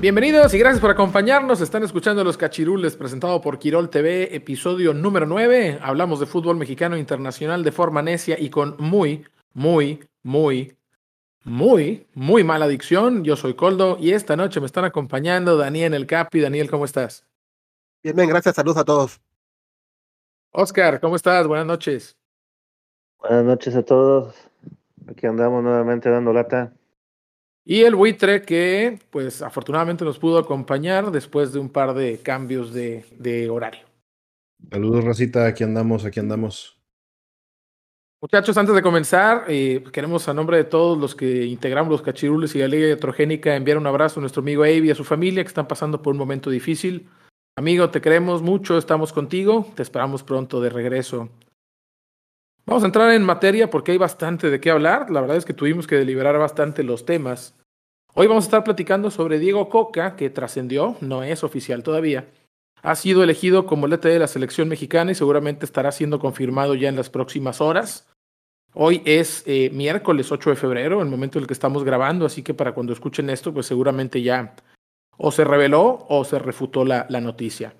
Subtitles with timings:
[0.00, 1.60] Bienvenidos y gracias por acompañarnos.
[1.60, 5.78] Están escuchando Los Cachirules presentado por Quirol TV, episodio número 9.
[5.82, 10.74] Hablamos de fútbol mexicano internacional de forma necia y con muy, muy, muy,
[11.44, 13.24] muy, muy mala adicción.
[13.24, 16.40] Yo soy Coldo y esta noche me están acompañando Daniel El Capi.
[16.40, 17.26] Daniel, ¿cómo estás?
[18.02, 18.54] Bien, bien, gracias.
[18.54, 19.20] Saludos a todos.
[20.52, 21.46] Oscar, ¿cómo estás?
[21.46, 22.16] Buenas noches.
[23.18, 24.34] Buenas noches a todos.
[25.06, 26.72] Aquí andamos nuevamente dando lata.
[27.64, 32.72] Y el buitre que, pues afortunadamente nos pudo acompañar después de un par de cambios
[32.72, 33.82] de, de horario.
[34.70, 36.80] Saludos, Racita, aquí andamos, aquí andamos.
[38.22, 42.54] Muchachos, antes de comenzar, eh, queremos a nombre de todos los que integramos los cachirules
[42.54, 45.42] y la Liga Heterogénica enviar un abrazo a nuestro amigo Avi y a su familia
[45.42, 47.08] que están pasando por un momento difícil.
[47.56, 51.30] Amigo, te queremos mucho, estamos contigo, te esperamos pronto de regreso.
[52.70, 55.10] Vamos a entrar en materia porque hay bastante de qué hablar.
[55.10, 57.52] La verdad es que tuvimos que deliberar bastante los temas.
[58.14, 62.28] Hoy vamos a estar platicando sobre Diego Coca, que trascendió, no es oficial todavía.
[62.80, 66.76] Ha sido elegido como el ET de la selección mexicana y seguramente estará siendo confirmado
[66.76, 68.06] ya en las próximas horas.
[68.72, 72.44] Hoy es eh, miércoles 8 de febrero, el momento en el que estamos grabando, así
[72.44, 74.54] que para cuando escuchen esto, pues seguramente ya
[75.16, 77.74] o se reveló o se refutó la noticia.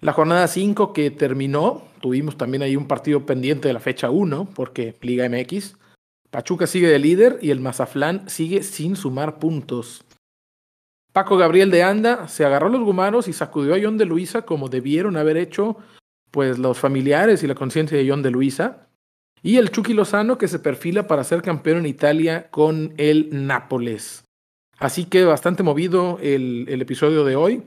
[0.00, 4.50] La jornada 5 que terminó, tuvimos también ahí un partido pendiente de la fecha 1,
[4.54, 5.76] porque Liga MX.
[6.30, 10.04] Pachuca sigue de líder y el Mazaflán sigue sin sumar puntos.
[11.12, 14.68] Paco Gabriel de Anda se agarró los gumaros y sacudió a John de Luisa como
[14.68, 15.78] debieron haber hecho
[16.30, 18.88] pues los familiares y la conciencia de John de Luisa.
[19.42, 24.24] Y el Chucky Lozano que se perfila para ser campeón en Italia con el Nápoles.
[24.78, 27.62] Así que bastante movido el, el episodio de hoy.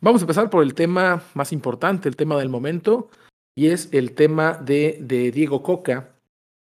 [0.00, 3.10] Vamos a empezar por el tema más importante, el tema del momento,
[3.56, 6.14] y es el tema de, Diego Coca,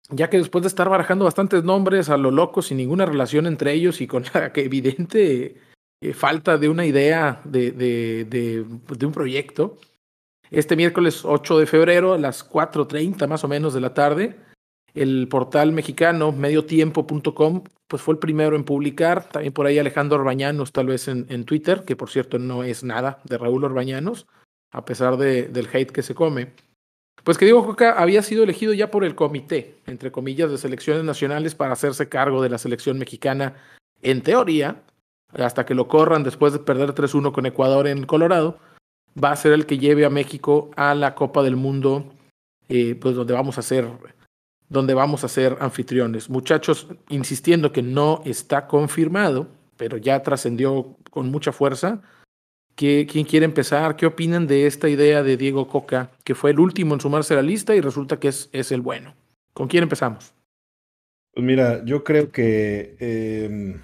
[0.10, 3.74] ya que después de estar barajando bastantes nombres a lo loco sin ninguna relación entre
[3.74, 5.58] ellos y con la evidente
[6.02, 8.66] eh, falta de una idea de, de, de,
[8.98, 9.78] de, un proyecto,
[10.50, 14.38] este miércoles 8 de febrero a las 4.30 más o menos de la tarde,
[14.94, 20.72] el portal mexicano mediotiempo.com pues fue el primero en publicar, también por ahí Alejandro Orbañanos
[20.72, 24.28] tal vez en, Twitter, que por cierto no es nada de Raúl Orbañanos,
[24.72, 26.54] a pesar de, del hate que se come.
[27.24, 31.04] Pues que Diego Coca había sido elegido ya por el comité, entre comillas, de selecciones
[31.04, 33.56] nacionales para hacerse cargo de la selección mexicana,
[34.04, 34.84] en teoría,
[35.34, 38.60] hasta que lo corran después de perder 3-1 con Ecuador en Colorado,
[39.22, 42.06] va a ser el que lleve a México a la Copa del Mundo,
[42.70, 43.88] eh, pues donde vamos a ser,
[44.70, 46.30] donde vamos a ser anfitriones.
[46.30, 49.48] Muchachos, insistiendo que no está confirmado,
[49.78, 52.02] pero ya trascendió con mucha fuerza,
[52.80, 53.98] ¿Quién quiere empezar?
[53.98, 57.36] ¿Qué opinan de esta idea de Diego Coca, que fue el último en sumarse a
[57.36, 59.16] la lista y resulta que es, es el bueno?
[59.52, 60.34] ¿Con quién empezamos?
[61.34, 63.76] Pues mira, yo creo que eh,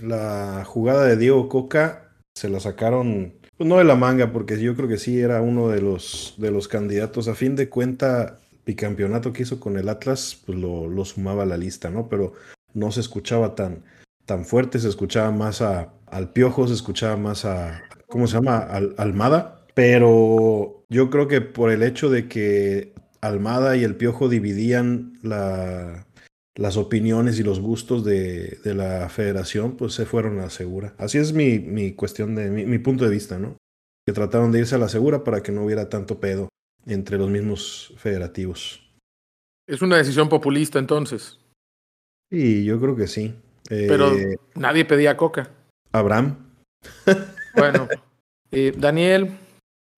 [0.00, 4.76] la jugada de Diego Coca se la sacaron, pues no de la manga, porque yo
[4.76, 7.26] creo que sí era uno de los, de los candidatos.
[7.26, 8.38] A fin de cuenta,
[8.68, 12.06] bicampeonato que hizo con el Atlas, pues lo, lo sumaba a la lista, ¿no?
[12.10, 12.34] Pero
[12.74, 13.82] no se escuchaba tan,
[14.26, 18.58] tan fuerte, se escuchaba más a, al Piojo, se escuchaba más a, ¿cómo se llama?
[18.58, 19.64] Al, Almada.
[19.74, 22.92] Pero yo creo que por el hecho de que
[23.22, 26.06] Almada y el Piojo dividían la,
[26.54, 30.94] las opiniones y los gustos de, de, la federación, pues se fueron a la segura.
[30.98, 33.56] Así es mi, mi cuestión de mi, mi, punto de vista, ¿no?
[34.06, 36.48] Que trataron de irse a la segura para que no hubiera tanto pedo
[36.86, 38.80] entre los mismos federativos.
[39.66, 41.38] Es una decisión populista entonces.
[42.30, 43.34] Sí, yo creo que sí.
[43.68, 45.50] Pero eh, nadie pedía coca.
[45.92, 46.36] Abraham.
[47.56, 47.88] Bueno,
[48.52, 49.36] eh, Daniel,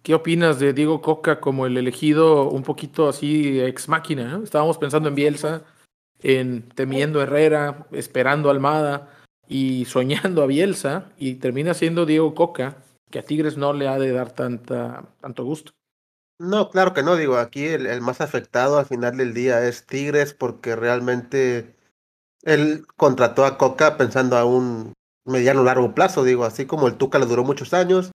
[0.02, 4.28] ¿qué opinas de Diego Coca como el elegido un poquito así ex máquina?
[4.28, 4.44] ¿no?
[4.44, 5.64] Estábamos pensando en Bielsa,
[6.22, 9.10] en temiendo Herrera, esperando Almada
[9.46, 12.78] y soñando a Bielsa, y termina siendo Diego Coca,
[13.10, 15.72] que a Tigres no le ha de dar tanta, tanto gusto.
[16.40, 20.32] No, claro que no, digo, aquí el, más afectado al final del día es Tigres
[20.32, 21.76] porque realmente
[22.42, 24.94] él contrató a Coca pensando a un
[25.26, 28.10] mediano largo plazo, digo, así como el Tuca le duró muchos años,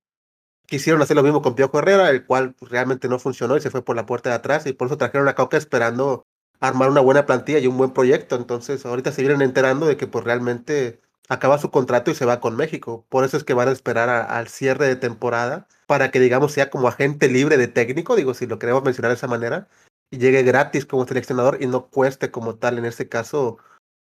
[0.67, 3.83] Quisieron hacer lo mismo con Piojo Herrera, el cual realmente no funcionó y se fue
[3.85, 6.25] por la puerta de atrás y por eso trajeron a Coca esperando
[6.59, 8.35] armar una buena plantilla y un buen proyecto.
[8.35, 12.39] Entonces ahorita se vienen enterando de que pues realmente acaba su contrato y se va
[12.39, 13.05] con México.
[13.09, 16.69] Por eso es que van a esperar al cierre de temporada para que digamos sea
[16.69, 19.67] como agente libre de técnico, digo si lo queremos mencionar de esa manera,
[20.11, 23.57] y llegue gratis como seleccionador y no cueste como tal en este caso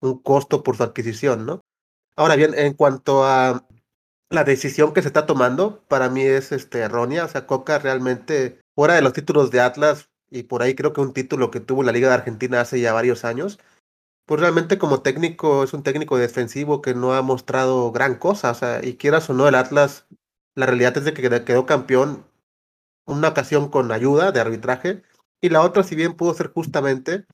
[0.01, 1.61] un costo por su adquisición, ¿no?
[2.15, 3.65] Ahora bien, en cuanto a
[4.29, 7.25] la decisión que se está tomando, para mí es este, errónea.
[7.25, 11.01] O sea, Coca realmente, fuera de los títulos de Atlas, y por ahí creo que
[11.01, 13.59] un título que tuvo la Liga de Argentina hace ya varios años,
[14.25, 18.51] pues realmente como técnico es un técnico defensivo que no ha mostrado gran cosa.
[18.51, 20.05] O sea, y quieras o no, el Atlas,
[20.59, 22.25] la realidad es de que quedó campeón
[23.05, 25.03] una ocasión con ayuda de arbitraje,
[25.41, 27.25] y la otra, si bien pudo ser justamente,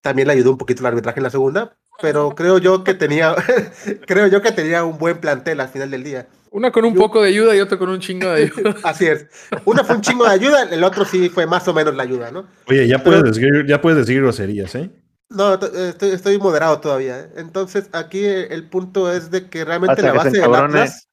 [0.00, 3.36] también le ayudó un poquito el arbitraje en la segunda, pero creo yo que tenía,
[4.06, 6.28] creo yo que tenía un buen plantel al final del día.
[6.50, 8.74] Una con un poco de ayuda y otra con un chingo de ayuda.
[8.82, 9.26] Así es.
[9.66, 12.30] Una fue un chingo de ayuda, el otro sí fue más o menos la ayuda,
[12.30, 12.48] ¿no?
[12.66, 14.90] Oye, ya puedes, decir, ya puedes decir groserías, ¿eh?
[15.28, 17.20] No, estoy, estoy moderado todavía.
[17.20, 17.30] ¿eh?
[17.36, 21.07] Entonces, aquí el punto es de que realmente la base del Atlas.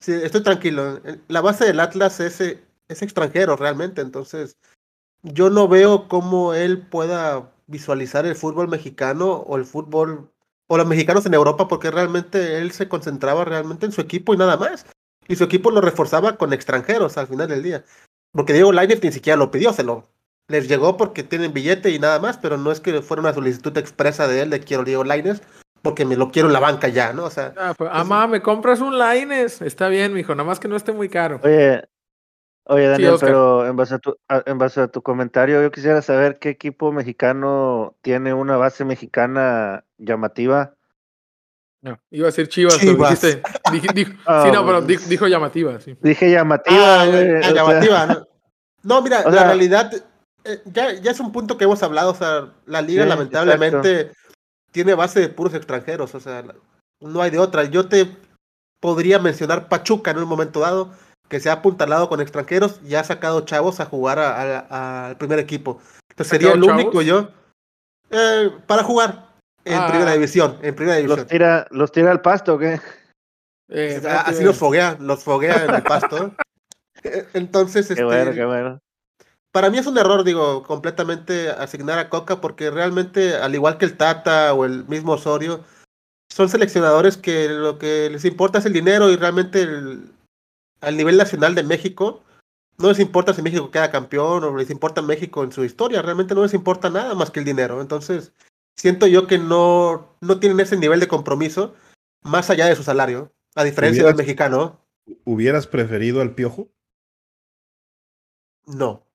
[0.00, 1.00] Sí, estoy tranquilo.
[1.28, 4.00] La base del Atlas es, es extranjero realmente.
[4.00, 4.56] Entonces,
[5.22, 10.30] yo no veo cómo él pueda visualizar el fútbol mexicano o el fútbol
[10.68, 14.36] o los mexicanos en Europa porque realmente él se concentraba realmente en su equipo y
[14.36, 14.86] nada más.
[15.26, 17.84] Y su equipo lo reforzaba con extranjeros al final del día.
[18.32, 20.06] Porque Diego Lainez ni siquiera lo pidió, se lo
[20.48, 23.76] les llegó porque tienen billete y nada más, pero no es que fuera una solicitud
[23.76, 25.42] expresa de él de quiero Diego Lainez
[25.82, 27.24] porque me lo quiero en la banca ya, ¿no?
[27.24, 30.68] O sea, ah, pues, amá, me compras un Lainez, está bien, mijo, nada más que
[30.68, 31.40] no esté muy caro.
[31.42, 31.82] Oye,
[32.70, 36.38] Oye, Daniel, pero en base, a tu, en base a tu comentario, yo quisiera saber
[36.38, 40.74] qué equipo mexicano tiene una base mexicana llamativa.
[41.80, 43.20] No, iba a decir Chivas, Chivas.
[43.72, 45.80] Dijiste, ah, sí, no, pero dijo, llamativa.
[45.80, 45.96] Sí.
[46.02, 47.04] Dije llamativa.
[47.04, 48.26] Ah, ah llamativa, ¿no?
[48.82, 49.00] no.
[49.00, 49.90] mira, la realidad,
[50.44, 54.10] eh, ya, ya es un punto que hemos hablado, o sea, la liga lamentablemente
[54.70, 56.44] tiene base de puros extranjeros, o sea,
[57.00, 57.64] no hay de otra.
[57.64, 58.16] Yo te
[58.80, 60.92] podría mencionar Pachuca en un momento dado,
[61.28, 65.80] que se ha apuntalado con extranjeros y ha sacado chavos a jugar al primer equipo.
[66.10, 67.28] Entonces sería el único yo
[68.10, 69.28] eh, para jugar
[69.64, 69.88] en ah.
[69.88, 70.58] primera división.
[70.62, 71.18] En primera división.
[71.18, 72.80] ¿Los tira, los tira al pasto o qué?
[73.68, 76.34] Eh, así los foguea, los foguea en el pasto.
[77.04, 78.80] Eh, entonces, qué este, bueno, qué bueno.
[79.52, 83.86] Para mí es un error, digo, completamente asignar a Coca, porque realmente, al igual que
[83.86, 85.64] el Tata o el mismo Osorio,
[86.30, 90.12] son seleccionadores que lo que les importa es el dinero y realmente el,
[90.80, 92.22] al nivel nacional de México,
[92.76, 96.34] no les importa si México queda campeón o les importa México en su historia, realmente
[96.34, 97.80] no les importa nada más que el dinero.
[97.80, 98.32] Entonces,
[98.76, 101.74] siento yo que no, no tienen ese nivel de compromiso
[102.22, 104.80] más allá de su salario, a diferencia del mexicano.
[105.24, 106.68] ¿Hubieras preferido al Piojo?
[108.66, 109.07] No.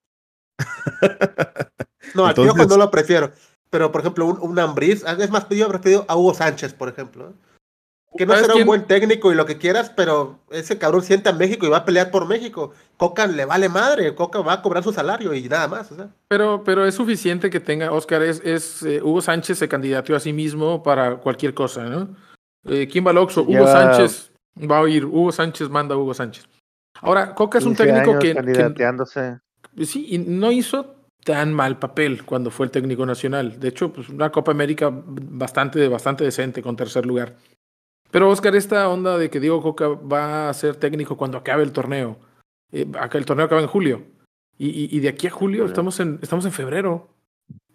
[2.16, 3.32] no, al Piojo no lo prefiero.
[3.70, 6.90] Pero, por ejemplo, un, un Ambriz, es más, yo he preferido a Hugo Sánchez, por
[6.90, 7.34] ejemplo.
[8.16, 11.34] Que no será un buen técnico y lo que quieras, pero ese cabrón siente a
[11.34, 12.72] México y va a pelear por México.
[12.98, 15.90] Coca le vale madre, Coca va a cobrar su salario y nada más.
[16.28, 20.20] Pero, pero es suficiente que tenga, Oscar, es, es eh, Hugo Sánchez se candidateó a
[20.20, 22.16] sí mismo para cualquier cosa, ¿no?
[22.66, 23.42] Eh, ¿Quién va al Oxxo?
[23.42, 26.48] Hugo Sánchez va a ir, Hugo Sánchez manda a Hugo Sánchez.
[27.02, 28.86] Ahora, Coca es un técnico que, que,
[29.82, 33.60] Sí, y no hizo tan mal papel cuando fue el técnico nacional.
[33.60, 37.36] De hecho, pues una Copa América bastante, bastante decente con tercer lugar.
[38.12, 41.72] Pero Oscar, esta onda de que Diego Coca va a ser técnico cuando acabe el
[41.72, 42.20] torneo,
[42.72, 44.04] eh, acá el torneo acaba en julio,
[44.56, 47.10] y, de aquí a julio estamos en, estamos en febrero,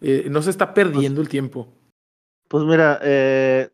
[0.00, 1.68] eh, no se está perdiendo el tiempo.
[2.46, 3.68] Pues mira, eh,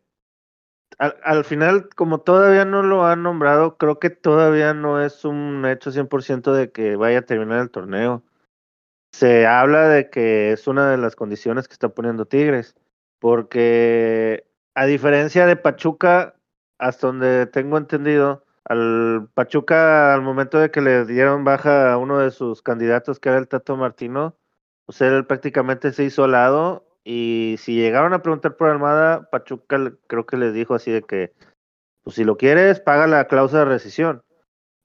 [0.97, 5.91] al, final, como todavía no lo han nombrado, creo que todavía no es un hecho
[5.91, 8.23] 100% de que vaya a terminar el torneo.
[9.13, 12.75] Se habla de que es una de las condiciones que está poniendo Tigres,
[13.19, 16.35] porque a diferencia de Pachuca,
[16.77, 22.19] hasta donde tengo entendido, al Pachuca, al momento de que le dieron baja a uno
[22.19, 24.35] de sus candidatos, que era el Tato Martino,
[24.85, 26.84] pues él prácticamente se hizo lado.
[27.07, 31.33] Y si llegaron a preguntar por Almada, Pachuca creo que les dijo así de que,
[32.03, 34.23] pues si lo quieres, paga la cláusula de rescisión.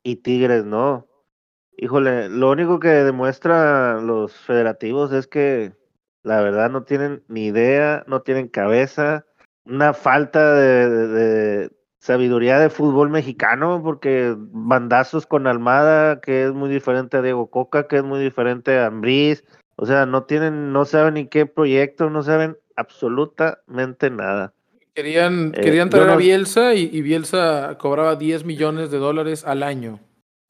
[0.02, 1.08] Y Tigres no.
[1.78, 5.72] Híjole, lo único que demuestra los federativos es que
[6.22, 9.24] la verdad no tienen ni idea, no tienen cabeza,
[9.64, 17.16] una falta de, sabiduría de fútbol mexicano, porque bandazos con Almada, que es muy diferente
[17.16, 19.42] a Diego Coca, que es muy diferente a Ambriz,
[19.80, 24.52] o sea, no tienen, no saben ni qué proyecto, no saben absolutamente nada.
[24.92, 29.99] Querían, eh, querían traer a Bielsa y, Bielsa cobraba 10 millones de dólares al año.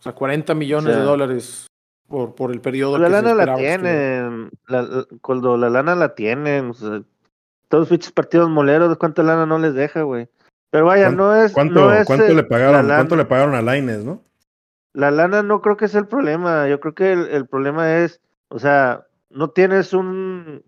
[0.01, 1.69] O sea, 40 millones O sea, de dólares
[2.09, 3.83] por, por el periodo la que se lana la que estuviera.
[3.83, 4.51] tienen.
[4.67, 6.71] La, la- cuando la lana la tienen.
[6.71, 7.03] o sea,
[7.69, 10.29] todos los pinches partidos moleros, ¿cuánta lana no les deja, güey?
[10.71, 11.53] Pero vaya, ¿Cuán- no es.
[11.53, 12.89] ¿Cuánto, no es, cuánto eh, le pagaron?
[12.89, 14.25] la ¿Cuánto le pagaron a Laines, no?
[14.93, 16.67] La lana no creo que sea el problema.
[16.67, 20.63] Yo creo que el, el problema es, o sea, no tienes un.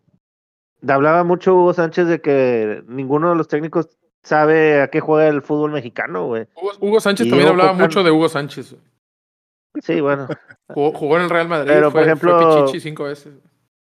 [0.86, 3.88] Hablaba mucho Hugo Sánchez de que ninguno de los técnicos
[4.22, 6.46] sabe a qué juega el fútbol mexicano, güey.
[6.56, 8.76] Hugo, Hugo Sánchez Y también hablaba mucho de Hugo Sánchez.
[9.80, 10.28] Sí, bueno.
[10.68, 13.34] Jugó, jugó en el Real Madrid, Pero, fue, por fue ejemplo- Pichichi cinco veces.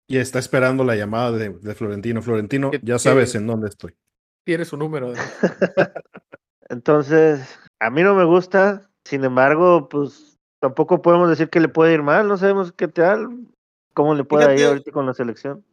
[0.07, 2.21] Y está esperando la llamada de, de Florentino.
[2.21, 3.95] Florentino, ya sabes en dónde estoy.
[4.45, 5.13] Tiene su número.
[5.13, 5.13] ¿no?
[6.69, 8.89] Entonces, a mí no me gusta.
[9.05, 12.27] Sin embargo, pues tampoco podemos decir que le puede ir mal.
[12.27, 13.29] No sabemos qué tal.
[13.93, 15.63] ¿Cómo le puede ir Fíjate- ahorita con la selección?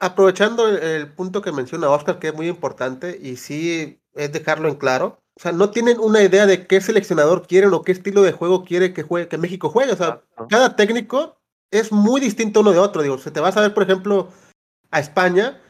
[0.00, 4.68] Aprovechando el, el punto que menciona Oscar, que es muy importante, y sí es dejarlo
[4.68, 5.20] en claro.
[5.36, 8.64] O sea, no tienen una idea de qué seleccionador quieren o qué estilo de juego
[8.64, 9.92] quiere que juegue, que México juegue.
[9.92, 11.36] O sea, cada técnico
[11.70, 13.02] es muy distinto uno de otro.
[13.02, 14.28] Digo, se te vas a ver, por ejemplo,
[14.90, 15.60] a España,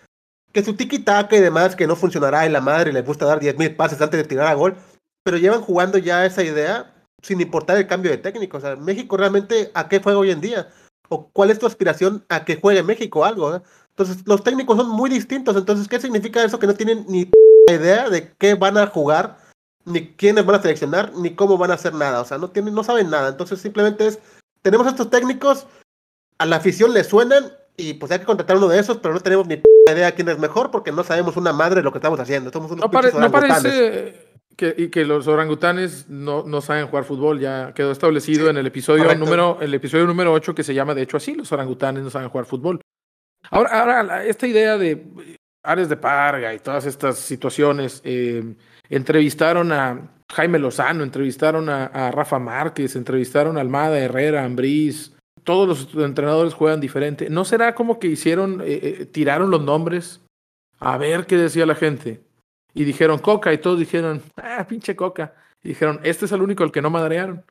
[0.53, 3.77] que su tiki-taka y demás, que no funcionará y la madre le gusta dar 10.000
[3.77, 4.75] pases antes de tirar a gol,
[5.23, 8.57] pero llevan jugando ya esa idea sin importar el cambio de técnico.
[8.57, 10.69] O sea, México realmente, ¿a qué juega hoy en día?
[11.09, 13.57] ¿O cuál es tu aspiración a que juegue México algo?
[13.57, 13.63] eh?
[13.91, 15.57] Entonces, los técnicos son muy distintos.
[15.57, 16.59] Entonces, ¿qué significa eso?
[16.59, 17.31] Que no tienen ni
[17.69, 19.39] idea de qué van a jugar,
[19.85, 22.21] ni quiénes van a seleccionar, ni cómo van a hacer nada.
[22.21, 23.29] O sea, no tienen, no saben nada.
[23.31, 24.19] Entonces, simplemente es,
[24.63, 25.67] tenemos estos técnicos,
[26.39, 29.21] a la afición le suenan, y pues hay que contratar uno de esos, pero no
[29.21, 29.61] tenemos ni
[29.91, 32.51] idea quién es mejor, porque no sabemos una madre de lo que estamos haciendo.
[32.53, 34.28] Somos unos No, pare- no parece
[34.59, 37.39] que, y que los orangutanes no, no saben jugar fútbol.
[37.39, 39.25] Ya quedó establecido en el episodio correcto.
[39.25, 42.29] número el episodio número 8 que se llama de hecho así, los orangutanes no saben
[42.29, 42.81] jugar fútbol.
[43.51, 45.07] Ahora, ahora esta idea de
[45.63, 48.43] Ares de Parga y todas estas situaciones, eh,
[48.91, 55.15] entrevistaron a Jaime Lozano, entrevistaron a, a Rafa Márquez, entrevistaron a Almada, Herrera, Ambriz.
[55.45, 57.31] Todos los entrenadores juegan diferente.
[57.31, 60.21] ¿No será como que hicieron, eh, eh, tiraron los nombres
[60.81, 62.28] a ver qué decía la gente?
[62.79, 65.35] Y dijeron Coca y todos dijeron, ah, pinche Coca.
[65.65, 67.45] Y dijeron, este es el único al que no madrearon.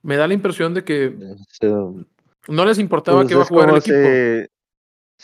[0.00, 1.14] Me da la impresión de que
[2.48, 3.94] no les importaba pues que iba a jugar el equipo.
[3.94, 4.46] si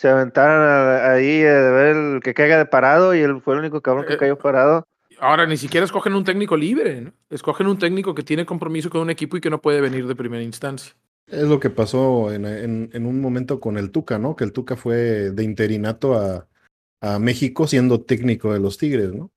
[0.01, 3.55] se aventaran a- ahí eh, de ver el que caiga de parado y él fue
[3.55, 4.85] el único cabrón que Eh, cayó parado.
[5.21, 7.13] Ahora ni siquiera escogen un técnico libre, ¿no?
[7.31, 10.15] Escogen un técnico que tiene compromiso con un equipo y que no puede venir de
[10.15, 10.93] primera instancia.
[11.27, 14.37] Es lo que pasó en, en- en un momento con el Tuca, ¿no?
[14.37, 16.47] Que el Tuca fue de interinato a,
[17.01, 19.31] a México siendo técnico de los Tigres, ¿no?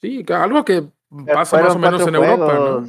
[0.00, 0.84] Sí, algo que
[1.26, 2.86] pasa más o menos en Europa, ¿no?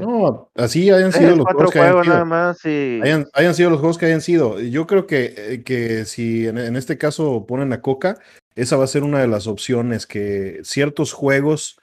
[0.00, 2.14] No, así hayan sido los juegos que hayan sido.
[2.14, 4.60] nada más y Hayan, hayan sido los juegos que hayan sido.
[4.60, 8.18] Yo creo que, eh, que si en, en este caso ponen a Coca,
[8.56, 11.80] esa va a ser una de las opciones que ciertos juegos,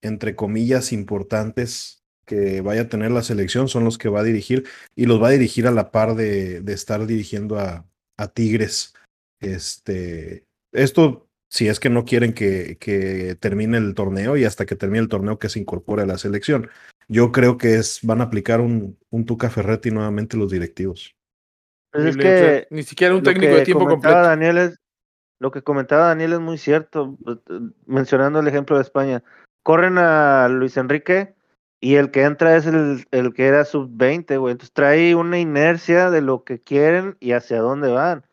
[0.00, 4.64] entre comillas, importantes que vaya a tener la selección son los que va a dirigir
[4.96, 7.84] y los va a dirigir a la par de, de estar dirigiendo a,
[8.16, 8.94] a Tigres.
[9.42, 14.74] Este, esto si es que no quieren que, que termine el torneo y hasta que
[14.74, 16.70] termine el torneo que se incorpore a la selección.
[17.08, 21.14] Yo creo que es, van a aplicar un, un Tuca Ferretti nuevamente los directivos.
[21.90, 24.14] pues es Horrible, o sea, que ni siquiera un lo técnico que de tiempo comentaba
[24.14, 24.28] completo.
[24.30, 24.80] Daniel es,
[25.40, 29.22] lo que comentaba Daniel es muy cierto, eh, eh, mencionando el ejemplo de España.
[29.62, 31.34] Corren a Luis Enrique
[31.80, 34.52] y el que entra es el, el que era sub-20, güey.
[34.52, 38.24] Entonces trae una inercia de lo que quieren y hacia dónde van.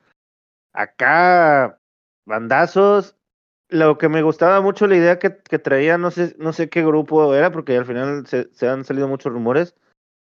[0.74, 1.80] Acá,
[2.26, 3.16] bandazos.
[3.72, 6.84] Lo que me gustaba mucho la idea que, que traía, no sé, no sé qué
[6.84, 9.76] grupo era, porque al final se, se han salido muchos rumores,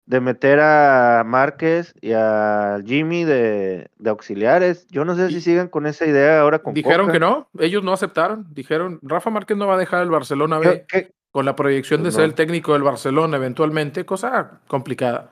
[0.05, 4.85] de meter a Márquez y a Jimmy de, de auxiliares.
[4.89, 7.13] Yo no sé si sigan con esa idea ahora con Dijeron Coca.
[7.13, 8.47] que no, ellos no aceptaron.
[8.53, 12.01] Dijeron, Rafa Márquez no va a dejar el Barcelona ¿Qué- B qué- con la proyección
[12.01, 12.25] de Pues ser no.
[12.25, 15.31] el técnico del Barcelona eventualmente, cosa complicada.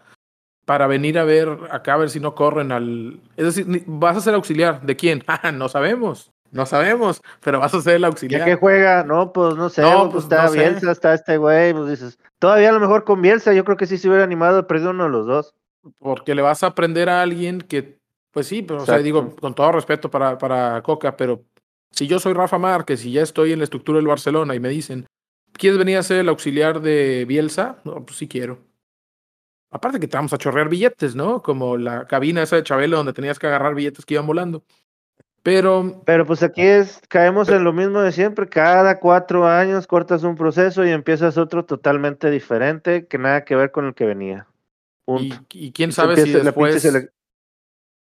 [0.70, 3.20] Para venir a ver acá, a ver si no corren al.
[3.36, 4.84] Es decir, vas a ser auxiliar.
[4.84, 5.24] ¿De quién?
[5.28, 6.32] Ah, no sabemos.
[6.52, 8.46] No sabemos, pero vas a ser el ¿Ya auxiliar.
[8.46, 9.04] que juega?
[9.04, 10.60] No, pues no sé, No, pues, pues, está no sé.
[10.60, 13.88] Bielsa, está este güey, pues dices, todavía a lo mejor con Bielsa, yo creo que
[13.88, 15.56] sí se hubiera animado a perder uno de los dos.
[15.98, 17.98] Porque le vas a aprender a alguien que,
[18.30, 21.42] pues sí, pero o sea, digo, con todo respeto para, para Coca, pero
[21.90, 24.70] si yo soy Rafa Márquez y ya estoy en la estructura del Barcelona y me
[24.70, 25.08] dicen,
[25.54, 27.78] ¿quieres venir a ser el auxiliar de Bielsa?
[27.86, 28.69] No, pues sí quiero.
[29.72, 31.42] Aparte que te vamos a chorrear billetes, ¿no?
[31.42, 34.64] Como la cabina esa de Chabelo donde tenías que agarrar billetes que iban volando.
[35.44, 40.24] Pero Pero pues aquí es, caemos en lo mismo de siempre, cada cuatro años cortas
[40.24, 44.48] un proceso y empiezas otro totalmente diferente, que nada que ver con el que venía.
[45.08, 45.46] y, Punto.
[45.54, 46.84] y quién Y sabe si después...
[46.84, 47.12] sele-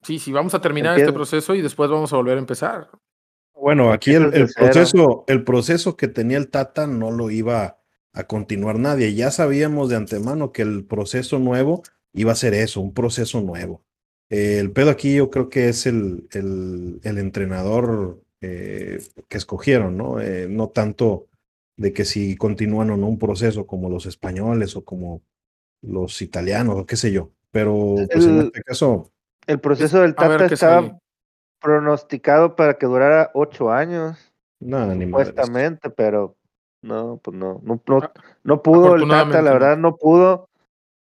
[0.02, 2.90] Sí, sí, vamos a terminar este proceso y después vamos a volver a empezar.
[3.56, 7.80] Bueno, aquí el, el proceso, el proceso que tenía el Tata no lo iba
[8.16, 9.14] a continuar nadie.
[9.14, 13.84] Ya sabíamos de antemano que el proceso nuevo iba a ser eso, un proceso nuevo.
[14.30, 19.98] Eh, el pedo aquí yo creo que es el, el, el entrenador eh, que escogieron,
[19.98, 20.20] ¿no?
[20.22, 21.28] Eh, no tanto
[21.78, 25.22] de que si continúan o no un proceso como los españoles o como
[25.82, 27.32] los italianos o qué sé yo.
[27.52, 29.12] Pero pues en El- este caso,
[29.46, 30.98] El proceso del Tata estaba
[31.60, 34.18] pronosticado para que durara ocho años,
[34.60, 36.36] nada, ni supuestamente, pero
[36.86, 38.12] no, pues no, no, no, Ah,
[38.44, 40.48] no pudo el Tata, la verdad, no pudo,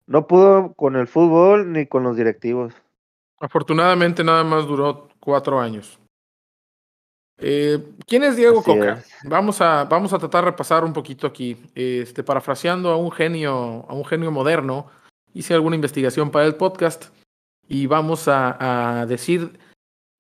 [0.08, 2.74] no pudo con el fútbol ni con los directivos.
[3.40, 6.00] Afortunadamente nada más duró cuatro años.
[7.40, 8.94] Eh, ¿Quién es Diego Así Coca?
[8.94, 9.14] es.
[9.24, 11.56] Vamos a, vamos a tratar de repasar un poquito aquí.
[11.76, 14.88] Este, parafraseando a un genio, a un genio moderno,
[15.34, 17.06] hice alguna investigación para el podcast
[17.68, 19.60] y vamos a, a decir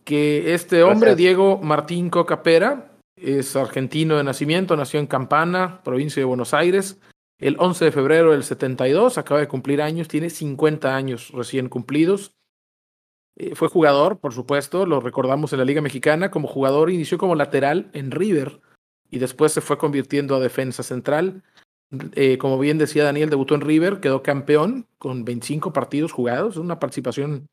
[0.03, 1.17] que este hombre, Gracias.
[1.17, 2.86] Diego Martín Coca Pera,
[3.17, 6.99] es argentino de nacimiento, nació en Campana, provincia de Buenos Aires,
[7.39, 12.35] el 11 de febrero del 72, acaba de cumplir años, tiene 50 años recién cumplidos.
[13.35, 16.31] Eh, fue jugador, por supuesto, lo recordamos en la Liga Mexicana.
[16.31, 18.59] Como jugador inició como lateral en River
[19.11, 21.43] y después se fue convirtiendo a defensa central.
[22.13, 26.79] Eh, como bien decía Daniel, debutó en River, quedó campeón con 25 partidos jugados, una
[26.79, 27.47] participación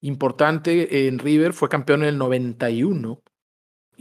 [0.00, 3.22] importante en River, fue campeón en el 91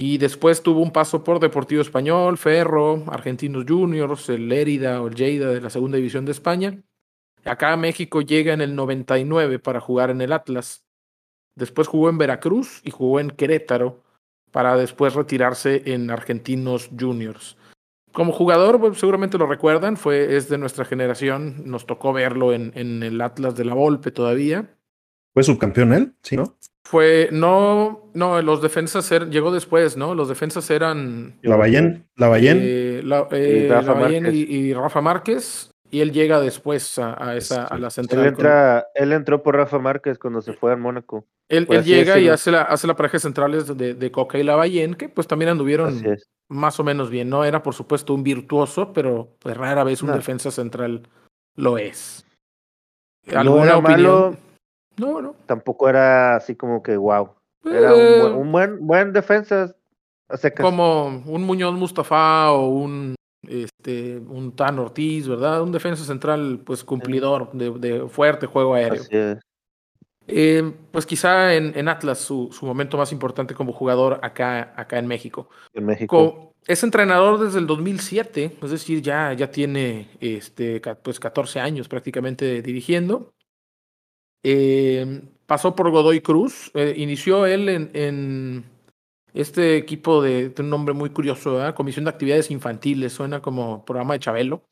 [0.02, 5.16] y después tuvo un paso por Deportivo Español, Ferro, Argentinos Juniors, el Lérida o el
[5.16, 6.82] Lleida de la Segunda División de España.
[7.44, 10.86] Acá México llega en el 99 para jugar en el Atlas.
[11.54, 14.02] Después jugó en Veracruz y jugó en Querétaro
[14.52, 17.58] para después retirarse en Argentinos Juniors.
[18.14, 22.72] Como jugador, pues, seguramente lo recuerdan, fue, es de nuestra generación, nos tocó verlo en,
[22.76, 24.78] en el Atlas de la Volpe todavía.
[25.34, 26.14] ¿Fue subcampeón él?
[26.24, 26.56] ¿Sí, no?
[26.90, 30.16] Fue, no, no, los defensas er- llegó después, ¿no?
[30.16, 32.58] Los defensas eran Lavallén, Lavallén.
[32.64, 37.36] eh, la- eh, Rafa Lavallén y, y Rafa Márquez, y él llega después a, a
[37.36, 38.20] esa, a la Él, central.
[38.22, 41.26] con- entra, él entró por Rafa Márquez cuando se fue al Mónaco.
[41.48, 44.96] Él, él llega y hace la, hace la pareja centrales de, de Coca y Lavallén,
[44.96, 46.04] que pues también anduvieron
[46.48, 47.30] más o menos bien.
[47.30, 50.16] No era, por supuesto, un virtuoso, pero pues, rara vez un No.
[50.16, 51.04] defensa central
[51.56, 52.26] lo es.
[53.28, 54.02] No ¿Alguna era opinión?
[54.02, 54.38] malo,
[55.00, 55.36] No, no.
[55.46, 57.30] tampoco era así como que wow.
[57.66, 59.76] Era un, Eh, buen, un buen, buen defensa
[60.36, 60.64] secas.
[60.66, 63.16] como un Muñoz Mustafa o un
[63.48, 65.62] este un Tan Ortiz, ¿verdad?
[65.62, 69.02] Un defensa central, pues cumplidor de, de fuerte juego aéreo.
[69.02, 69.40] Así es.
[70.28, 75.00] Eh, pues quizá en, en Atlas su, su momento más importante como jugador acá, acá
[75.00, 75.50] en México.
[75.74, 76.16] En México.
[76.16, 81.88] Co- es entrenador desde el 2007, es decir, ya, ya tiene este, pues 14 años
[81.88, 83.32] prácticamente dirigiendo.
[84.44, 88.66] Eh, pasó por Godoy Cruz, eh, inició él en, en
[89.34, 91.76] este equipo de, un nombre muy curioso, ¿verdad?
[91.76, 94.64] Comisión de Actividades Infantiles, suena como programa de Chabelo.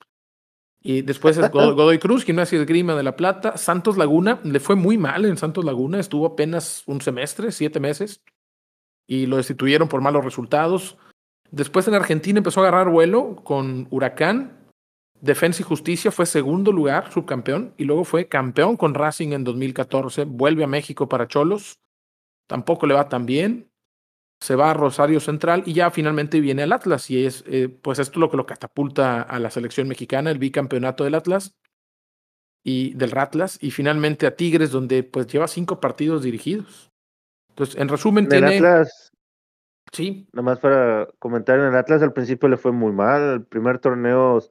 [0.82, 4.60] Y después es Go- Godoy Cruz, Gimnasia de Grima de la Plata, Santos Laguna, le
[4.60, 8.22] fue muy mal en Santos Laguna, estuvo apenas un semestre, siete meses,
[9.08, 10.98] y lo destituyeron por malos resultados.
[11.50, 14.57] Después en Argentina empezó a agarrar vuelo con Huracán.
[15.22, 20.26] Defensa y Justicia fue segundo lugar, subcampeón, y luego fue campeón con Racing en 2014.
[20.26, 21.80] Vuelve a México para Cholos.
[22.48, 23.72] Tampoco le va tan bien.
[24.40, 27.10] Se va a Rosario Central y ya finalmente viene al Atlas.
[27.10, 30.38] Y es, eh, pues esto es lo que lo catapulta a la selección mexicana, el
[30.38, 31.56] bicampeonato del Atlas
[32.64, 33.58] y del Ratlas.
[33.60, 36.92] Y finalmente a Tigres, donde pues lleva cinco partidos dirigidos.
[37.50, 38.56] Entonces, en resumen, En el tiene.
[38.58, 39.12] Atlas,
[39.94, 43.22] Sí, nada más para comentar, en el Atlas al principio le fue muy mal.
[43.22, 44.42] El primer torneo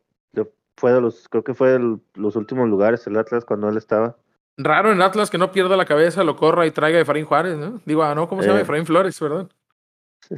[0.76, 4.16] fue de los, creo que fue de los últimos lugares el Atlas cuando él estaba.
[4.58, 7.56] Raro en Atlas que no pierda la cabeza, lo corra y traiga a Efraín Juárez,
[7.58, 7.80] ¿no?
[7.84, 8.60] Digo, ah, no, ¿cómo se llama?
[8.60, 8.62] Eh.
[8.62, 9.48] Efraín Flores, ¿verdad?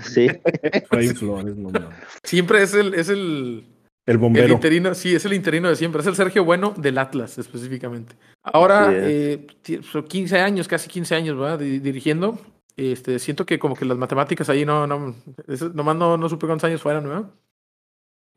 [0.01, 0.27] Sí.
[0.45, 1.89] Efraín Flores, no mames.
[2.25, 3.65] Siempre es el, es el,
[4.07, 4.53] El el bombero.
[4.53, 8.17] interino, sí, es el interino de siempre, es el Sergio Bueno del Atlas específicamente.
[8.43, 11.59] Ahora, eh, ti- son 15 años, casi 15 años, ¿verdad?
[11.59, 12.39] Di- dirigiendo.
[12.77, 15.15] Este, siento que como que las matemáticas ahí no, no,
[15.75, 17.25] nomás no, no supe cuántos años fueran, ¿verdad?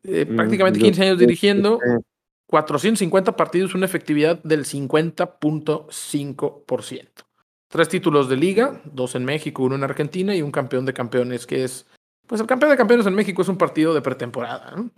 [0.04, 2.00] Eh, Mm, prácticamente yo- 15 años dirigiendo, eh,
[2.48, 7.24] 450 partidos, una efectividad del 50.5%.
[7.70, 11.46] Tres títulos de liga, dos en México, uno en Argentina y un campeón de campeones,
[11.48, 11.86] que es,
[12.28, 14.72] pues el campeón de campeones en México es un partido de pretemporada.
[14.76, 14.90] ¿no?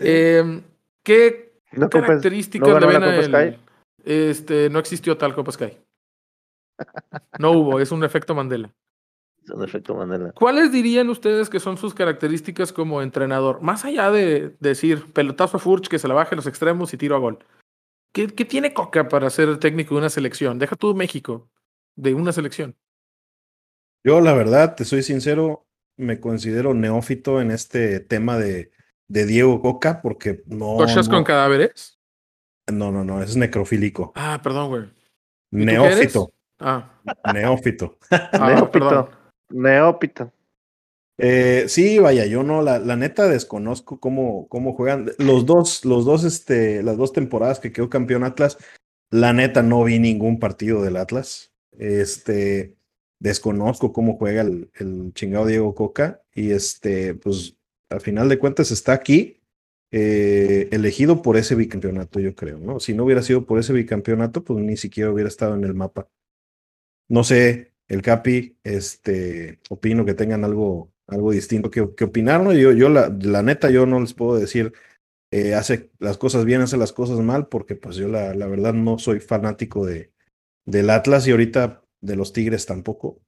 [0.00, 0.62] Eh,
[1.04, 3.58] ¿Qué no, características ¿no le ven a él?
[4.04, 5.78] Este, no existió tal Copa Sky.
[7.38, 8.72] No hubo, es un efecto Mandela.
[9.44, 10.32] Es un efecto Mandela.
[10.32, 13.60] ¿Cuáles dirían ustedes que son sus características como entrenador?
[13.60, 16.96] Más allá de decir pelotazo a Furch, que se la baje a los extremos y
[16.96, 17.38] tiro a gol.
[18.12, 20.58] ¿Qué, qué tiene Coca para ser técnico de una selección?
[20.58, 21.50] Deja tú México,
[21.94, 22.74] de una selección.
[24.02, 28.70] Yo, la verdad, te soy sincero, me considero neófito en este tema de,
[29.08, 30.76] de Diego Coca porque no.
[30.76, 31.98] ¿Cochas no, con cadáveres?
[32.72, 34.12] no, no, no, es necrofílico.
[34.14, 34.82] Ah, perdón, güey.
[34.82, 34.92] ¿Y tú
[35.50, 36.32] qué Neófito.
[36.58, 37.00] Ah,
[37.32, 37.98] Neófito.
[38.10, 39.23] ah, Neópito.
[39.50, 40.32] Neópito.
[41.18, 45.12] Eh, sí, vaya, yo no, la, la neta desconozco cómo, cómo juegan.
[45.18, 48.58] Los dos, los dos, este, las dos temporadas que quedó campeón Atlas,
[49.10, 51.52] la neta no vi ningún partido del Atlas.
[51.78, 52.76] Este,
[53.20, 54.70] desconozco cómo juega el,
[55.14, 56.22] chingado Diego Coca.
[56.34, 57.56] Y este, pues,
[57.90, 59.40] al final de cuentas está aquí,
[59.92, 62.80] eh, elegido por ese bicampeonato, yo creo, ¿no?
[62.80, 66.08] Si no hubiera sido por ese bicampeonato, pues ni siquiera hubiera estado en el mapa.
[67.08, 72.52] No sé, el Capi, este, opino que tengan algo, algo distinto que, que opinar, ¿no?
[72.52, 74.72] Yo, yo la, la neta, yo no les puedo decir,
[75.30, 78.72] eh, hace las cosas bien, hace las cosas mal, porque pues yo la, la verdad
[78.72, 80.12] no soy fanático de,
[80.64, 83.20] del Atlas y ahorita de los Tigres tampoco.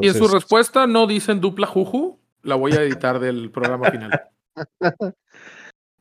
[0.00, 4.22] Y en su respuesta no dicen dupla juju, la voy a editar del programa final.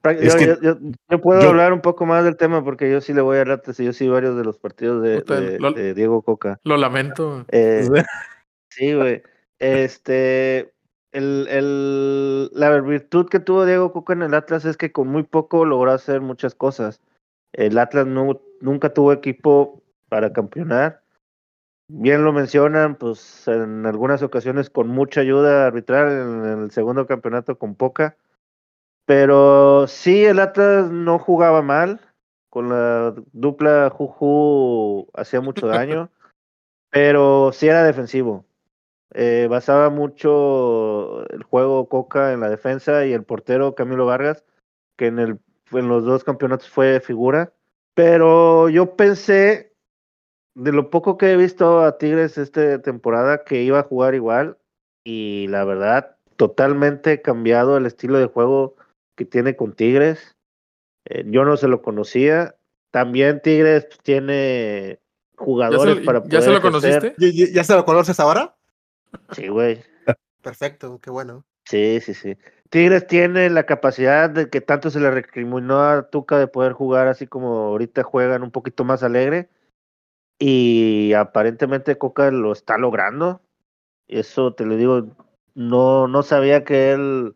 [0.04, 0.78] Yo, Es que yo- yo-
[1.10, 3.42] yo puedo yo- hablar un poco más del tema porque yo sí le voy a
[3.42, 6.60] Atlas y yo sí varios de los partidos de, Usted, de- lo- de Diego Coca.
[6.64, 7.46] Lo lamento.
[7.50, 7.82] Eh,
[8.70, 9.22] sí, güey.
[9.60, 10.74] Este,
[11.12, 15.24] el, el, la virtud que tuvo Diego Coca en el Atlas es que con muy
[15.24, 17.02] poco logró hacer muchas cosas.
[17.54, 21.02] El Atlas no, nunca tuvo equipo para campeonar.
[21.92, 27.58] Bien lo mencionan, pues en algunas ocasiones con mucha ayuda arbitral, en el segundo campeonato
[27.58, 28.16] con poca.
[29.10, 32.00] Pero sí, el Atlas no jugaba mal.
[32.52, 36.12] Con la dupla Juju hacía mucho daño.
[36.91, 38.45] pero sí era defensivo.
[39.15, 44.45] Eh, basaba mucho el juego Coca en la defensa y el portero Camilo Vargas,
[44.95, 45.39] que en, el,
[45.72, 47.52] en los dos campeonatos fue figura.
[47.95, 49.74] Pero yo pensé,
[50.54, 54.60] de lo poco que he visto a Tigres esta temporada, que iba a jugar igual.
[55.04, 58.76] Y la verdad, totalmente cambiado el estilo de juego
[59.20, 60.38] que tiene con Tigres.
[61.06, 62.56] Eh, yo no se lo conocía.
[62.90, 65.00] También Tigres pues, tiene
[65.38, 67.16] ¿Ya jugadores se, para lo- ¿ya se poder lo conociste?
[67.18, 68.56] ¿Ya, ya- ya se lo conoces ahora?
[69.34, 69.84] Sí, güey.
[70.42, 71.44] Perfecto, qué bueno.
[71.66, 72.38] Sí, sí, sí.
[72.70, 77.08] Tigres tiene la capacidad de que tanto se le recriminó a Tuca de poder jugar
[77.08, 79.50] así como ahorita juegan un poquito más alegre.
[80.40, 83.42] Y aparentemente Coca lo está logrando.
[84.08, 85.08] Y eso te lo digo,
[85.56, 87.36] no, no sabía que él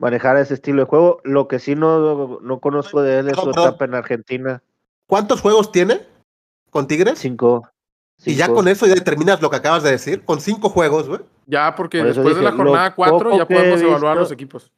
[0.00, 1.20] manejara ese estilo de juego.
[1.22, 4.62] Lo que sí no, no conozco de él es su etapa en Argentina.
[5.06, 6.00] ¿Cuántos juegos tiene
[6.70, 7.18] con Tigres?
[7.18, 7.68] Cinco.
[8.24, 10.24] Y ya con eso ya determinas lo que acabas de decir.
[10.24, 11.20] Con cinco juegos, güey.
[11.46, 14.72] Ya, porque después de la jornada lo 4 poco ya podemos evaluar visto- los equipos.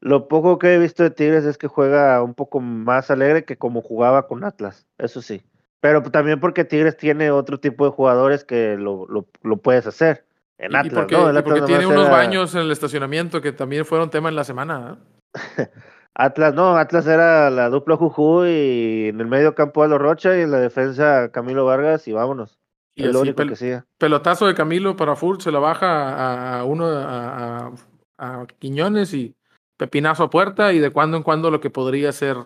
[0.00, 3.56] Lo poco que he visto de Tigres es que juega un poco más alegre que
[3.56, 5.42] como jugaba con Atlas, eso sí.
[5.80, 10.24] Pero también porque Tigres tiene otro tipo de jugadores que lo, lo, lo puedes hacer.
[10.58, 11.28] En Y- Atlas, y porque, ¿no?
[11.30, 14.28] El y porque Atlas tiene unos era- baños en el estacionamiento que también fueron tema
[14.28, 14.98] en la semana.
[14.98, 15.34] ¿eh?
[16.14, 20.40] Atlas, no, Atlas era la dupla Juju y en el medio campo Aldo Rocha y
[20.42, 22.58] en la defensa Camilo Vargas y vámonos.
[22.94, 23.84] Y es lo único pel- que hacía.
[23.98, 27.72] pelotazo de Camilo para Furt, se la baja a, uno a, a-
[28.18, 29.36] a Quiñones y
[29.76, 32.38] pepinazo a puerta y de cuando en cuando lo que podría ser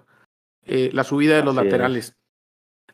[0.66, 2.16] eh, la subida de los Así es.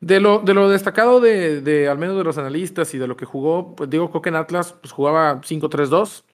[0.00, 3.16] De lo, de lo destacado de, de al menos de los analistas y de lo
[3.16, 6.24] que jugó, pues digo, Coque en Atlas pues jugaba 5-3-2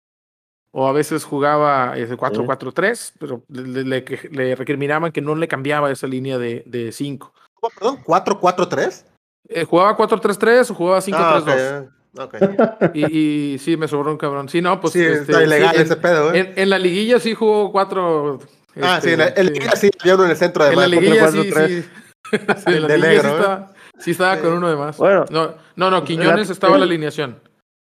[0.75, 5.47] o a veces jugaba ese 4-4-3, pero le, le- le- le recriminaban que no le
[5.49, 7.33] cambiaba esa línea de 5.
[7.61, 7.99] ¿Cómo, perdón?
[8.05, 9.05] ¿4-4-3?
[9.49, 11.89] Eh, ¿Jugaba 4-3-3 o jugaba 5-3-2?
[12.19, 12.91] Ah, ok, ok.
[12.95, 14.49] y, y sí, me sobró un cabrón.
[14.49, 14.95] Sí, no, pues.
[14.95, 16.41] sí, este, está ilegal sí, ese en, pedo, güey.
[16.41, 18.41] en- en la liguilla sí jugó cuatro.
[18.81, 19.59] ah, este, sí, en la, en la sí.
[19.61, 21.85] liga sí había uno en el centro de En la liguilla cuatro, sí, cuatro, sí.
[22.81, 23.33] La De negro, sí ¿eh?
[23.39, 24.97] estaba, sí estaba con uno de más.
[24.99, 25.25] Bueno.
[25.31, 27.41] no, no, no, Quiñones La- estaba en la alineación.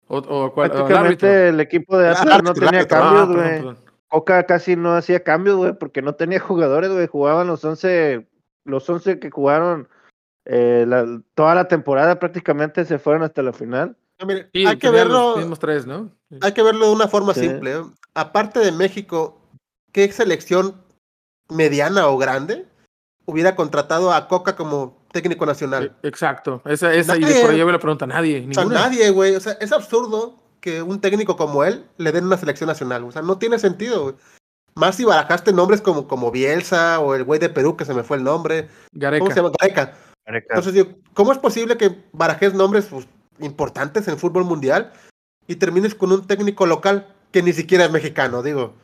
[0.08, 0.86] O, o, cuál- o el árbitro.
[0.86, 2.80] Prácticamente el equipo de Atlas no árbitro, el tenía.
[2.82, 3.76] Ah, cambios, perdón, güey.
[4.08, 7.06] Coca casi no hacía cambios, güey, porque no tenía jugadores, güey.
[7.08, 8.26] Jugaban los 11,
[8.64, 9.88] los 11 que jugaron
[10.44, 13.96] eh, la- toda la temporada prácticamente se fueron hasta la final.
[14.20, 15.34] No, mire, Sí, hay que los verlo.
[15.58, 16.10] tres, ¿no?
[16.40, 17.40] Hay que verlo de una forma Sí.
[17.40, 17.72] simple.
[17.72, 17.82] ¿eh?
[18.14, 19.40] Aparte de México,
[19.92, 20.80] ¿qué selección
[21.50, 22.64] mediana o grande
[23.26, 25.96] hubiera contratado a Coca como técnico nacional?
[26.02, 26.62] Eh, Exacto.
[26.64, 28.46] Esa, esa, y por ahí me la pregunta nadie.
[28.48, 28.80] O sea, Ninguna.
[28.82, 29.36] nadie, güey.
[29.36, 33.04] O sea, es absurdo que un técnico como él le den una selección nacional.
[33.04, 34.14] O sea, no tiene sentido, güey.
[34.74, 38.02] Más si barajaste nombres como, como Bielsa o el güey de Perú que se me
[38.02, 38.68] fue el nombre.
[38.92, 39.20] Gareca.
[39.20, 39.52] ¿Cómo se llama?
[39.58, 39.94] Gareca.
[40.26, 43.06] Entonces, digo, ¿cómo es posible que barajes nombres pues,
[43.38, 44.92] importantes en el fútbol mundial
[45.46, 48.42] y termines con un técnico local que ni siquiera es mexicano?
[48.42, 48.74] Digo,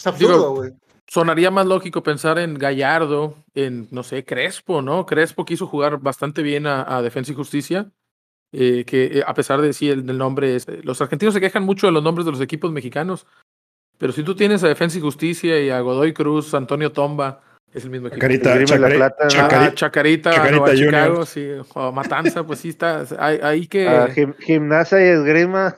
[0.00, 0.72] es absurdo, güey.
[1.12, 5.04] Sonaría más lógico pensar en Gallardo, en, no sé, Crespo, ¿no?
[5.04, 7.90] Crespo quiso jugar bastante bien a, a Defensa y Justicia,
[8.50, 11.86] eh, que eh, a pesar de sí el, nombre, es- los argentinos se quejan mucho
[11.86, 13.26] de los nombres de los equipos mexicanos,
[13.98, 17.42] Pero si tú tienes a Defensa y Justicia y a Godoy Cruz, Antonio Tomba,
[17.74, 18.20] es el mismo equipo.
[18.26, 19.28] Chacarita, la plata, Ah,
[19.74, 20.74] Chacarita, Chacarita Nueva.
[20.74, 23.04] Chicago, sí, o Matanza, pues sí está.
[23.18, 25.76] Hay, hay que, Ah, gim- gimnasia y esgrima.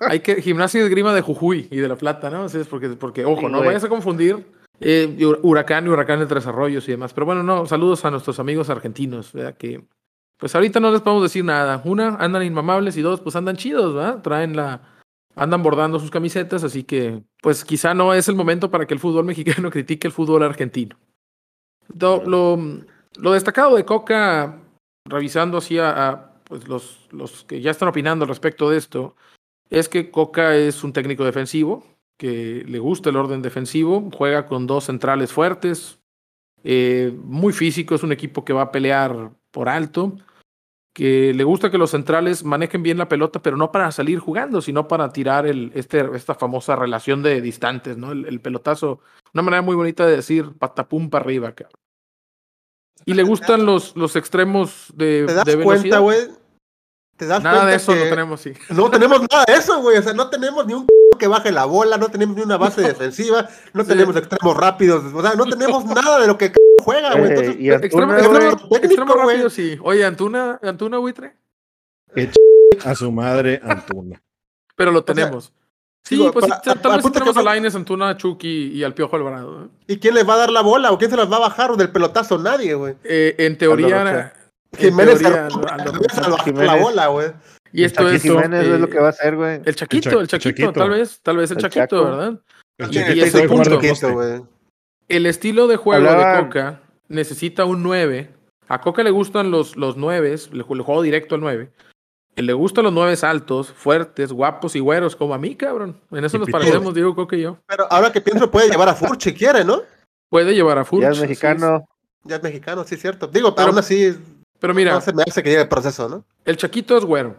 [0.00, 2.44] hay que gimnasia y esgrima de Jujuy y de La Plata, ¿no?
[2.44, 3.66] Así es porque, porque ojo, Sí, no güey.
[3.68, 4.42] vayas a confundir
[4.80, 7.12] eh, Huracán y Huracán de Tres Arroyos y demás.
[7.12, 9.32] Pero bueno, no, saludos a nuestros amigos argentinos.
[9.58, 9.84] Que
[10.38, 11.82] pues ahorita no les podemos decir nada.
[11.84, 14.22] Una, andan inmamables y dos, pues andan chidos, ¿verdad?
[14.22, 14.80] Traen la,
[15.34, 19.00] andan bordando sus camisetas, así que pues quizá no es el momento para que el
[19.00, 20.96] fútbol mexicano critique el fútbol argentino.
[21.98, 24.60] Lo, destacado de Coca,
[25.04, 29.16] revisando así a, a, pues los, los que ya están opinando al respecto de esto,
[29.68, 31.84] es que Coca es un técnico defensivo,
[32.20, 36.00] que le gusta el orden defensivo, juega con dos centrales fuertes,
[36.62, 40.18] eh, muy físico, es un equipo que va a pelear por alto,
[40.92, 44.60] que le gusta que los centrales manejen bien la pelota, pero no para salir jugando,
[44.60, 48.12] sino para tirar el, este, esta famosa relación de distantes, ¿no?
[48.12, 49.00] El, el pelotazo,
[49.32, 51.72] una manera muy bonita de decir patapum para arriba, cabrón.
[53.06, 55.64] Y le gustan los, los extremos de, ¿Te das de velocidad.
[55.64, 56.39] cuenta, güey?
[57.20, 58.52] ¿Te das Nada cuenta de eso que lo tenemos, sí.
[58.70, 59.98] no tenemos nada de eso, güey?
[59.98, 60.86] O sea, no tenemos ni un
[61.18, 63.88] que baje la bola, no tenemos ni una base defensiva, no Sí.
[63.90, 66.50] tenemos extremos rápidos, o sea, no tenemos nada de lo que
[66.82, 67.24] juega, güey.
[67.24, 69.78] Eh, Entonces, y Extremo, Antuna, extremo- rápido, sí.
[69.82, 71.34] Oye, Antuna, Antuna, buitre.
[72.84, 74.22] A su madre, Antuna.
[74.74, 75.52] Pero lo sea, tenemos.
[76.02, 77.74] Sí, digo, pues sí, para- tal a- vez sí apunta que tenemos a no- Lainez,
[77.74, 79.64] Antuna, Chucky y al Piojo Alvarado.
[79.64, 79.68] ¿eh?
[79.88, 80.90] ¿Y quién les va a dar la bola?
[80.92, 81.70] ¿O quién se las va a bajar?
[81.70, 82.38] ¿O del pelotazo?
[82.38, 82.94] Nadie, güey.
[83.04, 84.32] Eh, en teoría,
[84.76, 85.92] Jiménez teoría, Aldo
[86.38, 86.76] Jiménez Rocha.
[86.76, 87.32] la bola, güey.
[87.72, 89.60] y esto es Jiménez eh, es lo que va a hacer, güey.
[89.64, 92.04] el Chaquito, Cha- el Chaquito, tal vez, tal vez el, Chaquito.
[92.04, 92.40] ¿verdad?
[92.90, 93.78] Y- ese punto.
[94.12, 94.42] güey.
[95.08, 98.30] El estilo de juego de Coca necesita un 9.
[98.68, 101.70] A Coca le gustan los, los 9, le, le juego directo al 9.
[102.36, 106.00] Le gustan los 9 altos, fuertes, guapos y güeros, como a mí, cabrón.
[106.12, 107.58] En eso Y nos parecemos, Diego Coca y yo.
[107.66, 109.82] Pero ahora que pienso, puede llevar a Furch si quiere, ¿no?
[110.30, 111.02] Puede llevar a Furch.
[111.02, 111.88] Ya es mexicano.
[112.24, 113.26] Ya es mexicano, sí es cierto.
[113.26, 114.16] Digo, Pero- aún así,
[114.60, 116.24] Pero mira, no se me hace que llegue el proceso, ¿no?
[116.44, 117.36] el Chaquito es güero,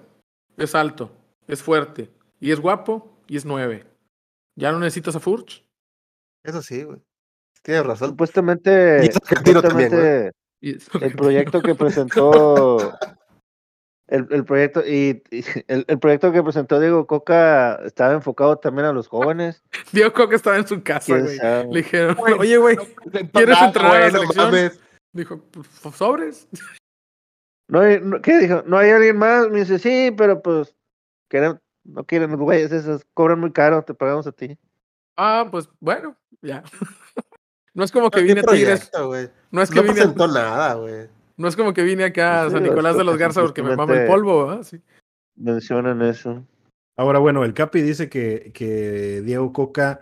[0.58, 1.12] es alto,
[1.48, 3.86] es fuerte, y es guapo, y es 9.
[4.56, 5.64] ¿Ya no necesitas a Furch?
[6.44, 7.00] Eso sí, güey.
[7.64, 8.10] Tienes razón.
[8.10, 10.32] Supuestamente, Y es argentino también, supuestamente
[10.62, 12.78] Y- el proyecto que presentó
[14.08, 18.86] el, el proyecto y, y el, el proyecto que presentó Diego Coca estaba enfocado también
[18.88, 19.64] a los jóvenes.
[19.92, 21.18] Diego Coca estaba en su casa.
[21.18, 22.78] Le dijeron, Güey, oye, güey,
[23.32, 24.72] ¿Quieres entrar a la selección?
[25.14, 26.48] dijo, pues, sobres.
[27.72, 28.64] No hay, no- ¿Qué dijo?
[28.68, 29.50] ¿No hay alguien más?
[29.50, 30.76] Me dice, sí, pero pues
[31.30, 34.58] queremos- no quieren los güeyes esos, cobran muy caro, te pagamos a ti.
[35.16, 36.64] Ah, pues bueno, ya.
[37.74, 39.30] No es como que ¿Qué vine a Tigres, proyecto, güey?
[39.50, 41.08] no es que No vine, presentó nada, güey.
[41.38, 43.78] no es como que vine acá a Sí, San Nicolás de los Garza porque me
[43.78, 44.64] mama el polvo, ¿verdad?
[44.64, 44.82] Sí.
[45.38, 46.46] Mencionan eso.
[46.98, 50.02] Ahora, bueno, el Capi dice que, que Diego Coca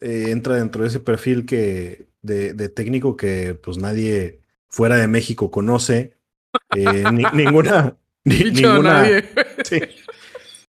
[0.00, 4.40] eh, entra dentro de ese perfil que de, de técnico que pues nadie
[4.70, 6.16] fuera de México conoce.
[6.76, 9.24] Eh, ni- ninguna, ni- Dicho ninguna, nadie.
[9.64, 9.80] sí.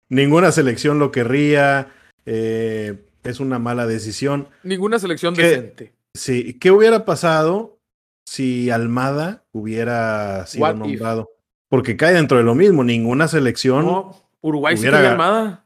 [0.08, 1.88] ninguna selección lo querría.
[2.26, 4.48] eh, es una mala decisión.
[4.62, 5.42] Ninguna selección ¿Qué?
[5.42, 5.92] decente.
[6.14, 7.78] Sí, ¿qué hubiera pasado
[8.26, 10.78] si Almada hubiera sido What if?
[10.78, 11.30] nombrado?
[11.68, 13.84] Porque cae dentro de lo mismo, ninguna selección.
[13.84, 15.64] No, Uruguay sí Hubiera- armada.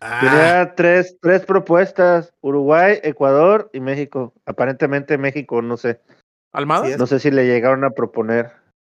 [0.00, 4.32] Ah, Tenía tres, tres propuestas, Uruguay, Ecuador y México.
[4.46, 6.00] Aparentemente México, no sé.
[6.52, 6.96] ¿Almada?
[6.96, 8.52] No sé si le llegaron a proponer.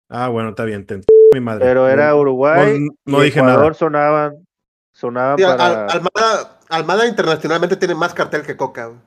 [0.10, 1.02] Ah, bueno, está bien, te
[1.34, 1.66] mi madre.
[1.66, 3.74] Pero era Uruguay no, no y dije Ecuador nada.
[3.76, 4.48] sonaban.
[4.94, 5.86] Sonaban Sí, Al- para.
[5.86, 9.00] Almada, Almada internacionalmente tiene más cartel que Coca, güey.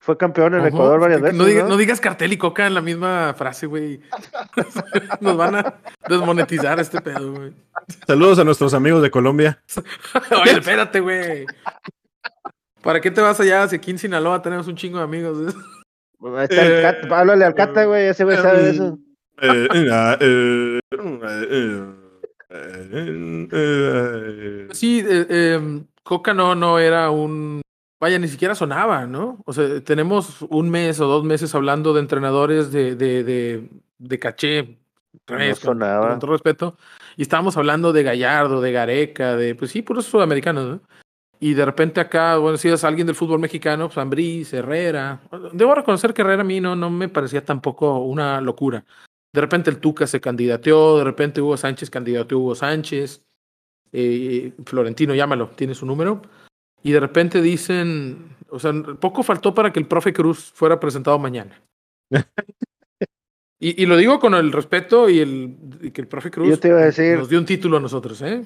[0.00, 1.36] Fue campeón en Ojo, Ecuador varias veces.
[1.36, 1.70] no, diga- ¿no?
[1.70, 4.00] no digas cartel y coca en la misma frase, güey.
[5.20, 5.74] Nos van a
[6.08, 7.52] desmonetizar este pedo, güey.
[8.06, 9.60] Saludos a nuestros amigos de Colombia.
[10.42, 11.44] Oye, espérate, güey.
[12.82, 13.66] ¿Para qué te vas allá?
[13.68, 15.54] Si aquí en Sinaloa tenemos un chingo de amigos.
[16.24, 18.06] Ahí está el Cat- Háblale al Cata, güey.
[18.06, 18.98] Ese güey sabe de eso.
[19.40, 19.68] Eh,
[24.72, 27.60] Sí, eh, eh, Coca no, no era un.
[28.00, 29.42] Vaya, ni siquiera sonaba, ¿no?
[29.44, 34.18] O sea, tenemos un mes o dos meses hablando de entrenadores de, de, de, de
[34.18, 34.78] caché.
[35.28, 36.10] No vez, con- sonaba.
[36.10, 36.76] Con todo respeto.
[37.16, 39.54] Y estábamos hablando de Gallardo, de Gareca, de.
[39.54, 40.80] Pues sí, puros sudamericanos, ¿no?
[41.40, 45.20] Y de repente acá, bueno, si es alguien del fútbol mexicano, pues Ambriz, Herrera.
[45.52, 48.84] Debo reconocer que Herrera a mí no, no me parecía tampoco una locura.
[49.32, 53.22] De repente el Tuca se candidateó, de repente Hugo Sánchez candidateó a Hugo Sánchez.
[53.92, 56.22] Eh, Florentino, llámalo, tiene su número.
[56.82, 61.18] Y de repente dicen, o sea, poco faltó para que el profe Cruz fuera presentado
[61.18, 61.60] mañana.
[63.60, 66.58] y, y lo digo con el respeto y el y que el profe Cruz Yo
[66.58, 68.44] te iba a decir- nos dio un título a nosotros, ¿eh?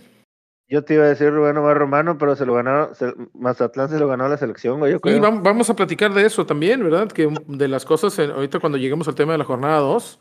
[0.68, 3.99] Yo te iba a decir Rubén Omar Romano, pero se lo ganó, se- Mazatlán se
[3.99, 7.12] lo ganó a la selección, güey, vam- vamos a platicar de eso también, ¿verdad?
[7.12, 10.18] Que de las cosas, ahorita cuando lleguemos al tema de la jornada 2,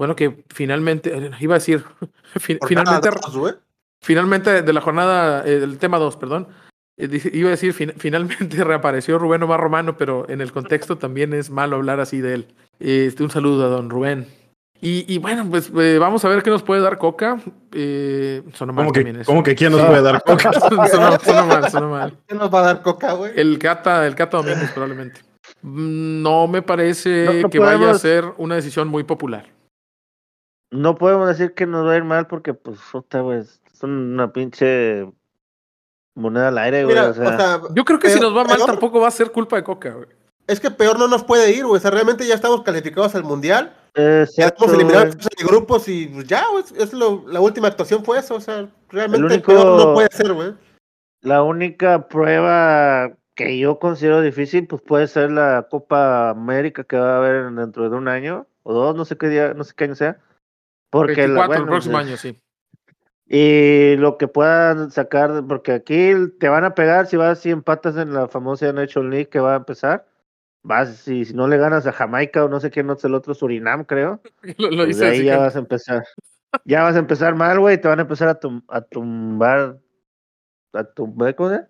[0.00, 1.84] bueno, que finalmente, eh, iba a decir,
[2.40, 3.54] fin- finalmente, dos,
[4.02, 6.48] finalmente de la jornada, eh, del tema 2, perdón,
[6.96, 11.34] eh, iba a decir, fin- finalmente reapareció Rubén Omar Romano, pero en el contexto también
[11.34, 12.46] es malo hablar así de él.
[12.78, 14.26] Este, un saludo a don Rubén.
[14.80, 17.38] Y, y bueno, pues eh, vamos a ver qué nos puede dar Coca.
[17.74, 19.26] Eh, sonó mal ¿Cómo que, también eso.
[19.30, 20.50] cómo que quién nos puede dar coca?
[20.54, 22.16] sonó, sonó mal, sonó mal.
[22.26, 23.32] ¿Qué nos va a dar coca, güey?
[23.36, 25.20] El Cata, el Cata Domínguez probablemente.
[25.60, 29.44] Mm, No me parece No, no que vaya a ser una decisión muy popular.
[30.70, 34.32] No podemos decir que nos va a ir mal porque, pues, puta, güey, es una
[34.32, 35.10] pinche
[36.14, 36.94] moneda al aire, güey.
[36.96, 39.30] Mira, o sea, Yo creo que si nos va mal peor- tampoco va a ser
[39.32, 40.06] culpa de Coca, güey.
[40.46, 41.78] es que peor no nos puede ir, güey.
[41.78, 43.74] O sea, realmente ya estamos calificados al mundial.
[43.94, 46.64] eh, Ya exacto, estamos eliminados de grupos y pues, ya, güey.
[46.76, 48.34] Es lo, la última actuación fue eso.
[48.36, 50.54] O sea, realmente único- peor no puede ser, güey.
[51.22, 57.14] La única prueba que yo considero difícil, pues puede ser la Copa América que va
[57.14, 59.84] a haber dentro de un año o dos, no sé qué día, no sé qué
[59.84, 60.18] año sea.
[60.90, 62.36] Porque 24 la, el próximo año, sí.
[63.26, 67.96] Y lo que puedan sacar, porque aquí te van a pegar si vas y empatas
[67.96, 70.06] en la famosa Nation League que va a empezar.
[70.62, 73.14] Vas, si, si no le ganas a Jamaica o no sé quién, no es el
[73.14, 74.20] otro, Surinam, creo.
[74.58, 76.04] Lo, lo Pues dice de ahí ya vas a empezar.
[76.64, 79.78] Ya vas a empezar mal, güey, te van a empezar a, tum- a tumbar.
[80.72, 81.66] A tumbar, ¿cómo se?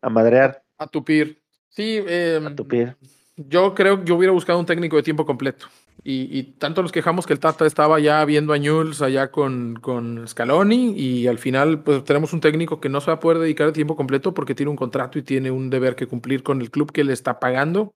[0.00, 1.42] A madrear, a tupir.
[1.70, 2.96] Sí, eh, a tupir.
[3.36, 5.66] yo creo que yo hubiera buscado un técnico de tiempo completo.
[6.02, 9.76] Y, y tanto nos quejamos que el Tata estaba ya viendo a Newell's allá con,
[9.76, 13.38] con Scaloni y al final pues tenemos un técnico que no se va a poder
[13.38, 16.60] dedicar a tiempo completo porque tiene un contrato y tiene un deber que cumplir con
[16.60, 17.94] el club que le está pagando.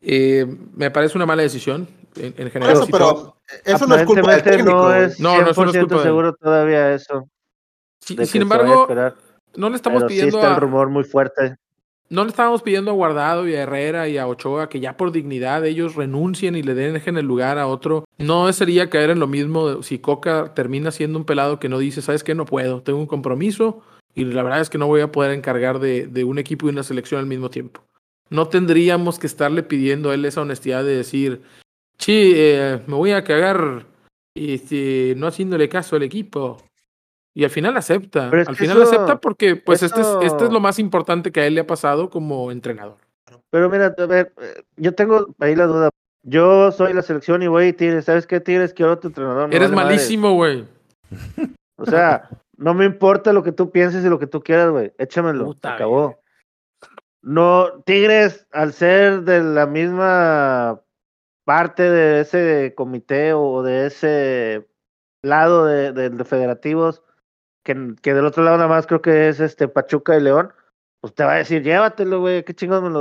[0.00, 2.74] Eh, me parece una mala decisión en, en general.
[2.74, 4.72] eso, pero eso no es culpa del técnico.
[4.72, 7.28] no es No, no, eso no es 100% culpa de seguro todavía eso.
[8.00, 9.14] Sí, sin embargo, esperar,
[9.54, 11.56] no le estamos pero sí pidiendo está el a, rumor muy fuerte.
[12.08, 15.12] No le estábamos pidiendo a Guardado y a Herrera y a Ochoa que ya por
[15.12, 18.04] dignidad ellos renuncien y le dejen el lugar a otro.
[18.18, 22.02] No sería caer en lo mismo si Coca termina siendo un pelado que no dice,
[22.02, 22.34] ¿sabes qué?
[22.34, 23.82] No puedo, tengo un compromiso
[24.14, 26.70] y la verdad es que no voy a poder encargar de, de un equipo y
[26.70, 27.82] una selección al mismo tiempo.
[28.28, 31.42] No tendríamos que estarle pidiendo a él esa honestidad de decir,
[31.98, 33.86] sí, eh, me voy a cagar
[34.34, 36.62] este, no haciéndole caso al equipo.
[37.34, 38.28] Y al final acepta.
[38.30, 41.40] Pero al final eso- acepta porque pues este, es, este es lo más importante que
[41.40, 42.96] a él le ha pasado como entrenador.
[43.50, 44.32] Pero mira, a ver,
[44.76, 45.90] yo tengo ahí la duda.
[46.24, 48.04] Yo soy la selección y voy y Tigres.
[48.04, 48.72] ¿Sabes qué, Tigres?
[48.74, 49.52] Quiero otro entrenador.
[49.54, 50.66] Eres vale malísimo, güey.
[51.76, 54.92] O sea, no me importa lo que tú pienses y lo que tú quieras, güey.
[54.98, 55.46] Échamelo.
[55.46, 56.18] Puta se acabó.
[57.22, 60.80] No, Tigres, al ser de la misma
[61.44, 64.68] parte de ese comité o de ese
[65.22, 67.02] lado de, de- de federativos,
[67.62, 70.52] que, que del otro lado nada más creo que es este Pachuca y León,
[71.00, 73.00] pues te va a decir, llévatelo, güey, qué chingón me lo.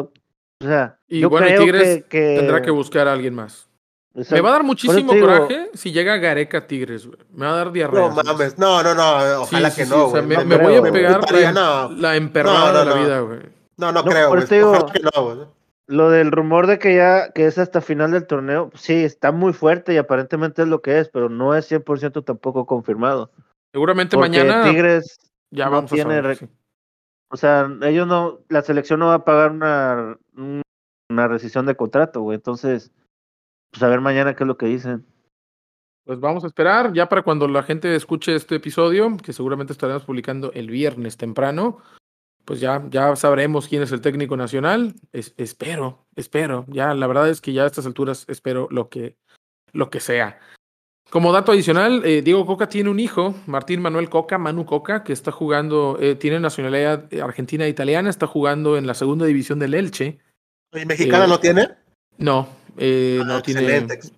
[0.63, 3.67] O sea, Y yo bueno, creo Tigres que, que- Tendrá que buscar a alguien más.
[4.13, 7.17] o sea, Me va a dar muchísimo digo- coraje si llega Gareca Tigres, güey.
[7.33, 8.09] Me va a dar diarrea.
[8.09, 10.45] No mames, no, no, no, Sí, ojalá sí, que sí, no, o sea, me, No
[10.45, 13.01] me creo, voy a pegar Estaría, la, no, la emperrada No, no, de la no.
[13.03, 13.39] vida, güey.
[13.77, 14.43] no, no No, creo, por güey.
[14.43, 15.37] eso te digo- Ojalá que no, güey.
[15.87, 19.51] Lo del rumor de que ya que es hasta final del torneo, sí, está muy
[19.51, 23.31] fuerte y aparentemente es lo que es, pero no es 100% tampoco confirmado.
[23.73, 25.19] Seguramente Porque mañana Tigres,
[25.51, 26.35] ya no vamos a saber.
[26.37, 26.49] sí.
[27.29, 30.61] o sea, ellos no, la selección no va a pagar una, un-
[31.09, 32.35] una rescisión de contrato, güey.
[32.35, 32.91] Entonces,
[33.71, 35.05] pues a ver mañana qué es lo que dicen.
[36.05, 40.03] Pues vamos a esperar ya para cuando la gente escuche este episodio, que seguramente estaremos
[40.03, 41.77] publicando el viernes temprano.
[42.43, 44.95] Pues ya, ya sabremos quién es el técnico nacional.
[45.13, 46.65] Es- espero, espero.
[46.67, 49.15] Ya, la verdad es que ya a estas alturas espero lo que,
[49.73, 50.39] lo que sea.
[51.11, 55.11] Como dato adicional, eh, Diego Coca tiene un hijo, Martín Manuel Coca, Manu Coca, que
[55.11, 59.59] está jugando, eh, tiene nacionalidad eh, argentina e italiana, está jugando en la segunda división
[59.59, 60.19] del Elche.
[60.73, 61.67] ¿Y mexicana Eh, no tiene?
[62.17, 62.47] No,
[62.77, 63.59] eh, Ah, no tiene.
[63.61, 64.13] excelente, ex-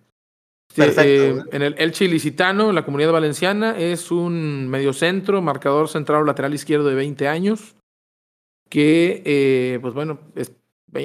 [0.69, 1.01] Sí, Perfecto,
[1.39, 6.25] eh, en el Elche Ilicitano, en la comunidad valenciana, es un mediocentro, marcador central o
[6.25, 7.75] lateral izquierdo de 20 años,
[8.69, 10.51] que, eh, pues bueno, es-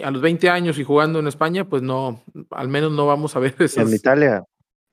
[0.02, 3.40] a los 20 años y jugando en España, pues no, al menos no vamos a
[3.40, 3.88] ver esas...
[3.88, 4.44] En Italia.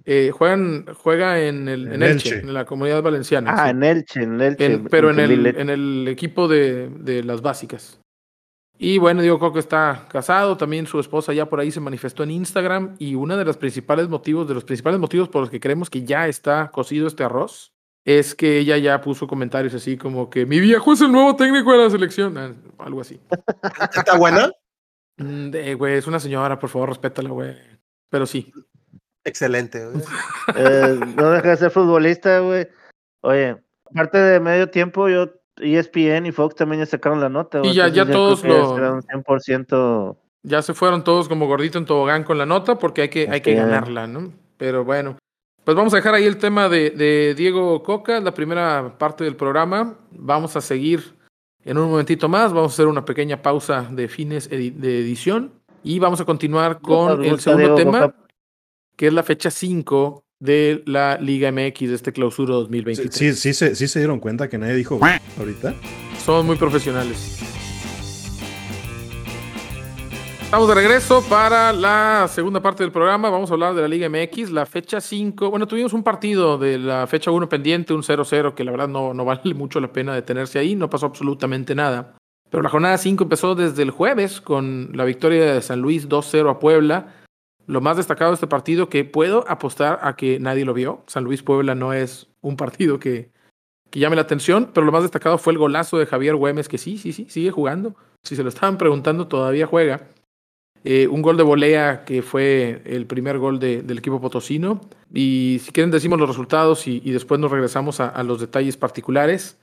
[0.05, 2.39] Eh, juegan, juega en, el, en En Elche, Elche.
[2.47, 3.51] en la comunidad valenciana.
[3.57, 3.69] Ah, sí.
[3.71, 4.65] en Elche, en Elche.
[4.65, 7.99] En- pero en el, en el equipo de, de las básicas.
[8.77, 12.31] Y bueno, Diego Coca está casado, también su esposa ya por ahí se manifestó en
[12.31, 15.89] Instagram y uno de los principales motivos, de los principales motivos por los que creemos
[15.89, 17.71] que ya está cocido este arroz,
[18.03, 21.71] es que ella ya puso comentarios así como que mi viejo es el nuevo técnico
[21.71, 23.17] de la selección, ah, algo así.
[23.95, 24.51] ¿Está buena?
[25.17, 27.55] Mm, de- Güey, es una señora, por favor, respétala, güey.
[28.09, 28.51] Pero sí.
[29.25, 30.03] Excelente, güey.
[30.55, 32.67] eh, no deja de ser futbolista, güey.
[33.21, 33.57] Oye,
[33.91, 37.61] aparte de medio tiempo, yo ESPN y Fox también ya sacaron la nota.
[37.63, 39.01] Y ya, ya todos lo.
[39.01, 40.17] 100%.
[40.43, 43.41] Ya se fueron todos como gordito en tobogán con la nota porque hay que, hay
[43.41, 44.31] que ganarla, ¿no?
[44.57, 45.17] Pero bueno.
[45.63, 49.35] Pues vamos a dejar ahí el tema de, de Diego Coca, la primera parte del
[49.35, 49.95] programa.
[50.11, 51.15] Vamos a seguir
[51.63, 52.53] en un momentito más.
[52.53, 55.51] Vamos a hacer una pequeña pausa de fines de edición
[55.81, 58.13] y vamos a continuar con el segundo tema,
[58.95, 63.13] que es la fecha 5 de la Liga MX de este clausura 2023.
[63.13, 64.99] Sí, sí, sí, sí se dieron cuenta que nadie dijo
[65.37, 65.73] ahorita.
[66.23, 67.39] Son muy profesionales.
[70.45, 73.29] Estamos de regreso para la segunda parte del programa.
[73.29, 75.49] Vamos a hablar de la Liga MX, la fecha 5.
[75.49, 79.13] Bueno, tuvimos un partido de la fecha 1 pendiente, un 0-0, que la verdad no,
[79.13, 82.15] no vale mucho la pena detenerse ahí, no pasó absolutamente nada.
[82.49, 86.49] Pero la jornada 5 empezó desde el jueves con la victoria de San Luis 2-0
[86.49, 87.24] a Puebla.
[87.67, 91.03] Lo más destacado de este partido que puedo apostar a que nadie lo vio.
[91.07, 93.31] San Luis Puebla no es un partido que,
[93.89, 96.77] que llame la atención, pero lo más destacado fue el golazo de Javier Güemes, que
[96.77, 97.95] sí, sí, sí, sigue jugando.
[98.23, 100.07] Si se lo estaban preguntando, todavía juega.
[100.87, 104.81] Eh, un gol de volea que fue el primer gol del equipo potosino.
[105.11, 109.59] Y si quieren decimos los resultados y, después nos regresamos a, los detalles particulares.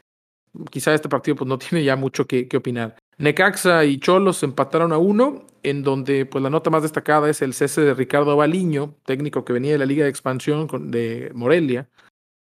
[0.71, 2.97] Quizá este partido pues, no tiene ya mucho que, opinar.
[3.19, 7.55] Necaxa y Cholos empataron a uno, en donde pues, la nota más destacada es el
[7.55, 11.89] cese de Ricardo Baliño, técnico que venía de la Liga de Expansión de Morelia.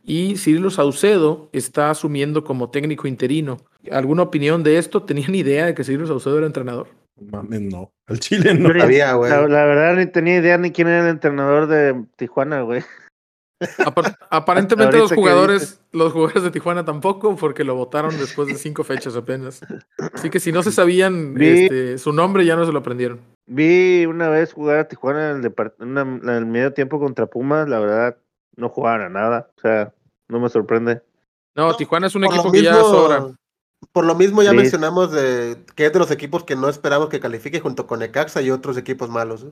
[0.03, 3.57] Y Cirilo Saucedo está asumiendo como técnico interino.
[3.91, 5.03] ¿Alguna opinión de esto?
[5.03, 6.87] ¿Tenían idea de que Cirilo Saucedo era entrenador?
[7.19, 7.91] Mames, no.
[8.07, 8.73] El Chile no.
[8.77, 9.29] Sabía, güey.
[9.29, 12.83] La, verdad ni tenía idea ni quién era el entrenador de Tijuana, güey.
[14.29, 19.15] Aparentemente los jugadores, los jugadores de Tijuana tampoco, porque lo votaron después de cinco fechas
[19.15, 19.61] apenas.
[20.13, 23.19] Así que si no se sabían este, su nombre, ya no se lo aprendieron.
[23.47, 27.79] Vi una vez jugar a Tijuana en el, en el medio tiempo contra Pumas, la
[27.79, 28.17] verdad,
[28.55, 29.49] no jugaban a nada.
[29.57, 29.93] O sea,
[30.27, 31.01] no me sorprende.
[31.55, 33.33] No, Tijuana es un equipo que ya sobra.
[33.91, 37.19] Por lo mismo ya mencionamos de que es de los equipos que no esperamos que
[37.19, 39.43] califique junto con Ecaxa y otros equipos malos.
[39.43, 39.51] ¿eh?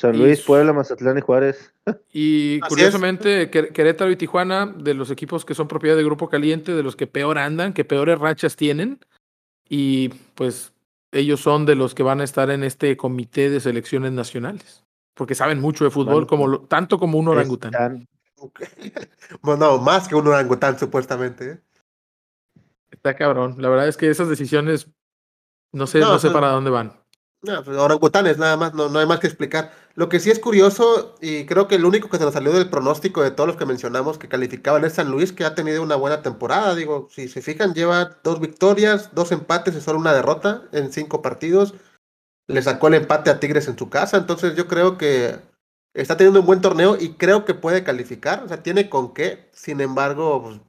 [0.00, 1.74] San Luis, Puebla, Mazatlán y Juárez.
[2.12, 6.82] Y curiosamente, Querétaro y Tijuana, de los equipos que son propiedad de Grupo Caliente, de
[6.82, 8.98] los que peor andan, que peores rachas tienen.
[9.68, 10.72] Y pues
[11.12, 14.84] ellos son de los que van a estar en este comité de selecciones nacionales.
[15.14, 18.08] Porque saben mucho de fútbol, como tanto como un orangután.
[19.42, 21.50] bueno, más que un orangután, supuestamente.
[21.50, 21.60] ¿eh?
[22.90, 23.56] Está cabrón.
[23.58, 24.88] La verdad es que esas decisiones
[25.72, 26.99] no sé, no, sé pues, para dónde van.
[27.42, 29.72] No, pues orangutanes, nada más, no, no hay más que explicar.
[29.94, 32.68] Lo que sí es curioso, y creo que el único que se nos salió del
[32.68, 35.96] pronóstico de todos los que mencionamos que calificaban es San Luis, que ha tenido una
[35.96, 36.74] buena temporada.
[36.74, 41.22] Digo, si se fijan, lleva dos victorias, dos empates y solo una derrota en cinco
[41.22, 41.72] partidos.
[42.48, 45.40] Le sacó el empate a Tigres en su casa, entonces yo creo que
[45.94, 49.50] está teniendo un buen torneo y creo que puede calificar, o sea, tiene con qué.
[49.52, 50.60] Sin embargo, pues,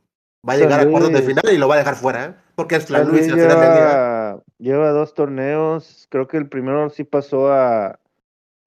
[0.47, 2.33] Va a llegar a cuartos de final y lo va a dejar fuera, ¿eh?
[2.55, 7.99] Porque es la Luis lleva, lleva dos torneos, creo que el primero sí pasó a...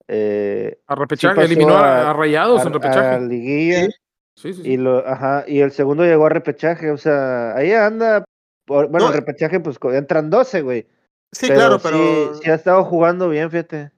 [0.07, 3.17] Eh, a repechaje, eliminó a, Rayados en repechaje.
[3.17, 3.89] A liguilla.
[4.37, 8.25] Sí, sí, Y, lo, ajá, y el segundo llegó a repechaje, o sea, ahí anda,
[8.67, 10.87] bueno, el repechaje pues entran 12, güey.
[11.33, 12.35] Sí, claro, pero...
[12.35, 13.94] sí ha estado jugando bien, fíjate.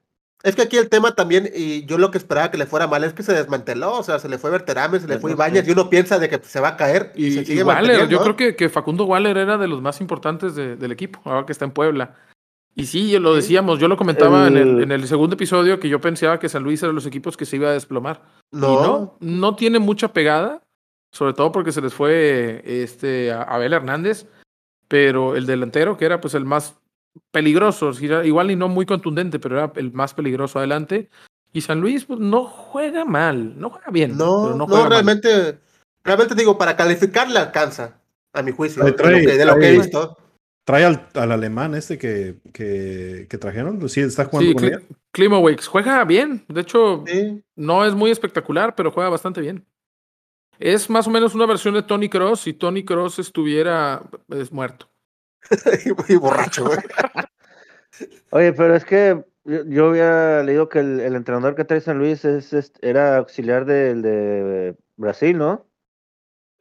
[0.47, 3.03] Es que aquí el tema también, y yo lo que esperaba que le fuera mal
[3.03, 5.73] es que se desmanteló, o sea, se le fue Berterame, se le fue Ibañez, y
[5.73, 8.55] uno piensa de que se va a caer y, se sigue Waller, yo creo que,
[8.55, 12.15] que, Facundo Waller era de los más importantes del equipo, ahora que está en Puebla.
[12.77, 16.01] Y sí, lo decíamos, yo lo comentaba en, el, en, el, segundo episodio que yo
[16.01, 18.23] pensaba que San Luis era de los equipos que se iba a desplomar.
[18.53, 18.83] No.
[18.85, 20.63] no, no tiene mucha pegada,
[21.11, 24.29] sobre todo porque se les fue este, a Abel Hernández,
[24.87, 26.79] pero el delantero, que era pues el más
[27.31, 31.09] peligroso, igual y no muy contundente, pero era el más peligroso adelante.
[31.53, 34.17] Y San Luis pues, no juega mal, no juega bien.
[34.17, 35.59] No, no, realmente,
[36.05, 37.99] realmente digo, para calificar le alcanza,
[38.33, 38.91] a mi juicio, de,
[39.45, 40.19] lo que, he visto.
[40.65, 46.45] Trae al, alemán este que, que, que trajeron, sí, está jugando sí, con juega bien,
[46.49, 47.05] de hecho,
[47.55, 49.65] no es muy espectacular, pero juega bastante bien.
[50.59, 54.89] Es más o menos una versión de Tony Cross si Tony Cross estuviera es muerto.
[56.09, 56.79] Muy borracho, güey.
[58.31, 62.73] Oye, pero es que yo, había leído que el, entrenador que trae San Luis es,
[62.83, 65.67] era auxiliar del de Brasil, ¿no?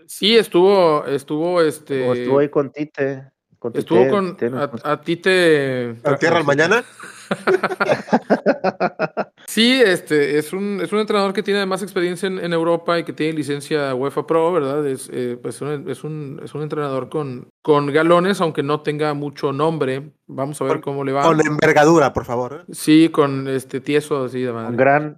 [0.08, 2.12] Sí, estuvo, estuvo este.
[2.12, 3.32] estuvo ahí con Tite.
[3.74, 4.38] estuvo con
[4.84, 5.96] a, Tite.
[6.04, 6.84] ¿A tierra al mañana?
[9.48, 13.14] sí, este, es un, es un entrenador que tiene más experiencia en, Europa y que
[13.14, 14.86] tiene licencia UEFA Pro, ¿verdad?
[14.86, 19.16] Es, eh, pues un, es, un, es un entrenador con, con galones, aunque no tenga
[19.16, 20.12] mucho nombre.
[20.28, 21.24] Vamos a ver cómo le va.
[21.24, 22.62] Con envergadura, por favor.
[22.62, 22.72] ¿eh?
[22.72, 24.78] Sí, con este tieso así de madre.
[24.78, 25.18] Gran,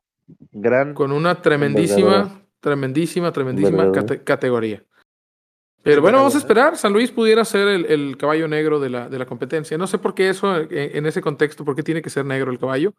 [0.54, 0.94] gran.
[0.94, 3.92] Con una tremendísima, tremendísima, tremendísima
[4.24, 4.82] categoría.
[5.84, 6.78] Pero bueno, vamos a esperar.
[6.78, 9.78] San Luis pudiera ser el, el caballo negro de la, de la competencia.
[9.78, 12.50] No sé por qué eso, en, en ese contexto, por qué tiene que ser negro
[12.50, 12.94] el caballo,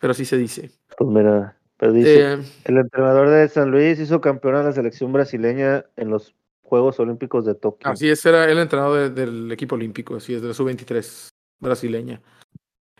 [0.00, 0.70] pero así se dice.
[0.96, 5.12] Pues mira, pero dice, Eh, el entrenador de San Luis hizo campeón a la selección
[5.12, 6.34] brasileña en los
[6.66, 7.90] Juegos Olímpicos de Tokio.
[7.90, 11.28] así es, era el entrenador de- del equipo olímpico, así es, de la sub-23
[11.60, 12.20] brasileña.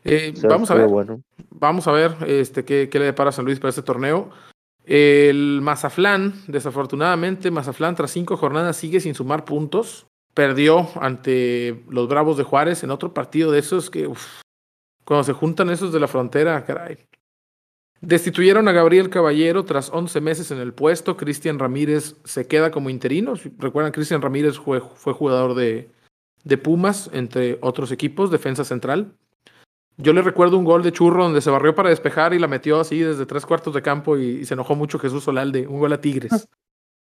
[0.04, 0.86] Eh, O sea, vamos a ver.
[0.88, 1.20] Bueno.
[1.50, 4.30] Vamos a ver este, qué, qué le depara San Luis para este torneo.
[4.84, 10.06] El Mazaflán, desafortunadamente, Mazaflán tras cinco jornadas sigue sin sumar puntos.
[10.32, 14.42] Perdió ante los Bravos de Juárez en otro partido de esos que, uf,
[15.04, 16.98] cuando se juntan esos de la frontera, caray.
[18.07, 21.16] Destituyeron a Gabriel Caballero tras 11 meses en el puesto.
[21.16, 23.34] Cristian Ramírez se queda como interino.
[23.59, 25.90] Recuerdan, Cristian Ramírez fue, fue jugador de,
[26.44, 29.12] de Pumas, entre otros equipos, defensa central.
[29.96, 32.78] Yo le recuerdo un gol de churro donde se barrió para despejar y la metió
[32.78, 35.92] así desde tres cuartos de campo y, y se enojó mucho Jesús Solalde, un gol
[35.92, 36.48] a Tigres.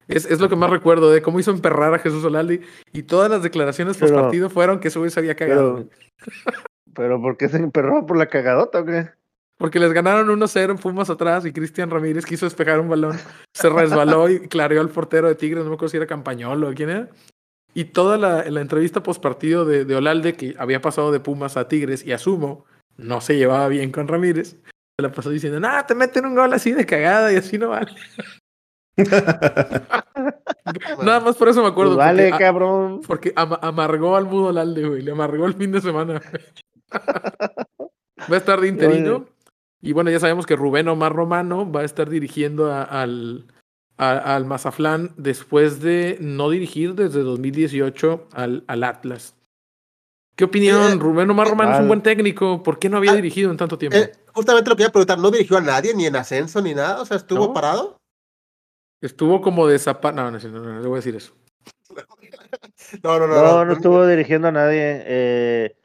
[0.07, 3.29] Es, es lo que más recuerdo de cómo hizo emperrar a Jesús Solalde y todas
[3.29, 5.75] las declaraciones post Pero- partido fueron que güey se había cagado.
[5.75, 6.57] Pero,
[6.95, 9.09] pero ¿por qué se emperró por la cagadota o qué?
[9.57, 13.17] Porque les ganaron 1-0 en Pumas atrás y Cristian Ramírez quiso despejar un balón,
[13.53, 16.73] se resbaló y clareó al portero de Tigres, no me acuerdo si era Campañolo o
[16.73, 17.09] quién era.
[17.73, 21.57] Y toda la, la entrevista post partido de, de Olalde, que había pasado de Pumas
[21.57, 22.65] a Tigres y asumo
[22.97, 24.57] no se llevaba bien con Ramírez,
[24.97, 27.69] se la pasó diciendo, nah, te meten un gol así de cagada y así no
[27.69, 27.91] vale.
[31.03, 31.95] Nada más por eso me acuerdo.
[31.95, 33.01] Pues vale, porque, cabrón.
[33.05, 35.01] porque ama- amargó al mudo Olalde, güey.
[35.01, 36.21] Le amargó el fin de semana.
[36.91, 39.25] va a estar de interino.
[39.81, 43.45] Y bueno, ya sabemos que Rubén Omar Romano va a estar dirigiendo a- al,
[43.97, 49.35] a- al Mazaflán después de no dirigir desde 2018 al, al Atlas.
[50.35, 50.93] ¿Qué opinión?
[50.93, 52.61] Eh, Rubén Omar eh, Romano es un buen técnico.
[52.63, 53.97] ¿Por qué no había Ah, dirigido en tanto tiempo?
[53.97, 56.73] Eh, justamente lo que iba a preguntar, ¿no dirigió a nadie, ni en ascenso, ni
[56.75, 57.01] nada?
[57.01, 57.53] O sea, ¿estuvo No.
[57.53, 57.97] parado?
[59.01, 60.11] Estuvo como de zapa...
[60.11, 61.33] No, no, no, no, no, le voy a decir eso.
[63.03, 63.35] No, no, no.
[63.35, 65.03] No, no estuvo dirigiendo a nadie.
[65.05, 65.75] Eh,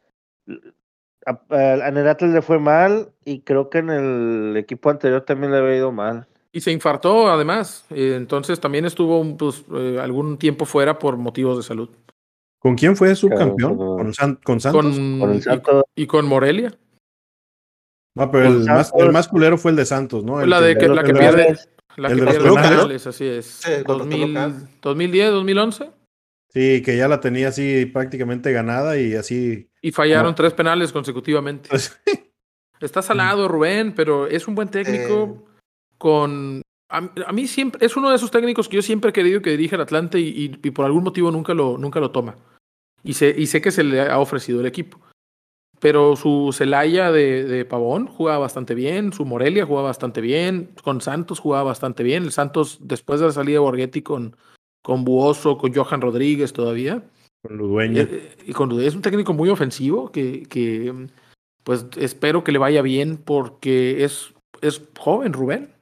[1.50, 5.58] en el Atlas le fue mal y creo que en el equipo anterior también le
[5.58, 6.26] había ido mal.
[6.52, 7.84] Y se infartó además.
[7.90, 11.88] Eh, entonces también estuvo un, pues, eh, algún tiempo fuera por motivos de salud.
[12.58, 13.76] ¿Con quién fue subcampeón?
[13.76, 14.82] Claro, ¿Con, San- con Santos?
[14.96, 15.84] Con, Con el y- Santos.
[15.96, 16.72] y con Morelia.
[18.16, 19.06] Ah, pero el más, Santos.
[19.06, 20.40] el más culero fue el de Santos, ¿no?
[20.40, 21.56] El La de que- la pierde.
[21.96, 23.10] La El que de los pierde los penales, ¿no?
[23.10, 23.46] así es.
[23.46, 24.52] Sí, contra 2000, Toluca.
[24.82, 25.90] 2010, 2011.
[26.48, 29.70] Sí, que ya la tenía así prácticamente ganada y así.
[29.82, 31.68] Y fallaron tres penales consecutivamente.
[31.68, 32.00] pues,
[32.80, 35.44] Está salado Rubén, pero es un buen técnico
[35.98, 36.62] con...
[36.88, 37.84] A, a mí siempre...
[37.84, 40.28] Es uno de esos técnicos que yo siempre he querido que dirija el Atlante y,
[40.28, 42.36] y- y por algún motivo nunca lo, nunca lo toma.
[43.04, 45.00] Y sé, y sé que se le ha ofrecido el equipo.
[45.80, 51.00] Pero su Celaya de, de Pavón jugaba bastante bien, su Morelia jugaba bastante bien, con
[51.00, 52.22] Santos jugaba bastante bien.
[52.22, 54.36] El Santos, después de la salida de Borghetti con,
[54.82, 57.02] con Buoso, con Johan Rodríguez todavía,
[57.42, 58.02] con Ludueña.
[58.02, 61.08] eh, y con es un técnico muy ofensivo que, que
[61.64, 65.74] pues espero que le vaya bien porque es, es joven Rubén.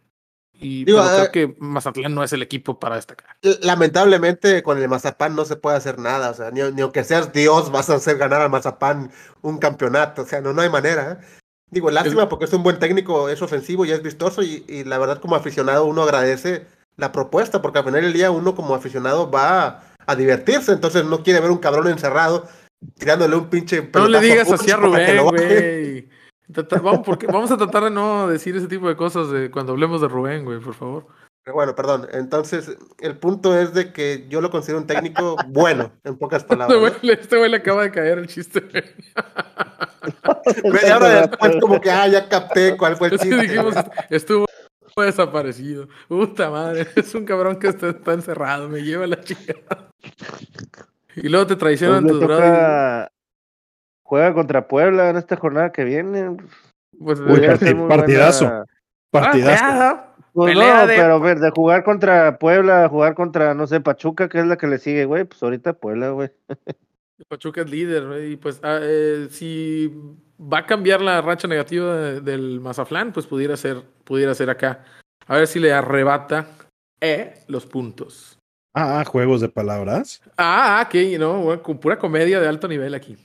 [0.63, 3.37] Y Digo, pero eh, creo que Mazatlán no es el equipo para destacar.
[3.63, 7.33] Lamentablemente con el Mazapán no se puede hacer nada, o sea, ni, ni aunque seas
[7.33, 11.13] Dios vas a hacer ganar al Mazapán un campeonato, o sea, no, no hay manera.
[11.13, 11.27] ¿eh?
[11.71, 14.99] Digo, lástima porque es un buen técnico, es ofensivo y es vistoso y, y la
[14.99, 19.31] verdad como aficionado uno agradece la propuesta porque al final del día uno como aficionado
[19.31, 22.49] va a, divertirse, entonces no quiere ver un cabrón encerrado
[22.99, 26.09] tirándole un pinche No le digas así a Rubén, güey.
[26.83, 30.01] Vamos, porque, vamos a tratar de no decir ese tipo de cosas de cuando hablemos
[30.01, 31.07] de Rubén, güey, por favor.
[31.53, 36.19] Bueno, perdón, entonces el punto es de que yo lo considero un técnico bueno, en
[36.19, 36.93] pocas Este palabras.
[37.03, 38.63] este güey le acaba de caer el chiste.
[40.65, 43.43] Media hora después como que, ah, ya capté cuál fue el Es que chiste.
[43.43, 43.75] dijimos,
[44.11, 44.47] estuvo
[44.97, 45.89] desaparecido.
[46.09, 49.55] Puta madre, es un cabrón que está, está encerrado, me lleva la chica.
[51.17, 52.45] Y luego te traicionan tu le brother.
[52.53, 53.13] toca-
[54.05, 56.37] Juega contra Puebla en esta jornada que viene.
[56.99, 57.41] Pues, Uy,
[57.89, 58.45] partidazo.
[58.47, 58.65] buena-
[59.11, 59.65] Partidazo.
[59.67, 63.67] ah, Pues Pelea no, de- pero a ver, de jugar contra Puebla, jugar contra, no
[63.67, 66.31] sé, Pachuca, que es la que le sigue, güey, pues ahorita Puebla, güey.
[67.29, 69.93] Pachuca es líder, güey, y pues ah, eh, si
[70.41, 74.85] va a cambiar la racha negativa de- del Mazaflán, pues pudiera ser, pudiera ser acá.
[75.27, 76.47] A ver si le arrebata
[77.01, 78.39] eh, los puntos.
[78.73, 80.23] Ah, ah, juegos de palabras.
[80.37, 83.17] Ah, ah, que no, con pura comedia de alto nivel aquí.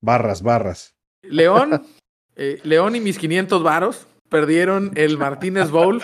[0.00, 0.94] Barras, barras.
[1.22, 1.82] León,
[2.36, 6.02] eh, León y mis 500 varos perdieron el Martínez Bowl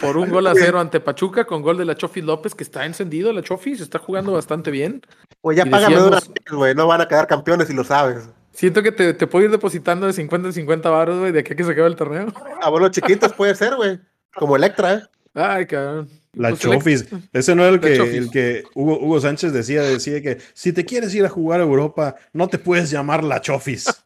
[0.00, 2.84] por un gol a cero ante Pachuca con gol de la Chofis López, que está
[2.84, 5.02] encendido la Chofis, está jugando bastante bien.
[5.40, 6.18] Pues ya págame una
[6.50, 8.28] güey, no van a quedar campeones y lo sabes.
[8.52, 11.52] Siento que te, te puedo ir depositando de 50 en 50 varos, güey, de aquí
[11.52, 12.26] a que se acabe el torneo.
[12.60, 14.00] Abuelos chiquitos puede ser, güey.
[14.34, 15.02] Como Electra, ¿eh?
[15.34, 16.08] Ay, cabrón.
[16.34, 17.06] La Pues, Chofis.
[17.32, 18.14] Ese no era el que, Chofis.
[18.16, 21.64] el que Hugo, Hugo Sánchez decía, decía que si te quieres ir a jugar a
[21.64, 23.86] Europa, no te puedes llamar la Chofis.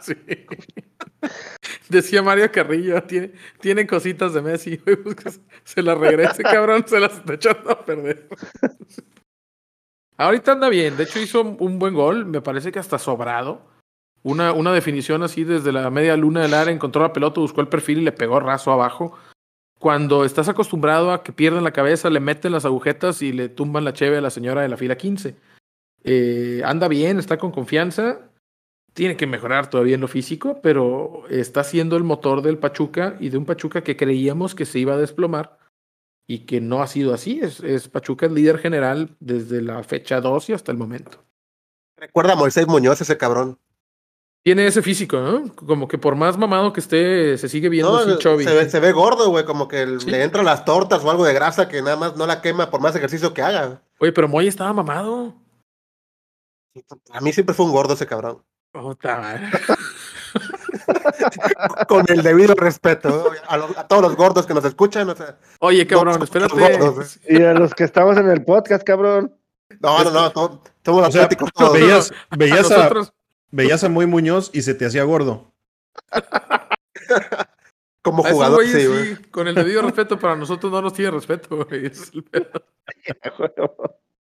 [0.00, 0.14] Sí.
[1.88, 6.98] Decía Mario Carrillo, tiene, tiene cositas de Messi, pues se- se las regrese, cabrón, se
[6.98, 8.28] las está echando a perder.
[10.16, 13.62] Ahorita anda bien, de hecho hizo un buen gol, me parece que hasta sobrado.
[14.24, 17.68] Una, una definición así desde la media luna del área, encontró la pelota, buscó el
[17.68, 19.16] perfil y le pegó raso abajo.
[19.82, 23.84] Cuando estás acostumbrado a que pierden la cabeza, le meten las agujetas y le tumban
[23.84, 25.34] la cheve a la señora de la fila 15.
[26.04, 28.32] Eh, anda bien, está con confianza
[28.92, 33.30] tiene que mejorar todavía en lo físico, pero está siendo el motor del Pachuca y
[33.30, 35.58] de un Pachuca que creíamos que se iba a desplomar
[36.26, 37.40] y que no ha sido así.
[37.40, 41.24] Es, es Pachuca el líder general desde la fecha 2 y hasta el momento.
[41.96, 43.58] Recuerda a Moisés Muñoz, ese cabrón.
[44.44, 45.54] Tiene ese físico, ¿no?
[45.54, 48.42] Como que por más mamado que esté, se sigue viendo No, así chubby.
[48.42, 50.10] se, ve, se ve gordo, güey, como que el- Sí.
[50.10, 52.80] le entran las tortas o algo de grasa que nada más no la quema por
[52.80, 53.82] más ejercicio que haga.
[54.00, 55.34] Oye, pero Moy estaba mamado.
[57.12, 58.42] A mí siempre fue un gordo ese cabrón.
[58.72, 59.48] Puta madre.
[61.88, 65.08] Con el debido respeto a, los- a todos los gordos que nos escuchan.
[65.10, 66.54] O sea, Oye, cabrón, No, espérate.
[66.78, 69.36] gordos, Y a los que estamos en el podcast, cabrón.
[69.80, 70.32] no, no, no,
[70.84, 71.72] somos O sea, atléticos todos.
[71.74, 73.12] veías, A veías, a, nosotros,
[73.52, 75.52] veías a Muy Muñoz y se te hacía gordo.
[78.02, 79.16] Como jugador, güeyes sí, sí, güey.
[79.30, 81.86] con el debido respeto, para nosotros no nos tiene respeto, güey.
[81.86, 82.50] Ese es el pedo.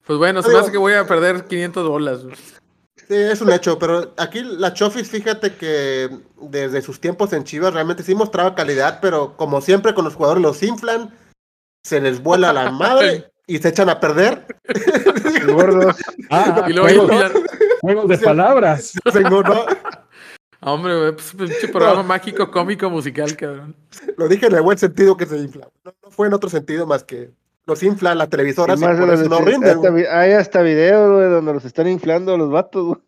[0.04, 2.24] Pues bueno, se me hace que voy a perder 500 bolas.
[2.24, 2.36] güey.
[3.08, 6.10] Sí, es un hecho, pero aquí la Chofis, fíjate que
[6.40, 10.42] desde sus tiempos en Chivas realmente sí mostraba calidad, pero como siempre con los jugadores
[10.42, 11.14] los inflan,
[11.82, 14.46] se les vuela la madre y se echan a perder.
[15.46, 15.96] Gordos.
[16.30, 17.08] Ah, Y luego
[17.82, 18.92] juegos, de palabras.
[19.12, 19.54] Tengo, ¿no?
[20.64, 23.74] Ah, Hombre, güey, pues pinche programa mágico, cómico, musical, cabrón.
[24.16, 25.68] Lo dije en el buen sentido que se infla.
[25.84, 27.32] No, no fue en otro sentido más que
[27.66, 29.76] los inflan las televisoras y, Y más por de eso no rinden.
[29.76, 32.98] hasta hay hasta videos, güey, donde los están inflando los vatos, güey.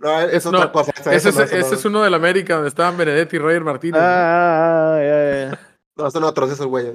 [0.00, 0.92] No, es No, otra cosa.
[0.98, 2.96] o sea, Ese, eso no, es, eso ese no- es uno del América, donde estaban
[2.96, 4.00] Benedetti y Roger Martínez.
[4.00, 4.06] ¿no?
[4.06, 5.60] Ah, ah, ah, ya, ya.
[5.96, 6.94] no, son otros esos güeyes.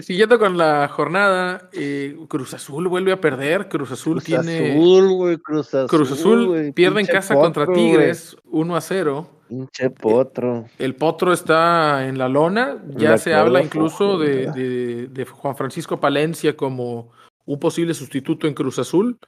[0.00, 3.68] Siguiendo con la jornada, eh, Cruz Azul vuelve a perder.
[3.68, 4.72] Cruz Azul Cruz tiene.
[4.72, 5.88] Azul, Cruz Azul.
[5.88, 7.74] Cruz Azul pierde en casa potro, contra.
[7.74, 9.30] Tigres 1 a 0.
[9.48, 10.66] Pinche potro.
[10.78, 12.82] El Potro está en la lona.
[12.96, 17.12] Ya La se habla incluso de, de- de Juan Francisco Palencia como
[17.44, 19.18] un posible sustituto en Cruz Azul.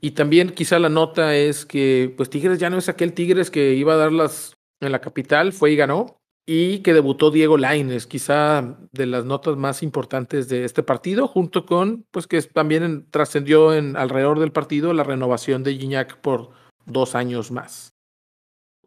[0.00, 3.74] Y también quizá la nota es que pues Tigres ya no es aquel Tigres que
[3.74, 6.16] iba a darlas en la capital, fue y ganó.
[6.48, 11.66] Y que debutó Diego Laines, quizá de las notas más importantes de este partido, junto
[11.66, 16.50] con, pues que también en- trascendió en alrededor del partido la renovación de Gignac por
[16.84, 17.94] dos años más.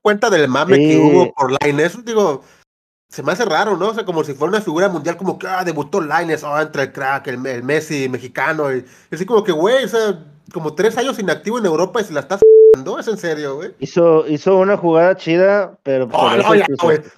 [0.02, 2.44] Cuenta del mame que hubo por Lainez, digo,
[3.10, 3.90] se me hace raro, ¿no?
[3.90, 6.84] O sea, como si fuera una figura mundial, como que, ah, debutó Lainez, ah, entre
[6.84, 10.74] el crack, el, el Messi mexicano, y, y así como que, güey, o sea, como
[10.76, 12.40] tres años inactivo en Europa y se la está
[12.86, 12.98] ¿no?
[12.98, 13.74] Es en serio, güey.
[13.80, 16.66] Hizo, hizo una jugada chida, pero Oh, no, ya,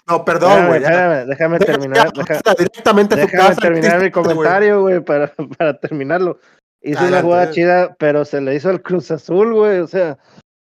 [0.08, 0.80] No, perdón, güey.
[0.82, 5.78] déjame terminar, deja- está directamente a su déjame casa, terminar mi comentario, güey, para, para
[5.80, 6.40] terminarlo.
[6.82, 10.18] Hizo una jugada chida, pero se le hizo al Cruz Azul, güey, o sea,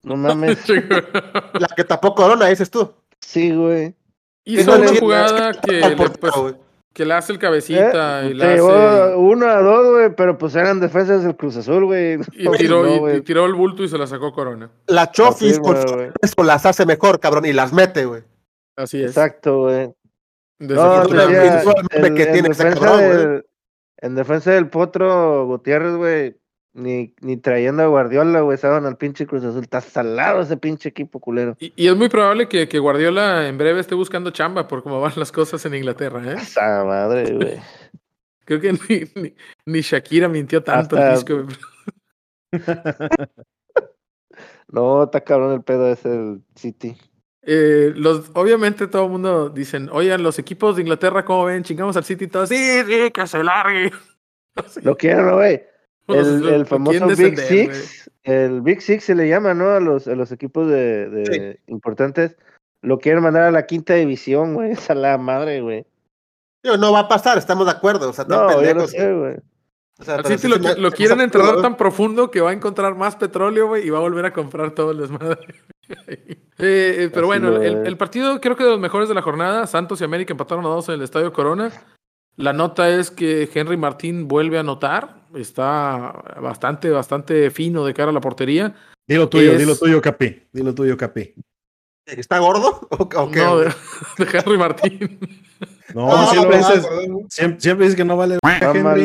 [0.03, 0.57] no mames,
[1.53, 2.91] La que tapó Corona, dices tú.
[3.21, 3.93] sí, güey.
[4.45, 5.81] Hizo una jugada que
[6.89, 9.91] pues, que le hace el cabecita Eh, y se le llevó hace uno a dos,
[9.93, 12.15] güey, pero pues eran defensas del Cruz Azul, güey.
[12.33, 14.69] y No, no, y- y tiró el bulto y se la sacó Corona.
[14.87, 16.09] La Chofis, por Confirma, su güey.
[16.21, 18.23] eso las hace mejor, cabrón, y las mete, güey.
[18.75, 19.11] Así es.
[19.11, 19.93] Exacto, güey.
[20.59, 21.03] No,
[24.01, 26.37] en defensa del Potro Gutiérrez, güey,
[26.73, 29.63] ni, ni trayendo a Guardiola, güey, estaban al pinche Cruz Azul.
[29.63, 31.55] Está salado ese pinche equipo culero.
[31.59, 35.01] Y, y es muy probable que, que Guardiola en breve esté buscando chamba por cómo
[35.01, 36.21] van las cosas en Inglaterra.
[36.25, 36.35] ¿eh?
[36.39, 37.59] Esa madre, güey.
[38.45, 40.95] Creo que ni, ni, ni Shakira mintió tanto.
[40.97, 41.45] Hasta- el disco.
[44.71, 46.95] No, está cabrón el pedo ese del City.
[47.41, 51.63] Eh, los, obviamente todo el mundo dicen, oigan, los equipos de Inglaterra, ¿cómo ven?
[51.63, 53.91] Chingamos al City y todos, sí, sí, que se largue.
[54.83, 55.63] Lo quiero, güey.
[56.09, 59.69] El, famoso Big Six, el Big Six se le llama, ¿no?
[59.69, 62.35] A los, a los equipos de, de importantes.
[62.81, 64.71] Lo quieren mandar a la quinta división, güey.
[64.73, 65.85] Esa la madre, güey.
[66.63, 68.09] No va a pasar, estamos de acuerdo.
[68.09, 68.91] O sea, tan No, yo lo pendejos.
[68.91, 69.35] sé, güey.
[69.99, 70.17] O sea,
[70.77, 74.01] lo, quieren enterrar tan profundo que va a encontrar más petróleo, güey, y va a
[74.01, 75.55] volver a comprar todo el desmadre.
[76.61, 79.65] Eh, eh, pero Así bueno, el partido creo que de los mejores de la jornada,
[79.65, 81.71] Santos y América empataron a dos en el Estadio Corona.
[82.35, 86.11] La nota es que Henry Martín vuelve a anotar, está
[86.41, 88.75] bastante, bastante fino de cara a la portería.
[89.07, 90.43] Dilo tuyo, Es- dilo tuyo, Capi.
[90.51, 91.33] Dilo tuyo, Capi.
[92.05, 92.87] ¿Está gordo?
[92.89, 93.39] ¿O, o qué?
[93.39, 93.65] No, de,
[94.17, 95.19] de Henry Martín.
[95.93, 96.87] No, Ah, siempre, pero- dices,
[97.29, 99.03] siempre, siempre dices que no vale Henry.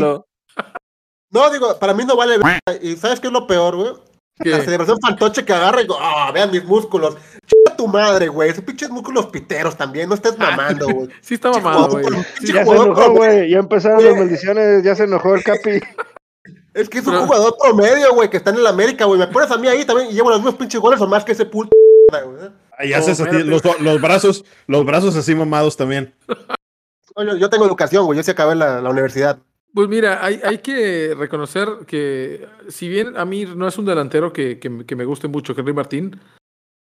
[1.31, 2.37] No, digo, para mí no vale.
[2.81, 3.93] ¿Y sabes qué es lo peor, güey?
[4.39, 7.17] La celebración fantoche que agarra y digo, ah, vean mis músculos.
[7.47, 8.51] Chica tu madre, güey.
[8.51, 10.09] Esos pinches músculos piteros también.
[10.09, 11.09] No estés mamando, güey.
[11.21, 12.05] sí está mamado, güey.
[12.41, 13.51] Sí, Ya se enojó, güey.
[13.51, 14.83] Ya empezaron las maldiciones.
[14.83, 15.81] Ya se enojó el Capi.
[16.75, 19.19] Es que es un jugador promedio, güey, que está en el América, güey.
[19.19, 21.33] Me pones a mí ahí también y llevo los mismos pinches goles o más que
[21.33, 21.69] ese güey.
[22.77, 26.13] Ahí haces No, así, los, los brazos, los brazos así mamados también.
[27.17, 28.17] No, Yo, yo tengo educación, güey.
[28.17, 29.39] Yo sí acabé la, la universidad.
[29.73, 34.33] Pues mira, hay, hay que reconocer que si bien a mí no es un delantero
[34.33, 36.21] que, que- que me guste mucho, Henry Martín,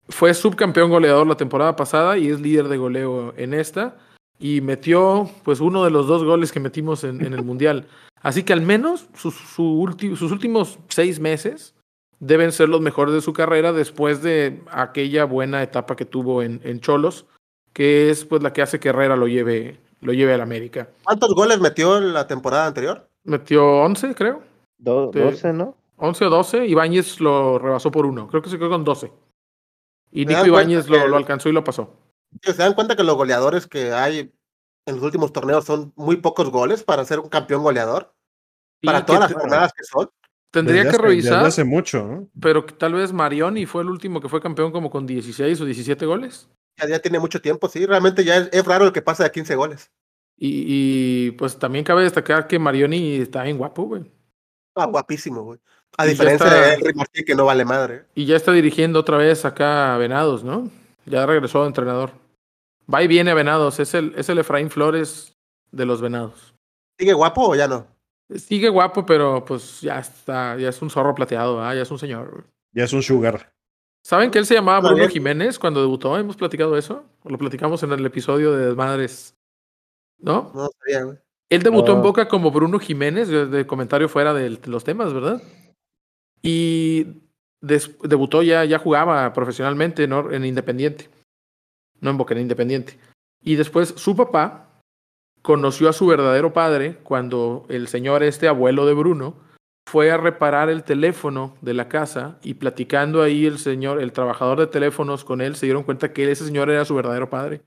[0.10, 3.96] fue subcampeón goleador la temporada pasada y es líder de goleo en esta
[4.40, 7.88] y metió pues uno de los dos goles que metimos en, en el Mundial.
[8.22, 11.76] Así que al menos sus, su ulti- sus últimos seis meses
[12.20, 16.60] deben ser los mejores de su carrera después de aquella buena etapa que tuvo en,
[16.64, 17.26] en Cholos,
[17.74, 20.90] que es pues la que hace que Herrera lo lleve, lo lleve al América.
[21.04, 23.08] ¿Cuántos goles metió en la temporada anterior?
[23.24, 24.42] Metió 11, creo.
[24.80, 25.20] Do- Sí.
[25.20, 25.76] 12, ¿no?
[25.98, 28.28] 11 o 12, Ibáñez lo rebasó por uno.
[28.28, 29.12] Creo que se quedó con 12.
[30.12, 31.94] Y ¿Te Nico Ibáñez lo, alcanzó y lo pasó.
[32.42, 34.32] ¿Se dan cuenta que los goleadores que hay
[34.88, 38.14] en los últimos torneos son muy pocos goles para ser un campeón goleador?
[38.84, 40.10] Para todas las jornadas que son.
[40.50, 42.30] Tendría Desde que revisar, hace mucho, ¿no?
[42.40, 46.06] pero tal vez Marioni fue el último que fue campeón como con 16 o 17
[46.06, 46.48] goles.
[46.80, 47.86] Ya, ya tiene mucho tiempo, sí.
[47.86, 49.92] Realmente ya es, es raro el que pasa de 15 goles.
[50.38, 50.64] Y,
[51.28, 54.10] y, pues también cabe destacar que Marioni está bien guapo, güey.
[54.76, 55.60] Ah, guapísimo, güey.
[55.98, 58.06] A Y diferencia está- de Henry Martín, que no vale madre.
[58.16, 60.70] Y ya está dirigiendo otra vez acá a Venados, ¿no?
[61.06, 62.12] Ya regresó de entrenador.
[62.94, 65.36] Va y viene a Venados, es el, es el Efraín Flores
[65.72, 66.56] de los Venados.
[67.00, 67.88] ¿Sigue guapo o ya no?
[68.36, 71.76] Sigue guapo, pero pues ya está, ya es un zorro plateado, ¿ah?
[71.76, 72.46] ya es un señor.
[72.74, 73.52] Ya es un sugar.
[74.04, 75.10] ¿Saben que él se llamaba Bruno bien.
[75.10, 76.18] Jiménez cuando debutó?
[76.18, 77.04] ¿Hemos platicado eso?
[77.24, 79.36] ¿O lo platicamos en el episodio de Desmadres?
[80.20, 80.52] ¿No?
[80.56, 81.18] No sabía, güey.
[81.50, 82.02] Él debutó en.
[82.02, 85.42] Boca como Bruno Jiménez, de, de comentario fuera de los temas, ¿verdad?
[86.42, 87.22] Y
[87.62, 90.32] des- debutó ya, ya jugaba profesionalmente ¿no?
[90.32, 91.10] en Independiente.
[92.02, 92.98] No en Boca, en Independiente.
[93.44, 94.82] Y después su papá
[95.42, 99.36] conoció a su verdadero padre cuando el señor, este abuelo de Bruno,
[99.88, 104.60] fue a reparar el teléfono de la casa y platicando ahí el señor, el trabajador
[104.60, 107.62] de teléfonos con él, se dieron cuenta que ese señor era su verdadero padre.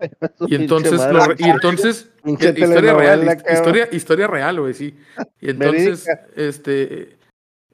[0.48, 4.98] Y entonces, lo y entonces historia real, historia, historia real, güey, sí.
[5.40, 7.18] Y entonces, este,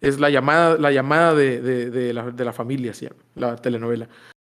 [0.00, 4.08] es la llamada, la llamada de, de, de la, de la familia, llama, la telenovela.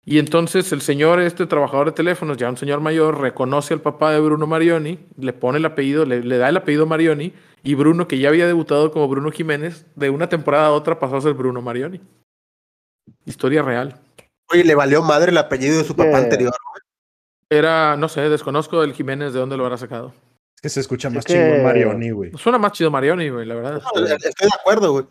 [0.07, 4.11] Y entonces el señor, este trabajador de teléfonos, ya un señor mayor, reconoce al papá
[4.11, 7.33] de Bruno Marioni, le pone el apellido, le, le da el apellido Marioni,
[7.63, 11.17] y Bruno, que ya había debutado como Bruno Jiménez, de una temporada a otra pasó
[11.17, 11.99] a ser Bruno Marioni.
[13.25, 13.99] Historia real.
[14.51, 16.17] Oye, le valió madre el apellido de su papá Yeah.
[16.19, 16.53] anterior.
[17.49, 20.13] Era, no sé, desconozco el Jiménez de dónde lo habrá sacado.
[20.55, 22.31] Es que se escucha Es más que- chingón Marioni, güey.
[22.37, 23.81] Suena más chido Marioni, güey, la verdad.
[23.95, 25.05] No, Estoy de acuerdo, güey.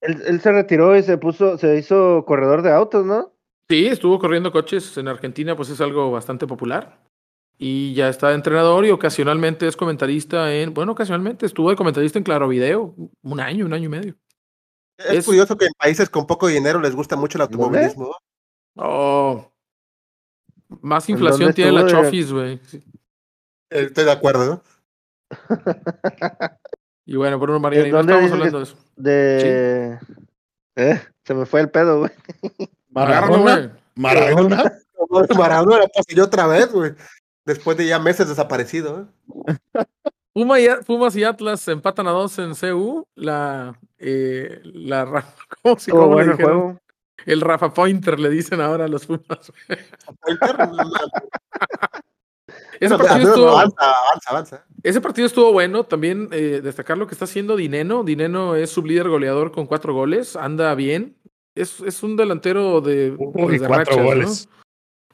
[0.00, 3.31] Él, él se retiró y se puso, se hizo corredor de autos, ¿no?
[3.72, 7.00] Sí, estuvo corriendo coches en Argentina, pues es algo bastante popular.
[7.56, 12.18] Y ya está de entrenador y ocasionalmente es comentarista en, bueno, ocasionalmente estuvo de comentarista
[12.18, 14.14] en Claro Video, un año, un año y medio.
[14.98, 18.14] Es, Es- curioso que en países con poco dinero les gusta mucho el automovilismo.
[18.74, 18.84] ¿no?
[18.84, 19.52] Oh,
[20.82, 22.60] más ¿En inflación dónde tiene la Chofis, güey.
[22.66, 22.76] Sí.
[23.70, 24.62] Eh, Estoy de acuerdo, ¿no?
[27.06, 28.76] Y bueno, Bruno Mariani, no dónde estamos hablando de eso.
[28.96, 29.98] De.
[30.76, 32.12] Eh, se me fue el pedo, güey.
[32.92, 33.76] Maradona.
[33.94, 34.72] Maradona.
[35.36, 36.92] Maradona la poseyó otra vez, güey.
[37.44, 39.08] Después de ya meses desaparecido,
[39.48, 39.84] ¿eh?
[40.32, 43.06] Puma y- Pumas y Atlas empatan a dos en CU.
[43.14, 45.24] La, eh, la,
[45.62, 46.60] ¿cómo se bueno el dijeron?
[46.60, 46.78] juego.
[47.26, 49.52] El Rafa Pointer le dicen ahora a los Pumas.
[52.80, 54.64] Ese partido, estuvo, Avanza, avanza, avanza.
[54.82, 55.84] ese partido estuvo bueno.
[55.84, 58.02] También eh, destacar lo que está haciendo Dineno.
[58.02, 60.34] Dineno es sublíder goleador con cuatro goles.
[60.34, 61.16] Anda bien.
[61.54, 64.04] Es, es un delantero de, Uy, pues, de cuatro rachas, ¿no?
[64.04, 64.48] goles.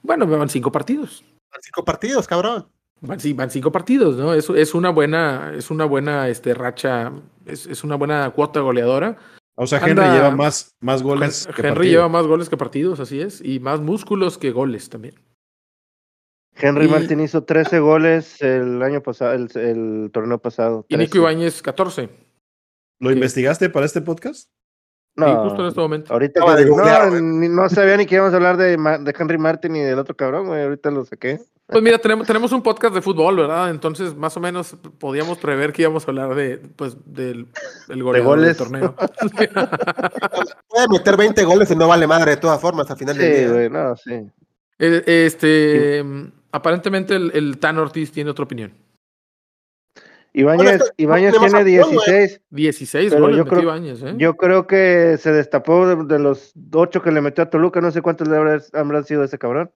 [0.03, 1.25] Bueno, van cinco partidos.
[1.61, 2.69] Cinco partidos, cabrón.
[3.01, 4.35] Van, sí, van cinco partidos, ¿no?
[4.35, 7.13] Es, es una buena, es una buena este, racha,
[7.47, 9.17] es, es una buena cuota goleadora.
[9.57, 11.47] O sea, Henry Anda- lleva más, más goles.
[11.49, 11.93] Hen- que Henry partidos.
[11.93, 15.15] lleva más goles que partidos, así es, y más músculos que goles también.
[16.55, 20.85] Henry Y- Martín hizo 13 goles el año pasado, el, el torneo pasado.
[20.89, 21.19] Y Nico 13.
[21.19, 22.09] Ibáñez, 14.
[23.01, 23.15] ¿Lo Sí.
[23.15, 24.49] investigaste para este podcast?
[25.19, 26.13] No, Sí, justo en este momento.
[26.13, 29.37] ahorita de googlear, no, ni- no sabía ni que íbamos a hablar de, de Henry
[29.39, 30.63] Martin y del otro cabrón, güey.
[30.63, 31.41] Ahorita lo saqué.
[31.67, 33.69] Pues mira, tenemos, tenemos un podcast de fútbol, ¿verdad?
[33.71, 37.47] Entonces, más o menos podíamos prever que íbamos a hablar de, pues, del,
[37.89, 38.57] del goleador del goles.
[38.57, 38.95] torneo.
[40.69, 43.41] Puede meter 20 goles y no vale madre de todas formas al final del Sí,
[43.41, 43.53] día.
[43.53, 44.13] güey, no, sí.
[44.79, 46.05] Eh, Este,
[46.53, 48.73] aparentemente el, el Tan Ortiz tiene otra opinión.
[50.41, 52.19] Ibáñez, Ibáñez tiene tiene más acción, güey.
[52.19, 52.41] 16.
[52.51, 54.15] 16 Pero goles yo metió creo- Ibáñez, ¿eh?
[54.19, 57.81] Yo creo que se destapó de, de los 8 que le metió a Toluca.
[57.81, 59.71] No sé cuántos le habrá- habrán sido ese cabrón.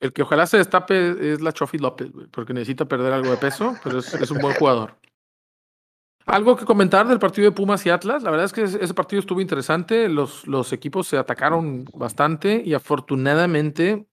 [0.00, 3.76] El que ojalá se destape es la Chofi López, porque necesita perder algo de peso,
[3.84, 4.94] pero es, es un buen jugador.
[6.26, 8.22] Algo que comentar del partido de Pumas y Atlas.
[8.22, 10.08] La verdad es que ese ese partido estuvo interesante.
[10.08, 14.06] Los, los equipos se atacaron bastante y afortunadamente,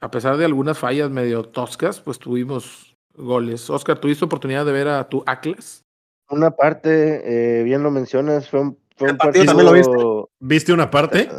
[0.00, 3.68] a pesar de algunas fallas medio toscas, pues tuvimos goles.
[3.70, 5.84] Oscar, ¿tuviste oportunidad de ver a tu Atlas?
[6.30, 9.66] Una parte, eh, bien lo mencionas, fue un, fue ¿El un partido partido.
[9.66, 11.20] también ¿Viste una parte?
[11.22, 11.30] eh,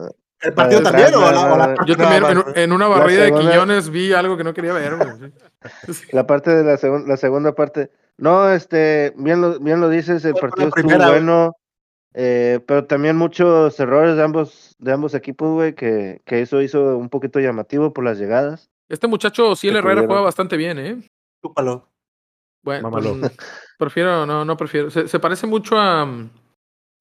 [0.41, 2.23] ¿El partido La- también o la- la, o la la- parte Yo también
[2.55, 4.93] en, una barrida de segunda- Quiñones vi algo que no quería ver.
[6.11, 7.89] La parte de la, segun- la segunda parte.
[8.17, 11.53] No, este, bien lo, bien lo dices, el Fue partido estuvo bueno,
[12.13, 16.95] eh, pero también muchos errores de ambos, de ambos equipos, güey, que, que eso hizo
[16.97, 18.69] un poquito llamativo por las llegadas.
[18.87, 20.07] Este muchacho, Ciel Herrera, tuvieron.
[20.07, 21.01] juega bastante bien, ¿eh?
[21.49, 21.89] Chúpalo.
[22.63, 23.17] Bueno, Mámalo.
[23.19, 23.37] pues,
[23.77, 24.89] prefiero, no, no prefiero.
[24.89, 26.07] Se, se parece mucho a,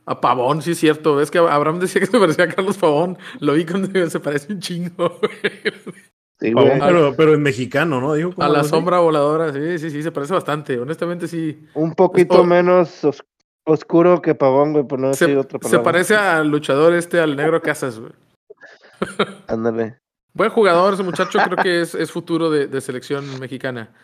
[0.07, 1.21] a Pavón, sí es cierto.
[1.21, 3.17] Es que Abraham decía que se parecía a Carlos Pavón.
[3.41, 5.19] Lo vi cuando se parece un chingo.
[5.21, 5.73] güey.
[6.41, 6.81] Sí, Pavón, güey.
[6.81, 8.13] pero, pero en mexicano, ¿no?
[8.15, 8.69] Dijo A la así.
[8.71, 10.79] sombra voladora, sí, sí, sí, se parece bastante.
[10.79, 11.67] Honestamente, sí.
[11.75, 13.23] Un poquito menos os-
[13.67, 15.83] oscuro que Pavón, güey, por no decir Se, otra se palabra.
[15.83, 18.13] parece al luchador este, al negro Casas, güey.
[19.47, 19.99] Ándale.
[20.35, 23.95] Buen jugador ese muchacho, creo que es, es futuro de, de selección mexicana.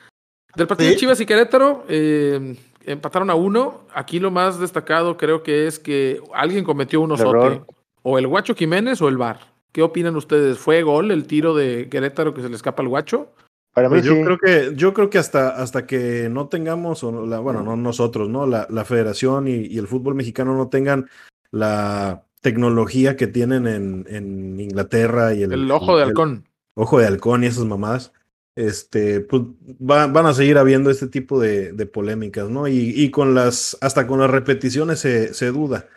[0.56, 1.00] Del partido de Sí.
[1.00, 3.82] Chivas y Querétaro, eh, empataron a uno.
[3.94, 7.28] Aquí lo más destacado creo que es que alguien cometió un osote.
[7.30, 7.66] Error.
[8.02, 9.40] O el Guacho Jiménez o el VAR.
[9.72, 10.58] ¿Qué opinan ustedes?
[10.58, 13.32] ¿Fue gol el tiro de Querétaro que se le escapa al Guacho?
[13.72, 14.22] Para mí Pues yo sí.
[14.24, 18.28] creo que, yo creo que hasta, hasta que no tengamos, o la, bueno, no nosotros,
[18.28, 18.46] ¿no?
[18.46, 21.08] La, la federación y, y el fútbol mexicano no tengan
[21.52, 26.48] la tecnología que tienen en, en Inglaterra y el, El ojo de el- halcón.
[26.74, 28.12] ojo de halcón y esas mamadas,
[28.56, 29.42] este, pues
[29.80, 32.68] va- van a seguir habiendo este tipo de, de polémicas, ¿no?
[32.68, 35.88] Y, y con las, hasta con las repeticiones se, se duda.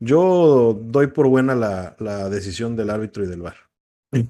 [0.00, 3.56] Yo doy por buena la, la decisión del árbitro y del VAR.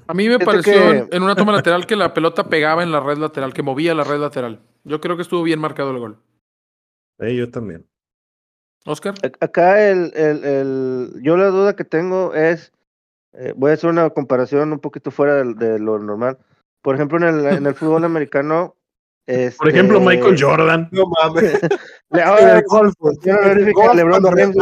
[0.09, 0.72] A mí me pareció
[1.09, 3.95] que- en, una toma lateral que la pelota pegaba en la red lateral, que movía
[3.95, 4.61] la red lateral.
[4.85, 6.18] Yo creo que estuvo bien marcado el gol.
[7.18, 7.87] Eh, yo también.
[8.87, 9.14] Oscar.
[9.41, 12.72] Acá el, el, el, yo la duda que tengo es,
[13.35, 16.39] eh, voy a hacer una comparación un poquito fuera de, de lo normal.
[16.83, 18.76] Por ejemplo, en el, en el fútbol americano,
[19.59, 20.89] Por ejemplo, este, Michael Jordan.
[20.93, 21.53] No mames.
[22.11, 24.57] le- En ahora, el golf, quiero En el verificar, golf, LeBron James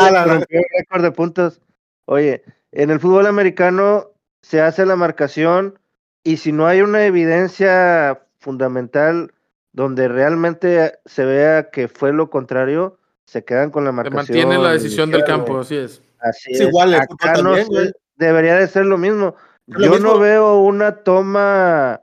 [0.79, 1.61] récord de puntos.
[2.07, 2.43] Oye,
[2.73, 4.11] en el fútbol americano
[4.43, 5.79] se hace la marcación
[6.25, 9.33] y si no hay una evidencia fundamental
[9.73, 14.19] donde realmente se vea que fue lo contrario, se quedan con la Se marcación.
[14.39, 16.03] mantiene la decisión del campo, así es.
[16.21, 16.69] Así Es es.
[16.69, 17.93] igual Acá no también, güey.
[18.17, 19.35] debería de ser lo mismo.
[19.67, 20.13] Es lo Yo mismo.
[20.15, 22.01] no veo una toma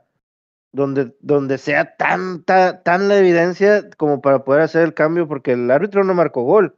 [0.76, 5.70] donde, donde sea tanta, tan la evidencia como para poder hacer el cambio, porque el
[5.70, 6.74] árbitro no marcó gol.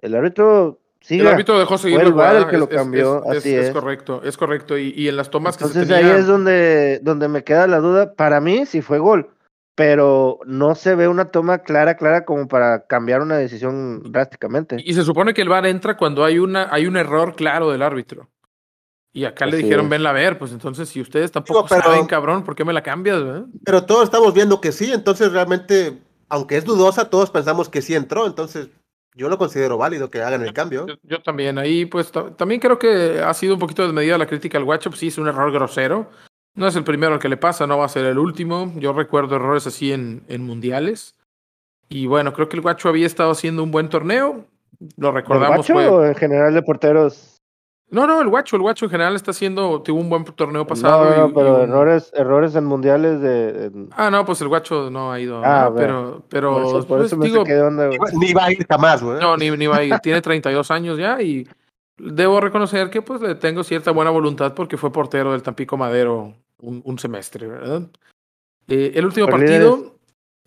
[0.00, 1.22] El árbitro sigue.
[1.22, 2.38] El árbitro dejó seguir el VAR jugada.
[2.40, 3.72] el que lo es- es- cambió, es- así es es.
[3.72, 4.76] correcto, es correcto.
[4.78, 7.66] Y, y en las tomas que Entonces se ahí tenía, es donde, donde me queda
[7.66, 8.12] la duda.
[8.14, 9.30] Para mí sí fue gol,
[9.74, 14.76] pero no se ve una toma clara, clara como para cambiar una decisión drásticamente.
[14.84, 17.82] Y se supone que el VAR entra cuando hay una hay un error claro del
[17.82, 18.28] árbitro.
[19.18, 19.90] Y acá le Así dijeron, es.
[19.90, 22.72] venla a ver, pues entonces si ustedes tampoco Digo, pero- saben, cabrón, ¿por qué me
[22.72, 23.24] la cambias?
[23.24, 23.46] verdad?
[23.64, 25.98] Pero todos estamos viendo que sí, entonces realmente,
[26.28, 28.68] aunque es dudosa, todos pensamos que sí entró, entonces
[29.16, 30.86] yo lo considero válido que hagan el cambio.
[30.86, 34.28] Yo, yo también, ahí pues ta- también creo que ha sido un poquito desmedida la
[34.28, 36.08] crítica al guacho, pues sí, es un error grosero.
[36.54, 38.72] No es el primero al que le pasa, no va a ser el último.
[38.76, 41.16] Yo recuerdo errores así en, en mundiales.
[41.88, 44.44] Y bueno, creo que el guacho había estado haciendo un buen torneo.
[44.96, 45.56] Lo ¿El recordamos.
[45.56, 47.37] Guacho fue- o en general de porteros?
[47.90, 51.04] No, no, el guacho, el guacho en general está haciendo, tuvo un buen torneo pasado.
[51.04, 53.64] no, no, y- y pero un- errores, errores en mundiales de.
[53.66, 55.40] en- Ah, no, pues el guacho no ha ido.
[55.42, 57.88] Ah, pero, pero por eso, por pues, eso me digo, onda.
[58.12, 59.18] Ni va a ir jamás, güey.
[59.20, 59.98] no, ni, ni va a ir.
[60.00, 61.48] Tiene 32 años ya y
[61.96, 66.34] debo reconocer que pues le tengo cierta buena voluntad porque fue portero del Tampico Madero
[66.60, 67.82] un, un semestre, ¿verdad?
[68.68, 69.94] Eh, el último partido,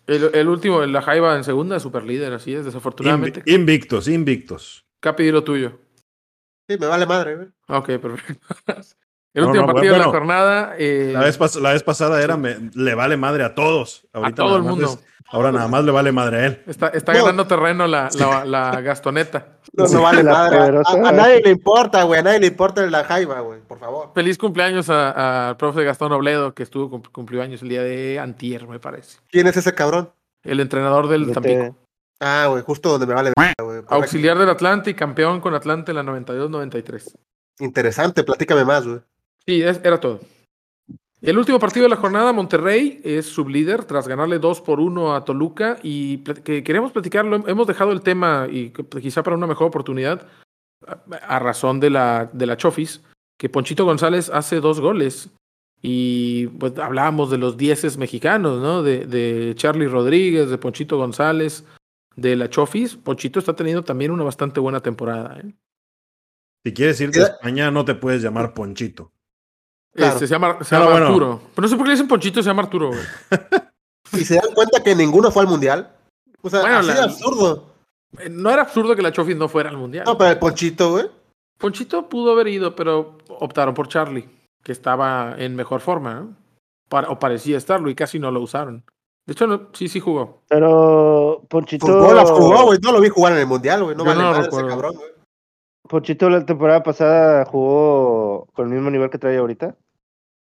[0.06, 3.42] el, el último, la Jaiba en segunda, super líder, así es, desafortunadamente.
[3.44, 4.84] Invi- invictos, invictos.
[5.00, 5.72] Capi, di lo tuyo.
[6.68, 7.48] Sí, me vale madre, güey.
[7.68, 8.46] Ok, perfecto.
[9.34, 10.74] El No, último no, partido de la jornada.
[10.78, 14.06] eh, La vez, pas- la vez pasada era me- le vale madre a todos.
[14.12, 14.84] Ahorita todo nada el mundo.
[14.86, 14.98] es-
[15.30, 16.62] ahora nada más le vale madre a él.
[16.66, 17.20] está está No.
[17.20, 19.56] ganando terreno la, la, la gastoneta.
[19.72, 20.58] No, no vale madre.
[20.58, 22.20] A, a- a nadie le importa, güey.
[22.20, 23.60] A nadie le importa la jaiba, güey.
[23.60, 24.10] Por favor.
[24.14, 28.18] Feliz cumpleaños a- al profe Gastón Obledo, que estuvo cum- cumplió años el día de
[28.18, 29.18] Antier, me parece.
[29.30, 30.10] ¿Quién es ese cabrón?
[30.42, 31.32] El entrenador del.
[31.32, 31.74] Tampico.
[32.24, 33.32] Ah, güey, justo donde me vale.
[33.34, 33.94] Correcto.
[33.94, 37.16] Auxiliar del Atlante y campeón con Atlante en la 92-93.
[37.58, 39.00] Interesante, platícame más, güey.
[39.44, 40.20] Sí, es- era todo.
[41.20, 45.24] El último partido de la jornada, Monterrey es sublíder tras ganarle 2 por 1 a
[45.24, 47.46] Toluca y pla- que queremos platicarlo.
[47.48, 48.70] Hemos dejado el tema y
[49.00, 50.26] quizá para una mejor oportunidad,
[50.86, 50.98] a,
[51.36, 53.02] a razón de la, de la Chofis,
[53.38, 55.28] que Ponchito González hace dos goles.
[55.80, 58.82] Y pues hablábamos de los dieces mexicanos, ¿no?
[58.82, 61.64] De, de Charlie Rodríguez, de Ponchito González,
[62.16, 62.96] de la Chofis.
[62.96, 65.38] Ponchito está teniendo también una bastante buena temporada.
[65.40, 65.52] ¿eh?
[66.64, 69.12] Si quieres irte a Mira- España, no te puedes llamar Ponchito.
[69.94, 70.14] Claro.
[70.14, 71.06] Este, se llama, se llama bueno.
[71.06, 71.42] Arturo.
[71.54, 72.88] Pero no sé por qué le dicen Ponchito, se llama Arturo.
[72.88, 73.00] güey.
[74.12, 75.94] ¿Y se dan cuenta que ninguno fue al mundial?
[76.42, 77.74] O sea, Bueno, así la- de absurdo.
[78.18, 80.04] Eh, No era absurdo que la Chofis no fuera al mundial.
[80.06, 81.06] No, pero el Ponchito, güey.
[81.58, 84.28] Ponchito pudo haber ido, pero optaron por Charlie,
[84.62, 86.36] que estaba en mejor forma, ¿no?
[86.88, 88.84] Para- o parecía estarlo y casi no lo usaron.
[89.26, 90.42] De hecho, no- sí, sí jugó.
[90.48, 91.86] Pero Ponchito.
[91.86, 92.78] Fútbol jugó, güey.
[92.82, 93.96] No lo vi jugar en el mundial, güey.
[93.96, 94.68] No Yo vale no ese recuerdo.
[94.68, 95.10] cabrón, güey.
[95.88, 99.76] Ponchito la temporada pasada jugó con el mismo nivel que trae ahorita.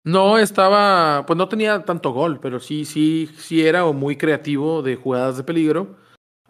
[0.04, 4.96] No estaba, pues no tenía tanto gol, pero sí, sí, sí era muy creativo de
[4.96, 5.96] jugadas de peligro.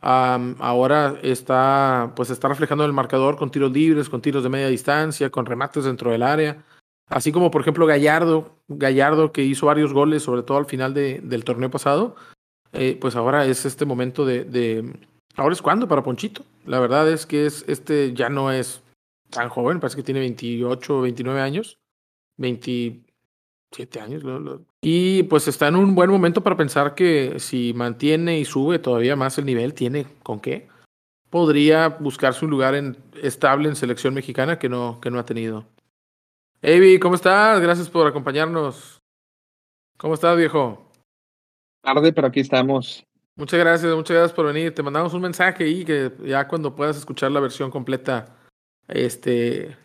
[0.02, 4.68] Ahora está, pues está reflejando en el marcador con tiros libres, con tiros de media
[4.68, 6.64] distancia, con remates dentro del área.
[7.10, 11.20] Así como, por ejemplo, Gallardo, Gallardo que hizo varios goles, sobre todo al final de-
[11.24, 12.16] del torneo pasado.
[12.72, 14.94] eh, pues ahora es este momento de,
[15.36, 16.44] Ahora es cuando para Ponchito.
[16.66, 18.84] La verdad es que es este ya no es
[19.32, 21.80] tan joven, parece que tiene 28 o 29 años.
[22.38, 24.24] 27 años.
[24.82, 29.16] Y pues está en un buen momento para pensar que si mantiene y sube todavía
[29.16, 30.68] más el nivel, tiene con qué.
[31.30, 35.66] Podría buscarse un lugar en, estable en selección mexicana que no, que no ha tenido.
[36.62, 37.60] Evi, ¿cómo estás?
[37.62, 39.02] Gracias por acompañarnos.
[39.98, 40.92] ¿Cómo estás, viejo?
[41.82, 43.06] Tarde, pero aquí estamos.
[43.36, 44.74] Muchas gracias, muchas gracias por venir.
[44.76, 48.36] Te mandamos un mensaje ahí que ya cuando puedas escuchar la versión completa,
[48.88, 49.78] este,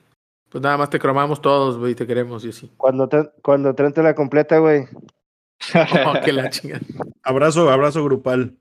[0.49, 2.73] pues nada más te cromamos todos, güey, y te queremos y así.
[2.77, 4.87] Cuando, te, cuando Trente la completa, güey.
[6.07, 6.83] Oh, que la chingada.
[7.23, 8.57] Abrazo, abrazo grupal.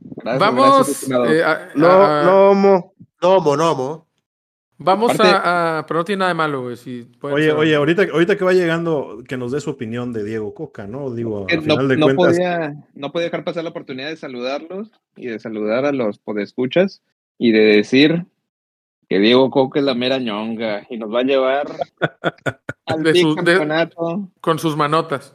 [0.00, 1.26] Gracias, Vamos, gracias, estimado.
[1.26, 2.94] eh, a- No, a- no, mo.
[3.22, 4.07] Nomo, nomo.
[4.78, 6.76] Vamos Aparte- a, a- pero no tiene nada de malo, güey.
[6.76, 10.24] Si Oye, ser- oye, ahorita, ahorita que va llegando, que nos dé su opinión de
[10.24, 11.10] Diego Coca, ¿no?
[11.12, 14.16] Digo, al no, final de no cuentas, podía, no podía dejar pasar la oportunidad de
[14.16, 17.02] saludarlos y de saludar a los podescuchas
[17.38, 18.24] y de decir
[19.08, 21.66] que Diego Coca es la mera ñonga y nos va a llevar
[22.86, 24.30] al De su- de- bicampeonato.
[24.40, 25.34] con sus manotas.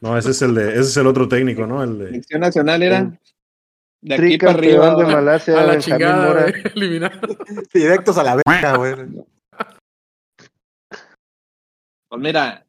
[0.00, 1.82] no, ese es el de, ese es el otro técnico, ¿no?
[1.82, 3.18] El de, Selección nacional era
[4.04, 4.94] de aquí para arriba.
[4.96, 5.04] de.
[5.04, 6.46] Malasia, a la Benjamín chingada, Mora.
[6.74, 7.20] eliminado.
[7.74, 8.94] Directos a la verga, güey.
[12.08, 12.64] Pues mira,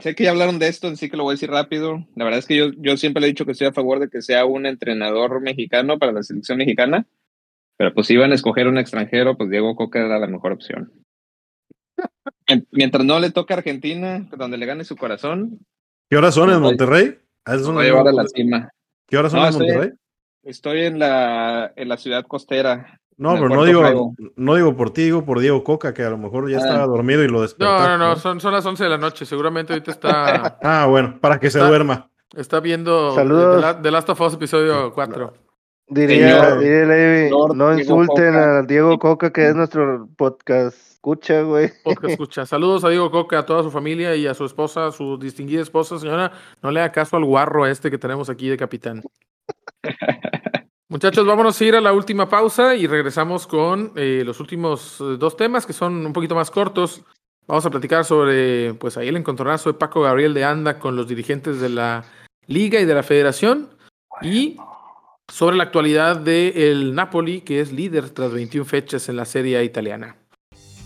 [0.00, 2.06] sé que ya hablaron de esto, así que lo voy a decir rápido.
[2.14, 4.08] La verdad es que yo, yo siempre le he dicho que estoy a favor de
[4.10, 7.06] que sea un entrenador mexicano para la selección mexicana.
[7.78, 10.92] Pero pues si iban a escoger un extranjero, pues Diego Coca era la mejor opción.
[12.48, 15.60] Mien- Mientras no le toque a Argentina, donde le gane su corazón,
[16.10, 17.18] ¿Qué horas son en Voy- Monterrey?
[17.46, 18.70] ¿A esas nos son va a llevar a la cima.
[19.08, 19.92] ¿Qué horas son No, en estoy- Monterrey?
[20.42, 22.98] Estoy en la, en la ciudad costera.
[23.16, 26.18] No, pero no digo, no digo por ti, digo por Diego Coca, que a lo
[26.18, 26.60] mejor ya Ah.
[26.60, 27.88] estaba dormido y lo No, despertaste.
[27.88, 29.24] no, no, son, son las 11 de la noche.
[29.26, 32.10] Seguramente ahorita está, Ah, bueno, para que se Está- duerma.
[32.34, 33.56] está viendo Saludos.
[33.56, 35.34] The, La- The Last of Us episodio 4.
[35.88, 38.58] Diría, diría Levi, no insulten Coca.
[38.58, 40.76] a Diego Coca, que es nuestro podcast.
[40.94, 41.70] Escucha, güey.
[41.84, 42.46] Podcast escucha.
[42.46, 45.98] Saludos a Diego Coca, a toda su familia y a su esposa, su distinguida esposa,
[45.98, 46.32] señora.
[46.62, 49.02] No le haga caso al guarro este que tenemos aquí de capitán.
[50.88, 55.16] Muchachos, vámonos a ir a la última pausa y regresamos con eh, los últimos eh,
[55.18, 57.02] dos temas que son un poquito más cortos.
[57.46, 61.08] Vamos a platicar sobre, pues ahí el encontronazo de Paco Gabriel de Anda con los
[61.08, 62.04] dirigentes de la
[62.46, 63.70] Liga y de la Federación
[64.20, 64.56] y
[65.28, 69.62] sobre la actualidad del Napoli, que es líder tras 21 fechas en la Serie A
[69.62, 70.16] italiana.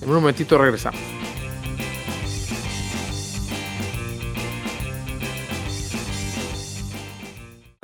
[0.01, 1.26] En un momentito regresamos.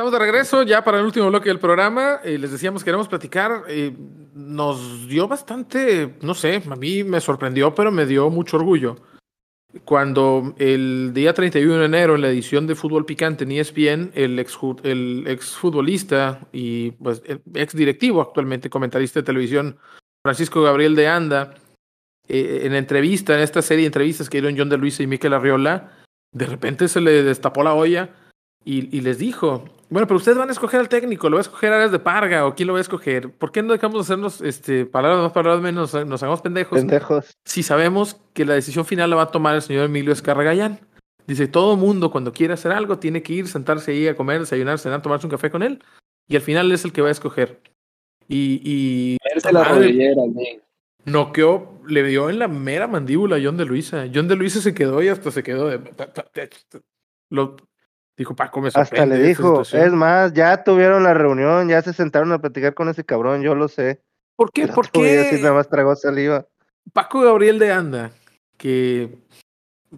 [0.03, 2.19] Estamos de regreso ya para el último bloque del programa.
[2.25, 3.63] Eh, les decíamos que queremos platicar.
[3.69, 3.95] eh,
[4.35, 8.97] nos dio bastante, no sé, a mí me sorprendió, pero me dio mucho orgullo.
[9.85, 14.41] Cuando el día 31 de enero, en la edición de Fútbol Picante en ESPN, el
[14.41, 17.23] ex, el ex futbolista y pues,
[17.55, 19.79] ex directivo, actualmente comentarista de televisión,
[20.25, 21.55] Francisco Gabriel de Anda,
[22.27, 25.33] eh, en entrevista, en esta serie de entrevistas que dieron John de Luisa y Miquel
[25.33, 25.93] Arriola,
[26.33, 28.17] de repente se le destapó la olla
[28.65, 31.43] y, y, les dijo, bueno, pero ustedes van a escoger al técnico, lo va a
[31.43, 33.31] escoger Arias de Parga o quién lo va a escoger.
[33.31, 36.79] ¿Por qué no dejamos de hacernos este, palabras más, palabras menos, nos hagamos pendejos?
[36.79, 37.37] Pendejos.
[37.45, 40.81] Si sabemos que la decisión final la va a tomar el señor Emilio Escarragayán.
[41.27, 44.79] Dice, todo mundo cuando quiere hacer algo tiene que ir, sentarse ahí a comer, desayunar,
[44.79, 45.83] cenar, tomarse un café con él.
[46.27, 47.61] Y al final es el que va a escoger.
[48.29, 48.63] Y...
[48.65, 49.19] y
[49.53, 50.23] la rodillera,
[51.05, 54.07] noqueó, le dio en la mera mandíbula a John de Luisa.
[54.13, 55.81] John de Luisa se quedó y hasta se quedó de...
[57.29, 57.57] Lo,
[58.17, 62.33] dijo Paco, me Hasta le dijo, es más, ya tuvieron la reunión, ya se sentaron
[62.33, 64.03] a platicar con ese cabrón, yo lo sé.
[64.37, 64.69] ¿Por qué?
[64.69, 65.21] ¿Por qué?
[65.21, 66.47] Así nada más tragó saliva.
[66.93, 68.11] Paco Gabriel de Anda,
[68.57, 69.19] que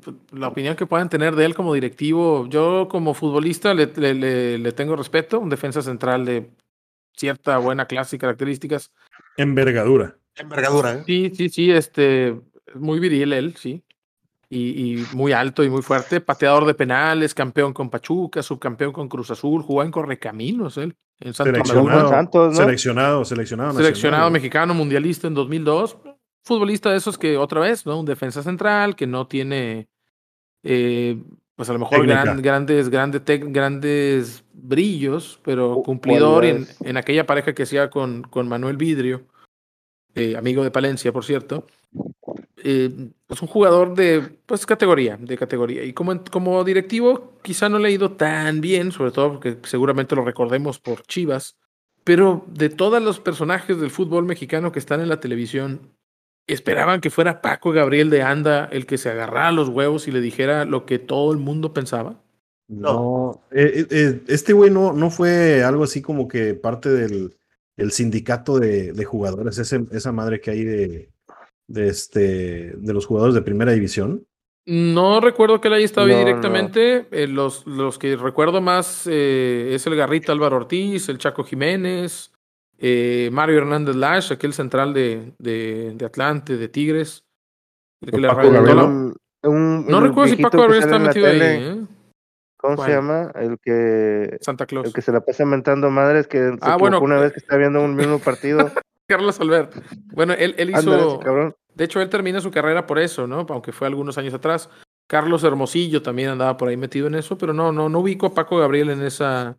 [0.03, 4.59] pues, la opinión que puedan tener de él como directivo, yo como futbolista le, le,
[4.59, 6.51] le, tengo respeto, un defensa central de
[7.17, 8.93] cierta buena clase y características.
[9.37, 10.17] Envergadura.
[10.37, 11.03] Envergadura, ¿eh?
[11.07, 12.39] Sí, sí, sí, este,
[12.75, 13.83] muy viril él, sí.
[14.49, 19.09] Y, y, muy alto y muy fuerte, pateador de penales, campeón con Pachuca, subcampeón con
[19.09, 22.61] Cruz Azul, jugó en Correcaminos él, en Santos seleccionado, Santos, ¿no?
[22.61, 25.97] seleccionado, seleccionado, seleccionado mexicano, mundialista en 2002,
[26.43, 27.99] futbolista de esos que otra vez, ¿no?
[27.99, 29.89] Un defensa central que no tiene,
[30.63, 31.19] eh,
[31.57, 37.55] pues a lo mejor gran, grandes, grandes, grandes brillos, pero cumplidor en, en, aquella pareja
[37.55, 39.27] que hacía con, con Manuel Vidrio,
[40.15, 41.67] eh, amigo de Palencia, por cierto.
[42.67, 45.85] Eh, pues un jugador de pues categoría, de categoría.
[45.85, 50.17] Y como, como directivo, quizá no le ha ido tan bien, sobre todo porque seguramente
[50.17, 51.59] lo recordemos por Chivas.
[52.05, 55.93] Pero de todos los personajes del fútbol mexicano que están en la televisión,
[56.47, 60.23] esperaban que fuera Paco Gabriel de Anda el que se agarrara los huevos y le
[60.23, 62.23] dijera lo que todo el mundo pensaba.
[62.67, 67.37] No, eh, eh, este güey no, no fue algo así como que parte del
[67.77, 71.14] el sindicato de, de jugadores, ese, esa madre que hay de,
[71.67, 74.27] de, este, de los jugadores de primera división.
[74.67, 77.07] No recuerdo que él ahí estaba no, directamente.
[77.11, 77.19] No.
[77.19, 82.33] Eh, los, los que recuerdo más eh, es el Garrita Álvaro Ortiz, el Chaco Jiménez,
[82.79, 87.25] eh, Mario Hernández Lash, aquel central de, de, de Atlante, de Tigres.
[88.01, 88.85] El que le la...
[88.85, 91.41] un, un, no recuerdo si Paco Gabriel está metido ahí.
[91.41, 91.87] ¿eh?
[92.57, 93.31] ¿Cómo se llama?
[93.35, 94.39] El que.
[94.41, 94.87] Santa Claus.
[94.87, 97.83] El que se la pasa mentando madres que ah, bueno, una vez que está viendo
[97.83, 98.59] un mismo partido.
[99.07, 99.75] Carlos Albert.
[100.13, 101.21] Bueno, él, él hizo.
[101.21, 103.47] Andale, de hecho, él termina su carrera por eso, ¿no?
[103.49, 104.71] Aunque fue algunos años atrás.
[105.07, 108.35] Carlos Hermosillo también andaba por ahí metido en eso, pero no, no, no ubico a
[108.35, 109.59] Paco Gabriel en esa,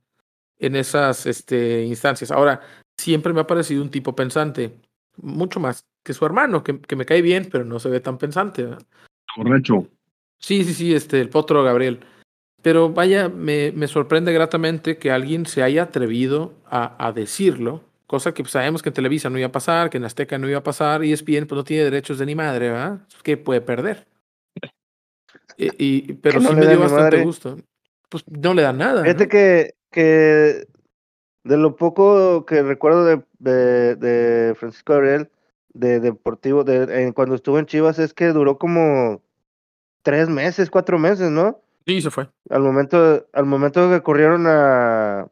[0.57, 2.31] en esas este, instancias.
[2.31, 2.61] Ahora,
[2.97, 4.79] siempre me ha parecido un tipo pensante,
[5.17, 8.17] mucho más que su hermano, que, que me cae bien, pero no se ve tan
[8.17, 8.67] pensante.
[10.39, 11.99] Sí, sí, sí, este, el potro Gabriel.
[12.61, 18.33] Pero vaya, me, me sorprende gratamente que alguien se haya atrevido a, a decirlo, cosa
[18.33, 20.59] que pues, sabemos que en Televisa no iba a pasar, que en Azteca no iba
[20.59, 22.99] a pasar, y ESPN pues no tiene derechos de ni madre, ¿verdad?
[23.23, 24.07] ¿Qué puede perder?
[25.57, 27.55] Y, y pero no sí me dio bastante gusto.
[28.09, 29.03] Pues no le da nada.
[29.03, 29.29] Fíjate ¿no?
[29.29, 30.67] que, que
[31.45, 35.29] de lo poco que recuerdo de, de, de Francisco Gabriel,
[35.69, 39.21] de Deportivo, de, en, cuando estuvo en Chivas, es que duró como
[40.01, 41.61] tres meses, cuatro meses, ¿no?
[41.85, 42.29] Sí, se fue.
[42.49, 45.27] Al momento, al momento que corrieron a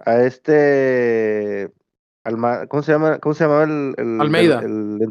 [0.00, 1.72] a este
[2.24, 3.18] Alma, ¿cómo se llama?
[3.18, 4.60] ¿Cómo se llamaba el, el Almeida?
[4.60, 5.10] El, el,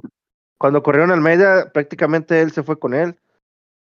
[0.58, 3.20] cuando corrieron a Almeida, prácticamente él se fue con él.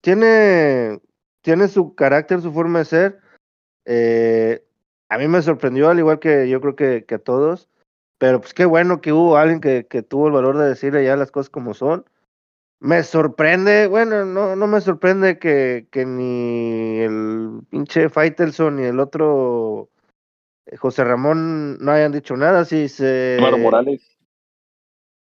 [0.01, 1.01] Tiene,
[1.41, 3.19] tiene su carácter, su forma de ser.
[3.85, 4.63] Eh,
[5.09, 7.67] a mí me sorprendió, al igual que yo creo que, que, a todos.
[8.17, 11.17] Pero pues qué bueno que hubo alguien que, que tuvo el valor de decirle ya
[11.17, 12.05] las cosas como son.
[12.79, 18.99] Me sorprende, bueno, no, no me sorprende que, que ni el pinche Faitelson ni el
[18.99, 19.89] otro
[20.77, 23.37] José Ramón no hayan dicho nada, si se...
[23.39, 24.01] Maro Morales.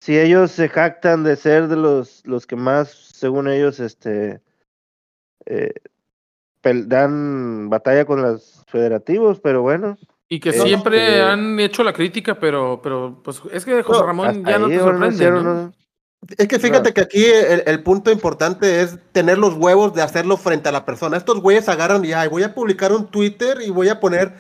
[0.01, 4.41] Si ellos se jactan de ser de los, los que más, según ellos, este
[5.47, 5.73] eh,
[6.63, 9.97] dan batalla con los federativos, pero bueno.
[10.29, 11.23] Y que siempre este...
[11.23, 15.31] han hecho la crítica, pero, pero pues es que José Ramón ya no te sorprende.
[15.31, 15.73] No, ¿no?
[16.39, 20.37] Es que fíjate que aquí el, el, punto importante es tener los huevos de hacerlo
[20.37, 21.17] frente a la persona.
[21.17, 24.35] Estos güeyes agarran y ay, voy a publicar un Twitter y voy a poner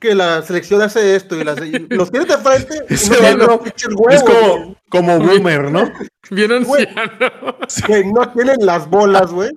[0.00, 2.94] que la selección hace esto y, las, y los tiene de frente y
[3.36, 3.46] no
[3.96, 4.14] huevos.
[4.14, 5.90] Es como, como boomer, ¿no?
[6.30, 7.56] Bien anciano.
[7.86, 9.50] Que no tienen las bolas, güey.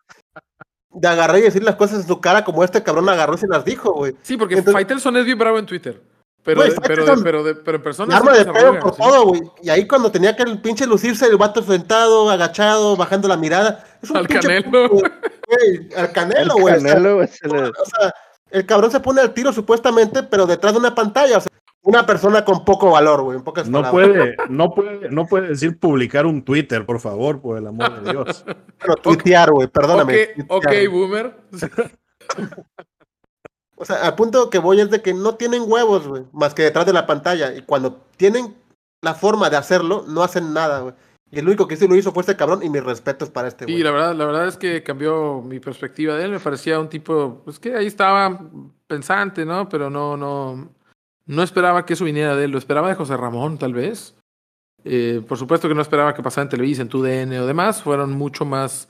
[0.91, 3.47] De agarrar y decir las cosas en su cara como este cabrón agarró y se
[3.47, 4.15] las dijo, güey.
[4.21, 6.01] Sí, porque Entonces, Faitelson es bien bravo en Twitter.
[6.43, 8.15] Pero, wey, de, pero, de, pero, de, pero en persona.
[8.15, 9.01] Arma de pedo por ¿sí?
[9.01, 9.41] todo, güey.
[9.61, 13.83] Y ahí cuando tenía que el pinche lucirse, el vato sentado, agachado, bajando la mirada.
[14.01, 14.89] Es un al canelo.
[14.89, 16.75] Güey, al canelo, güey.
[16.75, 18.13] Canelo, o sea, o sea
[18.51, 21.37] el cabrón se pone al tiro supuestamente, pero detrás de una pantalla.
[21.37, 21.51] O sea,
[21.83, 24.07] Una persona con poco valor, güey, en pocas No palabras.
[24.09, 28.11] puede, no puede, no puede decir publicar un Twitter, por favor, por el amor de
[28.11, 28.43] Dios.
[28.79, 30.29] Bueno, tuitear, güey, perdóname.
[30.47, 30.89] ok, ok, tuitear.
[30.89, 31.35] boomer.
[33.79, 36.63] O sea, al punto que voy es de que no tienen huevos, güey, más que
[36.63, 37.53] detrás de la pantalla.
[37.55, 38.55] Y cuando tienen
[39.01, 40.95] la forma de hacerlo, no hacen nada, güey.
[41.29, 43.65] Y el único que sí lo hizo fue este cabrón y mis respetos para este,
[43.65, 43.83] Sí, güey.
[43.83, 46.31] la verdad, la verdad es que cambió mi perspectiva de él.
[46.31, 48.39] Me parecía un tipo, pues que ahí estaba
[48.87, 49.67] pensante, ¿no?
[49.67, 50.69] Pero no, no,
[51.25, 52.51] no esperaba que eso viniera de él.
[52.51, 54.15] Lo esperaba de José Ramón, tal vez.
[54.85, 57.81] Eh, por supuesto que no esperaba que pasara en Televisa, en TUDN o demás.
[57.83, 58.87] Fueron mucho más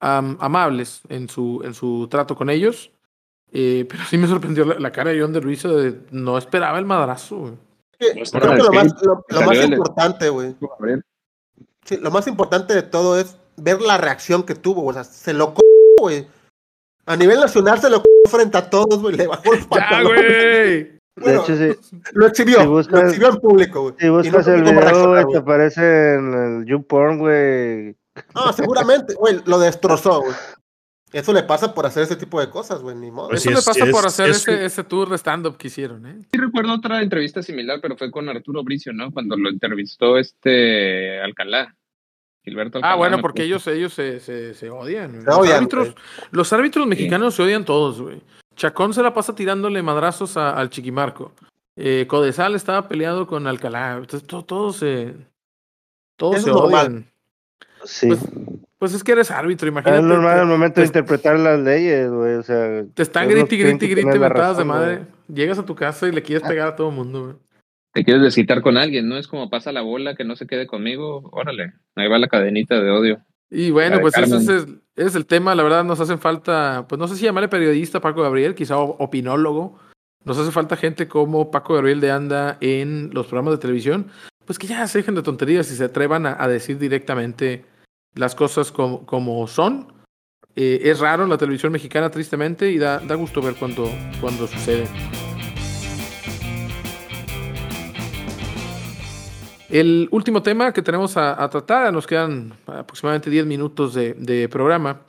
[0.00, 2.92] am- amables en su, en su trato con ellos.
[3.50, 6.78] Eh, pero sí me sorprendió la, la cara de John de Luisa de no esperaba
[6.78, 7.36] el madrazo.
[7.36, 7.52] güey.
[7.52, 10.54] No, creo que lo más, lo- lo más importante, güey.
[11.84, 15.32] Sí, lo más importante de todo es ver la reacción que tuvo, o sea, se
[15.32, 15.54] lo
[16.00, 16.26] güey.
[17.06, 20.22] A nivel nacional se lo frente a todos, güey, le bajó los ¡Ya, pantalones.
[20.24, 21.02] güey!
[21.14, 23.94] De hecho, si, lo exhibió, si buscas- lo exhibió en público, güey.
[23.98, 27.96] si no buscas el video, güey, te aparece en el YouPorn, güey.
[28.34, 30.34] No, seguramente, güey, lo destrozó, güey.
[31.12, 33.28] Eso le pasa por hacer ese tipo de cosas, güey, ni modo.
[33.28, 36.06] Pues Eso sí, le es- pasa por hacer es ese, tour de stand-up que hicieron,
[36.06, 36.16] ¿eh?
[36.32, 39.10] Sí recuerdo otra entrevista similar, pero fue con Arturo Bricio, ¿no?
[39.12, 41.76] Cuando lo entrevistó este Alcalá.
[42.44, 42.94] Gilberto Alcalá.
[42.94, 45.20] Ah, bueno, porque ellos, ellos se, se, se odian.
[45.20, 45.94] Se los, odian, árbitros,
[46.30, 48.20] los árbitros mexicanos se odian todos, güey.
[48.56, 51.32] Chacón se la pasa tirándole madrazos a- al Chiquimarco.
[51.76, 53.96] Eh, Codesal estaba peleado con Alcalá.
[53.98, 55.14] Entonces, to- todos se.
[56.18, 57.04] Todos Eso se normal.
[57.84, 58.08] Sí.
[58.08, 58.20] Pues,
[58.78, 59.98] Pues es que eres árbitro, imagínate.
[60.00, 62.34] es normal al momento de te- interpretar las leyes, güey.
[62.34, 65.02] O sea, Te están grite, tienen grite, mentadas de madre.
[65.32, 67.36] Llegas a tu casa y le quieres pegar a todo el mundo, güey.
[67.94, 69.18] Te quieres desquitar con alguien, ¿no?
[69.18, 71.28] Es como pasa la bola, que no se quede conmigo.
[71.32, 73.20] Órale, ahí va la cadenita de odio.
[73.50, 75.54] Y bueno, pues ese es, el, ese es el tema.
[75.54, 79.78] La verdad, nos hacen falta, pues no sé si llamarle periodista Paco Gabriel, quizá opinólogo.
[80.24, 84.06] Nos hace falta gente como Paco Gabriel de Anda en los programas de televisión.
[84.46, 87.64] Pues que ya se dejen de tonterías y se atrevan a, a decir directamente
[88.14, 89.92] las cosas como, como son.
[90.54, 93.90] Eh, es raro en la televisión mexicana, tristemente, y da, da gusto ver cuando,
[94.20, 94.86] cuando sucede.
[99.72, 105.06] El último tema que tenemos a, tratar, nos quedan aproximadamente 10 minutos de, programa,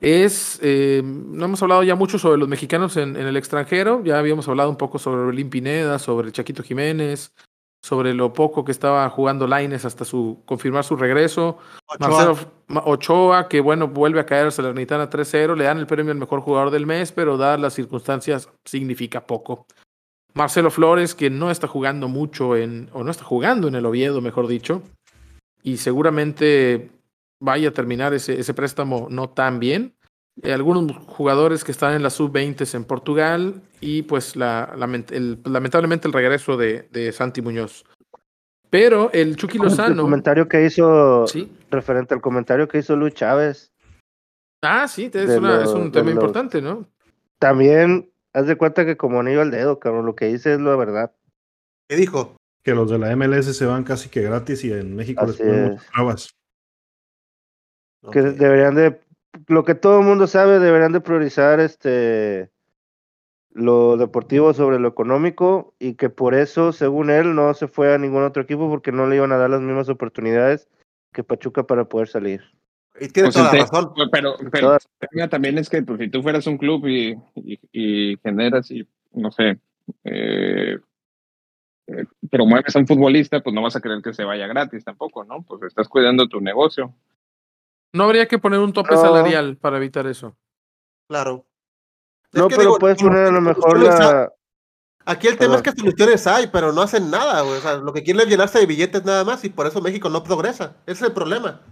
[0.00, 4.48] es, eh, no hemos hablado ya mucho sobre los mexicanos en, el extranjero, ya habíamos
[4.48, 7.34] hablado un poco sobre Berlín Pineda, sobre Chaquito Jiménez,
[7.82, 11.58] sobre lo poco que estaba jugando Laines hasta su confirmar su regreso.
[11.86, 12.08] Ochoa.
[12.08, 12.38] Marcelo
[12.68, 16.18] Ma- Ochoa, que bueno, vuelve a caer a Salernitana 3-0, le dan el premio al
[16.18, 19.66] mejor jugador del mes, pero dadas las circunstancias significa poco.
[20.34, 24.20] Marcelo Flores, que no está jugando mucho en, o no está jugando en el Oviedo,
[24.20, 24.82] mejor dicho,
[25.62, 26.90] y seguramente
[27.42, 29.94] vaya a terminar ese, ese préstamo no tan bien.
[30.42, 35.38] Eh, algunos jugadores que están en la sub-20 en Portugal y pues la, lament- el-
[35.44, 37.84] lamentablemente el regreso de, de Santi Muñoz.
[38.70, 40.00] Pero el Chucky El Lozano...
[40.02, 41.52] comentario que hizo, Sí.
[41.70, 43.72] referente al comentario que hizo Luis Chávez,
[44.62, 46.86] Ah, sí, es, De una- lo- es un tema importante, ¿no?
[47.38, 50.76] también haz de cuenta que como anillo al dedo, cabrón, lo que dice es la
[50.76, 51.12] verdad.
[51.88, 52.36] ¿Qué dijo?
[52.62, 55.64] Que los de la MLS se van casi que gratis y en México les ponen
[55.70, 56.30] muchas trabas.
[58.12, 59.00] Que deberían de,
[59.46, 62.50] lo que todo el mundo sabe, deberían de priorizar este
[63.52, 67.98] lo deportivo sobre lo económico y que por eso, según él, no se fue a
[67.98, 70.68] ningún otro equipo porque no le iban a dar las mismas oportunidades
[71.12, 72.42] que Pachuca para poder salir.
[73.00, 73.92] Y tiene Pues toda la el te- razón.
[74.52, 74.78] Pero,
[75.10, 78.86] pero también es que pues, si tú fueras un club y, y, y generas y,
[79.12, 79.58] no sé,
[80.04, 80.78] eh,
[81.88, 85.24] eh, promueves a un futbolista, pues no vas a querer que se vaya gratis tampoco,
[85.24, 85.42] ¿no?
[85.42, 86.94] Pues estás cuidando tu negocio.
[87.92, 89.00] No habría que poner un tope No.
[89.00, 90.36] salarial para evitar eso.
[91.08, 91.46] Claro.
[92.32, 94.32] Es No, que pero digo, puedes poner a lo mejor la...
[95.06, 97.56] Aquí el tema es que soluciones hay, pero no hacen nada, güey.
[97.56, 100.08] O sea, lo que quieren es llenarse de billetes nada más y por eso México
[100.08, 100.76] no progresa.
[100.86, 101.62] Ese es el problema.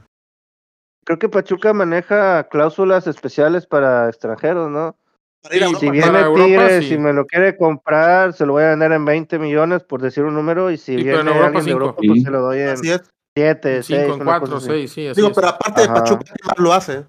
[1.04, 4.96] Creo que Pachuca maneja cláusulas especiales para extranjeros, ¿no?
[5.42, 5.80] Para ir a Europa.
[5.80, 6.88] Si viene Europa, Tigre, sí.
[6.88, 10.24] si me lo quiere comprar, se lo voy a vender en 20 millones, por decir
[10.24, 11.70] un número, y si viene en Europa, alguien de.
[11.70, 13.02] Europa, pues se lo doy en Así es.
[13.38, 14.66] 7, 6, 5 en una 4, cosa así.
[14.66, 15.34] 6, sí, así Digo, es.
[15.34, 15.94] pero aparte de Ajá.
[15.94, 17.04] Pachuca, ¿qué más lo hace?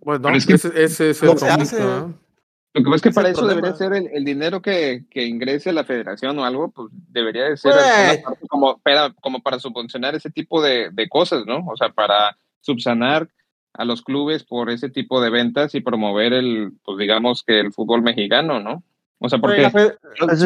[0.00, 1.28] Pues no, es que- ese, ese es el.
[2.72, 3.60] Lo que pasa es que para eso problema.
[3.62, 7.56] debería ser el, el dinero que, que ingrese la federación o algo, pues debería de
[7.56, 7.72] ser
[8.22, 11.66] parte como, para, como para subvencionar ese tipo de, de cosas, ¿no?
[11.66, 13.28] O sea, para subsanar
[13.74, 17.72] a los clubes por ese tipo de ventas y promover el, pues digamos que el
[17.72, 18.84] fútbol mexicano, ¿no?
[19.22, 19.72] O sea, porque Eso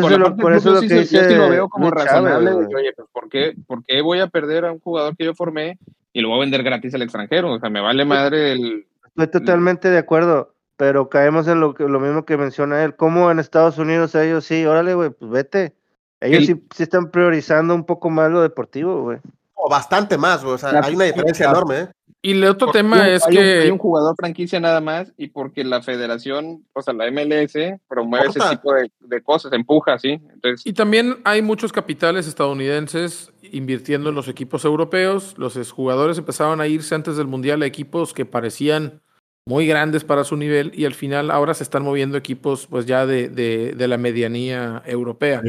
[0.00, 2.50] por lo- eso lo sí que se- yo sí lo dice veo como razonable.
[2.50, 5.34] De oye, pues ¿por qué, ¿por qué voy a perder a un jugador que yo
[5.34, 5.78] formé
[6.12, 7.52] y lo voy a vender gratis al extranjero?
[7.52, 8.86] O sea, me vale madre el...
[9.16, 12.96] Estoy totalmente de acuerdo, pero caemos en lo, que, lo mismo que menciona él.
[12.96, 15.74] Como en Estados Unidos ellos sí, órale, güey, pues vete.
[16.20, 19.18] Ellos El- sí, sí están priorizando un poco más lo deportivo, güey.
[19.54, 20.56] O bastante más, güey.
[20.56, 21.88] O sea, La- hay una diferencia la- enorme, ¿eh?
[22.26, 24.80] Y el otro Porque tema un- es hay un- que hay un jugador franquicia nada
[24.80, 29.52] más y porque la federación, o sea, la MLS promueve ese tipo de, de cosas,
[29.52, 30.20] empuja, ¿sí?
[30.32, 35.34] Entonces, Y también hay muchos capitales estadounidenses invirtiendo en los equipos europeos.
[35.36, 39.02] Los jugadores empezaban a irse antes del Mundial a equipos que parecían
[39.46, 43.04] muy grandes para su nivel y al final ahora se están moviendo equipos pues ya
[43.04, 45.42] de, de- de la medianía europea.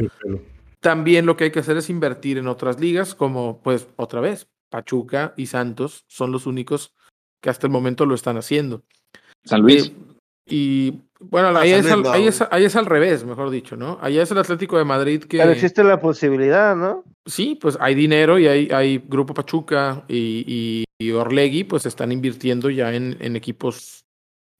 [0.80, 4.46] También lo que hay que hacer es invertir en otras ligas como pues otra vez
[4.70, 6.94] Pachuca y Santos son los únicos
[7.42, 8.82] que hasta el momento lo están haciendo.
[9.44, 9.88] San Luis.
[9.88, 9.94] Eh,
[10.48, 13.76] y bueno, Ah, ahí, es Luis al, ahí, es, ahí es al revés, mejor dicho,
[13.76, 13.98] ¿no?
[14.00, 15.38] Allá es el Atlético de Madrid que...
[15.38, 17.04] Pero existe la posibilidad, ¿no?
[17.26, 22.12] Sí, pues hay dinero y hay, hay Grupo Pachuca y, y, y Orlegui, pues están
[22.12, 24.04] invirtiendo ya en, en equipos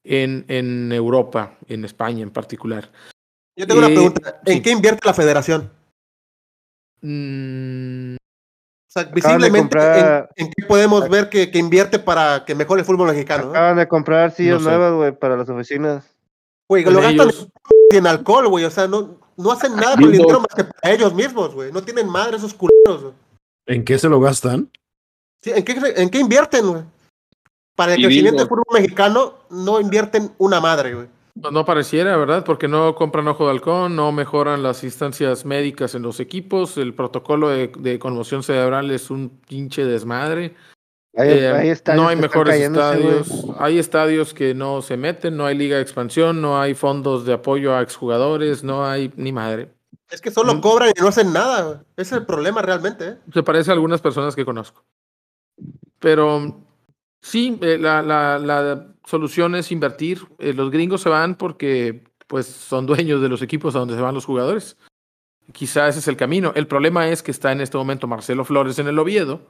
[0.03, 2.91] en, en Europa, en España en particular.
[3.57, 4.41] Yo tengo una Eh, pregunta.
[4.45, 4.61] ¿En sí.
[4.61, 5.71] qué invierte la federación?
[7.01, 8.15] Mm,
[9.01, 12.85] sea, visiblemente, comprar- ¿en, en qué podemos ver que, que invierte para que mejore el
[12.85, 13.45] fútbol mexicano?
[13.45, 13.49] ¿no?
[13.51, 16.03] Acaban de comprar sillas No nuevas, güey, para las oficinas.
[16.69, 17.47] Güey, lo gastan ellos-
[17.91, 18.65] en, alcohol, güey.
[18.65, 21.71] O sea, no, no hacen nada por el dinero más que para ellos mismos, güey.
[21.71, 23.13] No tienen madre esos culeros, güey.
[23.67, 24.69] ¿En qué se lo gastan?
[25.41, 26.81] Sí, ¿en, qué, ¿En qué invierten, güey?
[27.75, 31.07] Para el Y crecimiento del fútbol mexicano no invierten una madre, güey.
[31.41, 32.43] Pues no pareciera, ¿verdad?
[32.43, 36.93] Porque no compran ojo de halcón, no mejoran las instancias médicas en los equipos, el
[36.93, 40.55] protocolo de, de conmoción cerebral es un pinche desmadre.
[41.15, 45.45] Hay, Eh, hay estadios no hay mejores estadios, hay estadios que no se meten, no
[45.47, 49.69] hay liga de expansión, no hay fondos de apoyo a exjugadores, no hay ni madre.
[50.11, 50.61] Es que solo Mm.
[50.61, 51.83] cobran y no hacen nada.
[51.97, 53.17] Ese es el problema realmente, ¿eh?
[53.33, 54.83] Se parece a algunas personas que conozco.
[55.99, 56.61] Pero
[57.27, 60.21] sí, eh, la, la, la solución es invertir.
[60.39, 64.01] Eh, los gringos se van porque pues son dueños de los equipos a donde se
[64.01, 64.77] van los jugadores.
[65.53, 66.51] Quizá ese es el camino.
[66.55, 69.41] El problema es que está en este momento Marcelo Flores en el Oviedo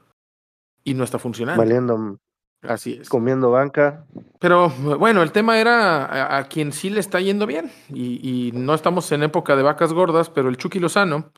[0.84, 1.60] y no está funcionando.
[1.62, 2.18] Valiendo,
[2.62, 3.10] Así es.
[3.10, 4.06] comiendo banca.
[4.40, 7.72] Pero bueno, el tema era a, a quien sí le está yendo bien.
[7.92, 11.32] Y, y no estamos en época de vacas gordas, pero el Chucky Lozano.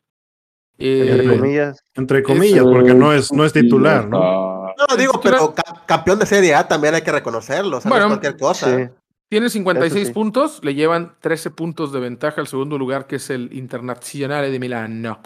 [0.77, 1.79] eh, Entre comillas.
[1.95, 4.58] Entre comillas, porque no es, no es titular, ¿no?
[4.87, 7.77] No, digo, pero ca- campeón de Serie A también hay que reconocerlo.
[7.77, 8.77] O sea, no es Bueno, cualquier cosa.
[8.77, 8.83] Sí.
[9.29, 10.13] Tiene 56 sí.
[10.13, 14.59] puntos, le llevan 13 puntos de ventaja al segundo lugar, que es el Internazionale de
[14.59, 15.01] Milán.
[15.01, 15.21] No.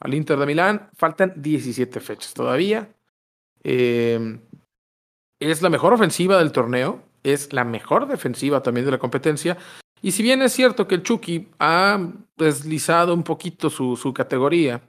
[0.00, 2.88] Al Inter de Milán faltan 17 fechas todavía.
[3.62, 4.38] Eh,
[5.40, 9.56] es la mejor ofensiva del torneo, es la mejor defensiva también de la competencia.
[10.00, 12.00] Y si bien es cierto que el Chucky ha
[12.36, 14.80] deslizado un poquito su, su categoría,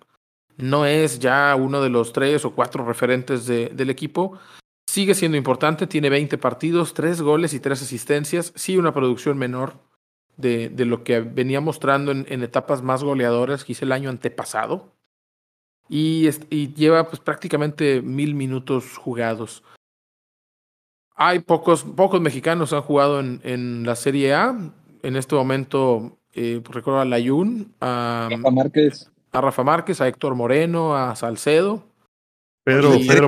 [0.57, 4.39] no es ya uno de los tres o cuatro referentes de- del equipo,
[4.87, 9.73] sigue siendo importante, tiene 20 partidos, 3 goles y 3 asistencias, sí una producción menor
[10.37, 14.93] de, lo que venía mostrando en, etapas más goleadoras hice el año antepasado.
[15.89, 16.29] Y,
[16.75, 19.63] lleva pues prácticamente mil minutos jugados.
[21.15, 24.55] Hay pocos, pocos mexicanos han jugado en, la Serie A.
[25.03, 29.11] En este momento eh, recuerdo a Layun, a, Márquez.
[29.33, 31.83] A Rafa Márquez, a Héctor Moreno, a Salcedo.
[32.63, 32.91] Pedro.
[32.91, 33.27] Pedro,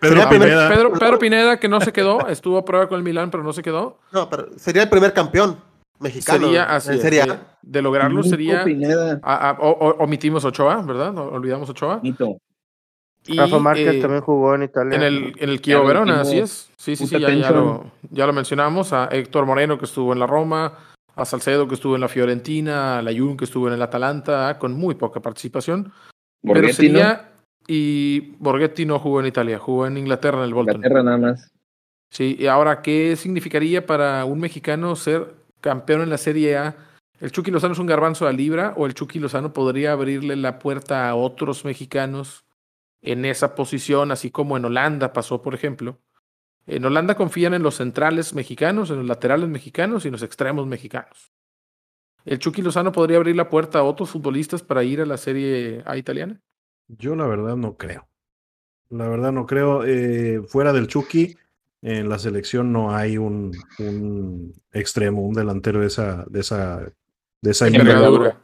[0.00, 0.68] Pedro Sería Pineda.
[0.70, 3.52] Pedro, Pedro Pineda, que no se quedó, estuvo a prueba con el Milán, pero no
[3.52, 3.98] se quedó.
[4.12, 5.58] No, pero sería el primer campeón
[5.98, 6.92] mexicano Sería así.
[6.94, 7.24] es, Serie
[7.60, 8.64] de, lograrlo Nico sería.
[8.64, 9.20] Pineda.
[9.22, 11.16] a- a- o- o- omitimos Ochoa, ¿verdad?
[11.18, 12.00] Olvidamos Ochoa.
[12.02, 12.38] Nito.
[13.26, 14.96] Y, Rafa Márquez eh, también jugó en Italia.
[14.96, 16.70] En el, en el Kio Verona, así es.
[16.78, 18.94] Sí, sí, sí, ya, lo, ya lo mencionamos.
[18.94, 20.72] A Héctor Moreno, que estuvo en la Roma.
[21.20, 22.98] A Salcedo, que estuvo en la Fiorentina.
[22.98, 25.92] A Layun, que estuvo en el Atalanta, con muy poca participación.
[26.42, 27.00] pero Borghetti, ¿no?
[27.66, 30.76] Y Borghetti no jugó en Italia, jugó en Inglaterra, en el Bolton.
[30.76, 31.52] Inglaterra nada más.
[32.10, 36.76] Sí, y ahora, ¿qué significaría para un mexicano ser campeón en la Serie A?
[37.20, 40.58] ¿El Chucky Lozano es un garbanzo a libra o el Chucky Lozano podría abrirle la
[40.58, 42.44] puerta a otros mexicanos
[43.02, 45.98] en esa posición, así como en Holanda pasó, por ejemplo?
[46.70, 50.66] En Holanda confían en los centrales mexicanos, en los laterales mexicanos y en los extremos
[50.66, 51.32] mexicanos.
[52.24, 55.82] ¿El Chucky Lozano podría abrir la puerta a otros futbolistas para ir a la Serie
[55.86, 56.40] A italiana?
[56.88, 58.06] Yo la verdad no creo.
[58.90, 59.84] La verdad no creo.
[59.84, 61.36] Eh, fuera del Chucky,
[61.82, 66.80] en la selección no hay un, un extremo, un delantero de esa, de esa,
[67.40, 68.40] de esa envergadura.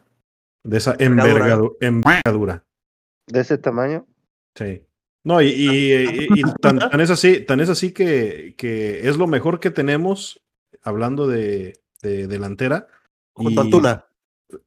[0.65, 1.57] De esa Envergadura.
[1.57, 2.65] envergadu- envergadura.
[3.27, 4.05] De ese tamaño.
[4.57, 4.83] Sí.
[5.27, 9.17] No, y, y- y- y tan, tan es así, tan es así que, que es
[9.17, 10.41] lo mejor que tenemos,
[10.83, 12.87] hablando de, de delantera.
[13.35, 14.07] Junto a Antuna.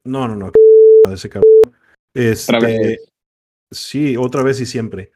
[0.04, 0.52] No, no, no.
[1.12, 1.50] ese cabrón.
[2.14, 2.98] Este, Otra vez.
[3.72, 5.12] Sí, otra vez y siempre.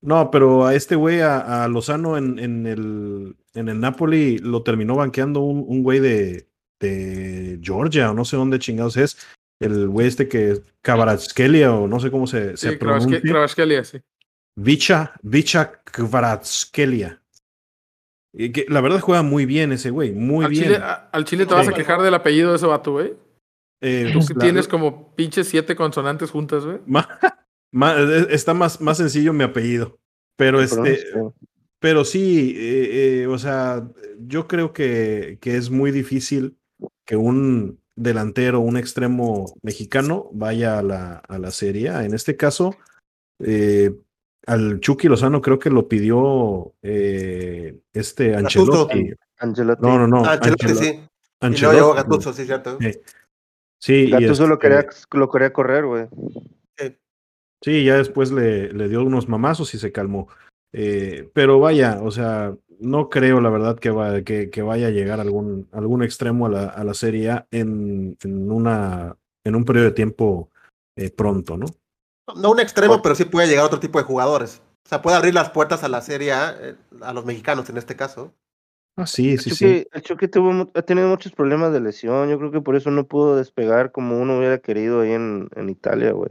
[0.00, 4.62] No, pero a este güey, a, a Lozano en, en, el, en el Napoli, lo
[4.62, 6.46] terminó banqueando un, un güey de,
[6.80, 9.18] de Georgia o no sé dónde chingados es.
[9.60, 13.20] el güey este que Kvaratskhelia o no sé cómo se, se Sí, pronuncia.
[13.84, 13.98] Sí.
[14.56, 17.22] Vicha, Vicha Kvaratskhelia.
[18.36, 20.64] Que la verdad juega muy bien ese güey, muy al, bien.
[20.64, 23.14] Chile, a- al Chile te vas a quejar del apellido de ese vato, güey.
[23.80, 26.78] Eh, Tú pues, que la- tienes como pinches siete consonantes juntas, güey.
[26.86, 27.08] ma-
[27.72, 29.98] ma- eh, está más, más sencillo mi apellido.
[30.38, 31.02] Pero este,
[31.80, 33.88] pero sí, eh, eh, o sea,
[34.18, 36.58] yo creo que, que es muy difícil
[37.06, 41.88] que un delantero, un extremo mexicano vaya a la, a la Serie.
[41.88, 42.76] En este caso,
[43.42, 43.94] eh,
[44.46, 48.34] al Chucky Lozano creo que lo pidió eh, este.
[48.36, 49.12] Ancelotti.
[49.38, 49.82] Angelotti.
[49.82, 50.24] No, no, no.
[50.24, 50.86] Ah, Ancelotti, Ancelo- sí.
[50.86, 51.06] Y luego
[51.40, 51.94] Ancelotti, llegó no.
[51.94, 52.78] Gattuso, sí, cierto.
[52.80, 52.90] Sí.
[53.78, 56.06] Sí, y Gattuso lo este, quería, lo quería correr, güey.
[56.78, 56.96] Sí.
[57.62, 60.28] Sí, ya después le, le dio unos mamazos y se calmó.
[60.72, 64.90] Eh, pero vaya, o sea, no creo la verdad que, va- que, que vaya a
[64.90, 69.64] llegar algún, algún extremo a la, a la Serie A en, en, una, en un
[69.64, 70.50] periodo de tiempo
[70.96, 71.66] eh, pronto, ¿no?
[72.34, 74.60] No un extremo, pero sí puede llegar otro tipo de jugadores.
[74.84, 77.76] O sea, puede abrir las puertas a la Serie A, eh, a los mexicanos en
[77.76, 78.32] este caso.
[78.96, 79.88] Ah, sí, El sí, Chucky, sí.
[79.92, 82.30] el Chucky tuvo, ha tenido muchos problemas de lesión.
[82.30, 85.68] Yo creo que por eso no pudo despegar como uno hubiera querido ahí en, en
[85.68, 86.30] Italia, güey.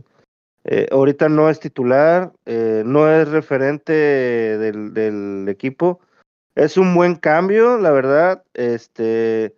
[0.63, 5.99] Eh, ahorita no es titular, eh, no es referente del, del equipo.
[6.55, 8.43] Es un buen cambio, la verdad.
[8.55, 9.55] Este,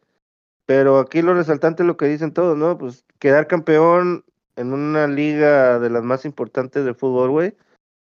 [0.66, 2.78] pero aquí lo resaltante es lo que dicen todos, ¿no?
[2.78, 4.26] Pues quedar campeón
[4.58, 7.56] en una liga de las más importantes del fútbol, güey.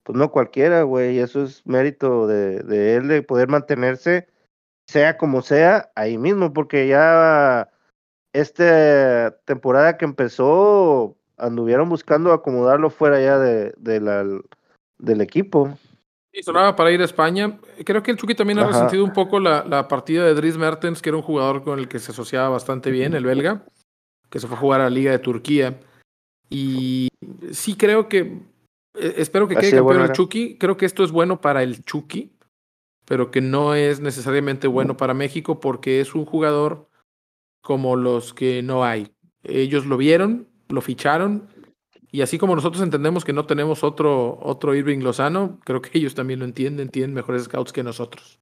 [0.04, 1.16] Pues no cualquiera, güey.
[1.16, 4.28] Y eso es mérito de, de él de poder mantenerse
[4.88, 7.70] sea como sea, ahí mismo, porque ya
[8.34, 14.26] esta temporada que empezó, anduvieron buscando acomodarlo fuera ya de, de la,
[14.98, 15.78] del equipo.
[16.32, 17.60] Y sonaba para ir a España.
[17.86, 21.02] Creo que el Chucky también ha resentido un poco la, la partida de Dries Mertens,
[21.02, 23.64] que era un jugador con el que se asociaba bastante bien, el belga,
[24.30, 25.80] que se fue a jugar a la Liga de Turquía.
[26.50, 27.10] Y
[27.52, 28.20] sí creo que,
[28.94, 30.12] eh, espero que quede Así campeón el.
[30.12, 30.58] Chucky.
[30.58, 32.32] Creo que esto es bueno para el Chucky,
[33.06, 36.88] pero que no es necesariamente bueno para México porque es un jugador
[37.62, 39.12] como los que no hay.
[39.44, 41.48] Ellos lo vieron, lo ficharon,
[42.12, 46.16] y así como nosotros entendemos que no tenemos otro, otro Irving Lozano, creo que ellos
[46.16, 48.40] también lo entienden, tienen mejores scouts que nosotros.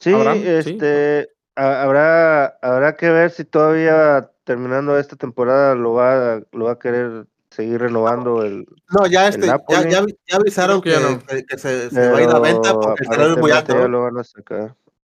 [0.00, 0.12] Sí,
[0.44, 6.72] este, ha- habrá, habrá que ver si todavía terminando esta temporada lo va, lo va
[6.72, 11.04] a querer seguir renovando el, No, ya, este, ya, ya, ya avisaron Creo que, que
[11.06, 11.26] ya no.
[11.26, 13.74] que- que se, se va a ir a venta porque el salario es muy alto.
[13.78, 14.74] ya lo van a sacar.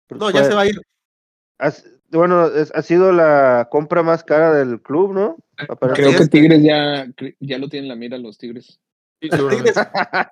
[0.07, 0.81] Porque No, ya fue- se va a ir.
[1.59, 5.37] has- bueno, es- ha sido la compra más cara del club, ¿no?
[5.57, 6.19] Creo Aparentemente.
[6.25, 7.07] que Tigres ya,
[7.41, 8.81] ya lo tienen en la mira los Tigres.
[9.21, 9.75] Sí, Tigres,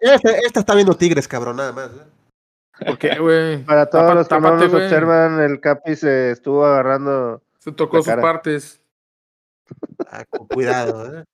[0.00, 1.90] este, este está viendo Tigres, cabrón, nada más.
[1.90, 2.86] ¿eh?
[2.86, 3.64] ¿Por qué, güey?
[3.64, 7.42] Para todos los que no nos observan, el Capi se estuvo agarrando.
[7.58, 8.80] Se tocó sus partes.
[10.10, 11.24] Ah, con cuidado, ¿eh?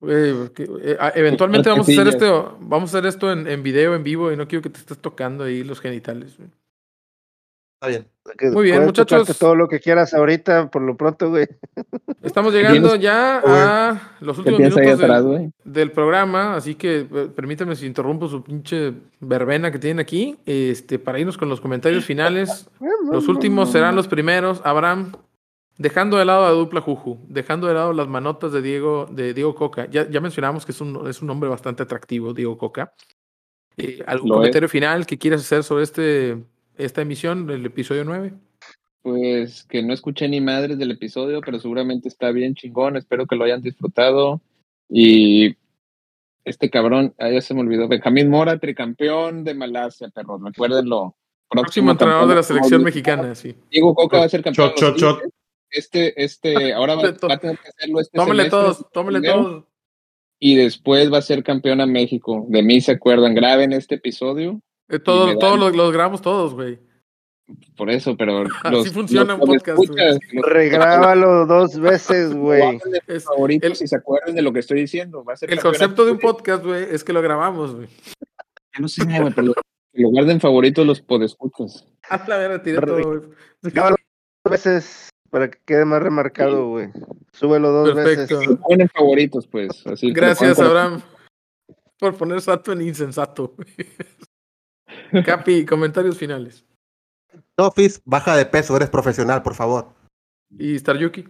[0.00, 3.94] Porque, eh, ah, eventualmente vamos a hacer esto, vamos a hacer esto en, en video,
[3.94, 6.36] en vivo, y no quiero que te estés tocando ahí los genitales.
[7.74, 8.06] Está bien.
[8.52, 9.36] Muy bien, muchachos.
[9.38, 11.48] Todo lo que quieras ahorita, por lo pronto, güey.
[12.22, 15.24] Estamos llegando ya a los ¿Qué últimos minutos del- atrás,
[15.64, 21.00] del programa, así que eh, permítanme si interrumpo su pinche verbena que tienen aquí, este,
[21.00, 22.70] para irnos con los comentarios finales.
[23.10, 24.60] Los últimos serán los primeros.
[24.64, 25.12] Abraham,
[25.78, 29.54] dejando de lado a Dupla Juju, dejando de lado las manotas de Diego, de Diego
[29.54, 29.88] Coca.
[29.90, 32.94] Ya, ya mencionamos que es un, es un hombre bastante atractivo, Diego Coca.
[33.76, 34.38] Eh, ¿Algún Lo es.
[34.40, 36.42] comentario final que quieras hacer sobre este,
[36.76, 38.32] esta emisión, el episodio 9?
[39.02, 42.96] Pues que no escuché ni madres del episodio, pero seguramente está bien chingón.
[42.96, 44.40] Espero que lo hayan disfrutado.
[44.88, 45.56] Y
[46.44, 47.88] este cabrón, ah, ya se me olvidó.
[47.88, 50.40] Benjamín Mora, tricampeón de Malasia, perros.
[50.44, 51.16] Recuérdenlo.
[51.48, 52.44] Próximo entrenador de la campeón.
[52.44, 53.56] selección mexicana, sí.
[53.70, 54.72] Diego Coca va a ser campeón.
[54.76, 55.16] Shot, shot.
[55.16, 55.32] Tigres.
[55.72, 59.42] Este, este, ahora va, va a tener que hacerlo este Tómele semestre, todos, tómele primero,
[59.42, 59.64] todos.
[60.38, 62.44] Y después va a ser campeón a México.
[62.48, 63.34] De mí se acuerdan.
[63.34, 64.60] Graben este episodio.
[64.88, 66.78] Eh, todos los, los grabamos todos, güey.
[67.76, 72.78] Por eso, pero Así los, funciona los un podcast, podescuchas, los- Regrábalo dos veces, güey.
[73.20, 75.24] Favoritos el- y se acuerden de lo que estoy diciendo.
[75.24, 77.88] Va a ser El concepto de un podcast, güey, es que lo grabamos, güey.
[78.74, 79.54] Yo no sé, güey, pero
[79.94, 81.86] lo guarden favoritos los podescuchas.
[82.08, 83.30] A la verga, tiré Pero- todo, güey.
[83.62, 83.96] Regrábalo
[84.44, 86.90] dos veces para que quede más remarcado, güey.
[87.32, 88.38] Súbelo dos Perfecto.
[88.38, 88.58] veces.
[88.58, 89.86] Ponen favoritos, pues.
[89.86, 91.00] Así Gracias, Abraham,
[91.98, 93.54] por poner sato en insensato.
[95.24, 96.66] Capi, comentarios finales.
[97.58, 99.94] No, Fizz, baja de peso, eres profesional, por favor.
[100.50, 101.24] Y Staryuki.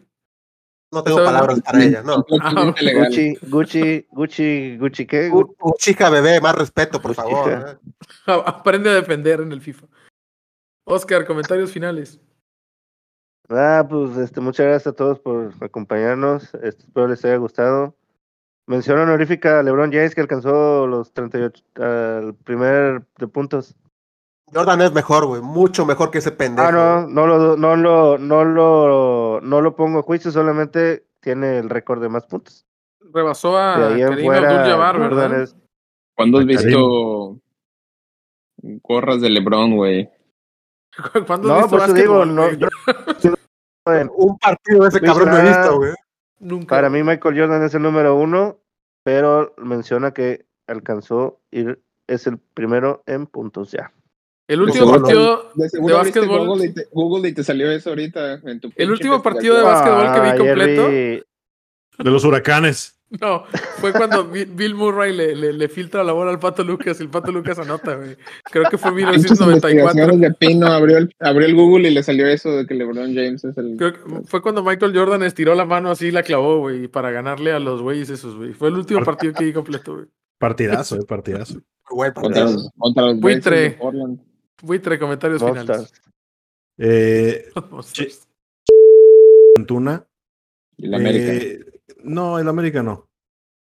[0.93, 2.25] No tengo palabras para ella, no.
[2.81, 3.07] Legal.
[3.07, 5.31] Gucci, Gucci, Gucci, Gucci, ¿qué?
[5.31, 7.53] U- u- chica bebé, más respeto, por favor.
[7.53, 7.79] ¿eh?
[8.27, 9.87] Aprende a defender en el FIFA.
[10.89, 12.21] Oscar, comentarios finales.
[13.49, 16.55] Ah, pues este, muchas gracias a todos por acompañarnos.
[16.63, 17.95] Este, espero les haya gustado.
[18.67, 23.75] Mención honorífica a LeBron James que alcanzó los 38 al primer de puntos.
[24.55, 25.43] Jordan es mejor, güey.
[25.43, 26.69] Mucho mejor que ese pendejo.
[26.69, 31.59] Ah, no, no lo, no lo, no lo, no lo pongo a juicio, solamente tiene
[31.59, 32.65] el récord de más puntos.
[33.13, 35.43] Rebasó a Karim fuera, Abdul-Jabbar, Jordan ¿verdad?
[35.43, 35.57] es-
[36.15, 37.39] ¿Cuándo has visto
[38.83, 40.09] gorras de LeBron, güey?
[41.27, 42.69] ¿Cuándo No, por eso digo, no, yo-
[44.17, 45.93] Un partido de ese cabrón no he visto, güey.
[46.39, 46.67] Nunca.
[46.77, 48.59] para mí Michael Jordan es el número uno,
[49.05, 53.93] pero menciona que alcanzó ir, es el primero en puntos ya.
[54.49, 56.47] El último partido De de básquetbol.
[56.47, 59.63] Google y, te, Google y te salió eso ahorita en tu El último partido de
[59.63, 60.89] básquetbol que vi completo.
[60.89, 63.01] vi- De los huracanes.
[63.21, 63.45] No,
[63.79, 67.03] fue cuando Bi- Bill Murray le, le, le filtra la bola al Pato Lucas y
[67.03, 68.17] el Pato Lucas anota, güey.
[68.51, 69.71] Creo que fue Pinches 1994.
[69.71, 73.15] investigaciones de Pino abrió el, abrió el Google y le salió eso de que LeBron
[73.15, 73.77] James es el.
[73.77, 77.11] Creo que fue cuando Michael Jordan estiró la mano así y la clavó, güey, para
[77.11, 78.53] ganarle a los güeyes esos, güey.
[78.55, 80.07] Fue el último partido que vi completo, güey.
[80.39, 81.61] Partidazo, eh, partidazo.
[81.91, 82.45] Güey, Contra partido.
[82.63, 83.79] los, contra los Buitre.
[84.63, 85.67] Buitre, comentarios finales.
[85.69, 86.03] Monsters.
[86.79, 88.27] Eh, Monsters.
[89.59, 90.07] Antuna.
[90.77, 91.33] Y la América.
[91.33, 91.61] Eh,
[92.05, 93.09] no, el América no.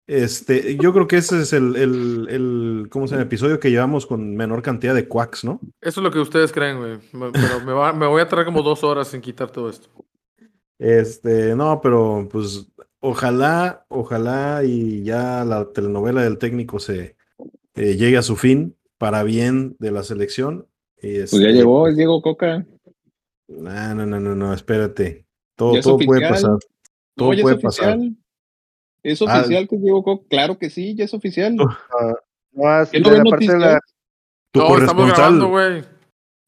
[0.06, 3.24] Este, yo creo que ese es el, el, el, ¿cómo se llama?
[3.24, 5.60] episodio que llevamos con menor cantidad de quacks, ¿no?
[5.80, 6.98] Eso es lo que ustedes creen, güey.
[7.32, 9.88] Pero me, va- me voy a tardar como dos horas en quitar todo esto.
[10.78, 12.66] Este, no, pero pues
[13.00, 17.16] ojalá, ojalá y ya la telenovela del técnico se
[17.74, 20.66] eh, llegue a su fin para bien de la selección.
[21.00, 22.66] Y, Pues ya este, llegó, es Diego Coca.
[23.48, 25.24] No, no, no, no, no, espérate.
[25.56, 26.58] Todo, ¿Ya todo puede pasar.
[27.14, 27.94] Todo ya puede pasar.
[27.96, 28.16] oficial.
[29.04, 29.26] ¿Es Ah.
[29.40, 30.26] oficial que es Diego Coca?
[30.28, 31.54] Claro que sí, ya es oficial.
[31.54, 33.80] No, es ¿Que no ven la parte de la?
[34.50, 35.84] Tu No, estamos grabando, corresponsal, güey.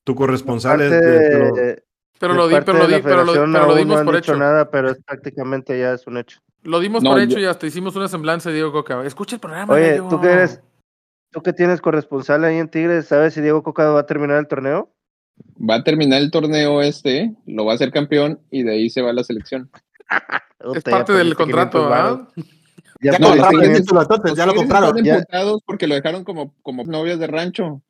[0.04, 1.82] tu corresponsal es, parte de- pero- de-
[2.18, 4.36] Pero lo, di, pero lo, di, pero lo, pero lo dimos no por hecho.
[4.36, 6.40] nada, pero es prácticamente ya es un hecho.
[6.62, 9.04] Lo dimos No, por yo- hecho y hasta hicimos una semblanza de Diego Coca.
[9.04, 9.74] Escucha el programa.
[9.74, 10.08] Oye, gallo.
[10.08, 10.60] ¿tú qué eres?
[11.30, 13.06] ¿Tú que tienes corresponsal ahí en Tigres?
[13.06, 14.90] ¿Sabes si Diego Coca va a terminar el torneo?
[15.58, 19.02] Va a terminar el torneo este, lo va a hacer campeón y de ahí se
[19.02, 19.70] va a la selección.
[20.10, 21.92] Es ya parte del perdiste 500 contrato.
[21.92, 22.28] ¿ah?
[22.98, 24.88] Ya Ya compraron los el 500 título, entonces, Los ya lo Tigres compraron.
[24.88, 25.14] Están Ya.
[25.16, 27.82] emputados porque lo dejaron como, como novias de rancho.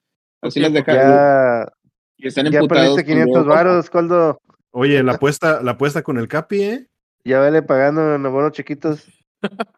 [0.42, 1.02] Así las dejaron.
[1.10, 1.68] Ya,
[2.16, 3.54] y están ya perdiste con 500 Diego Coca.
[3.54, 4.40] varos, Coldo.
[4.72, 6.86] Oye, la apuesta, la apuesta con el Capi, ¿eh?
[7.24, 9.06] Ya vele pagando en abonos chiquitos.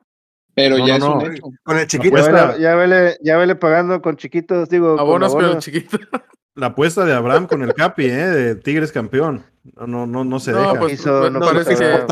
[0.54, 1.32] Pero No, ya no, es un no.
[1.34, 1.42] hecho.
[1.62, 2.16] Con el Ya chiquito.
[2.16, 4.98] Apuesta- vele, ya, vele, ya vele pagando con chiquitos, digo.
[4.98, 5.64] Abonos con el abonos.
[5.64, 5.98] chiquito.
[6.58, 8.26] La apuesta de Abraham con el Capi, ¿eh?
[8.26, 9.44] De Tigres campeón.
[9.76, 10.74] No, no, no, no se No, deja.
[10.80, 12.06] pues, no parece, que,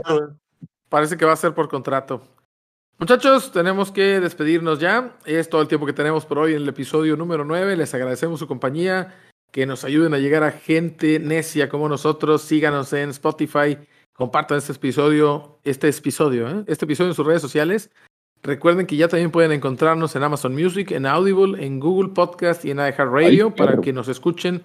[0.89, 2.23] parece que va a ser por contrato.
[2.99, 5.17] Muchachos, tenemos que despedirnos ya.
[5.25, 7.77] Es todo el tiempo que tenemos por hoy en el episodio número 9.
[7.77, 9.17] Les agradecemos su compañía.
[9.51, 12.43] Que nos ayuden a llegar a gente necia como nosotros.
[12.43, 13.79] Síganos en Spotify.
[14.13, 16.65] Compartan este episodio, este episodio, ¿eh?
[16.69, 17.91] este episodio en sus redes sociales.
[18.47, 22.71] Recuerden que ya también pueden encontrarnos en Amazon Music, en Audible, en Google Podcast y
[22.71, 24.63] en iHeartRadio Ay, para que nos escuchen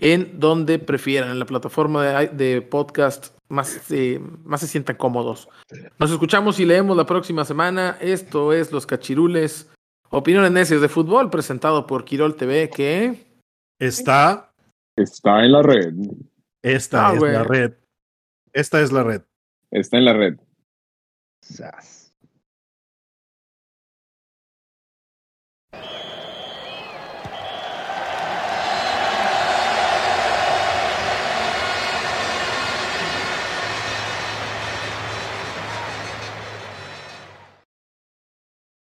[0.00, 5.48] en donde prefieran, en la plataforma de, de podcast más, eh, más se sientan cómodos.
[6.00, 7.96] Nos escuchamos y leemos la próxima semana.
[8.00, 9.70] Esto es Los Cachirules,
[10.10, 13.24] opiniones necias de fútbol, presentado por Quirol TV, que...
[13.78, 14.52] Está,
[14.96, 15.94] Está en la red.
[16.60, 17.72] esta Ah, es la red.
[18.52, 19.22] Esta es la red.
[19.70, 20.40] Está en la red.
[21.40, 22.01] Sas.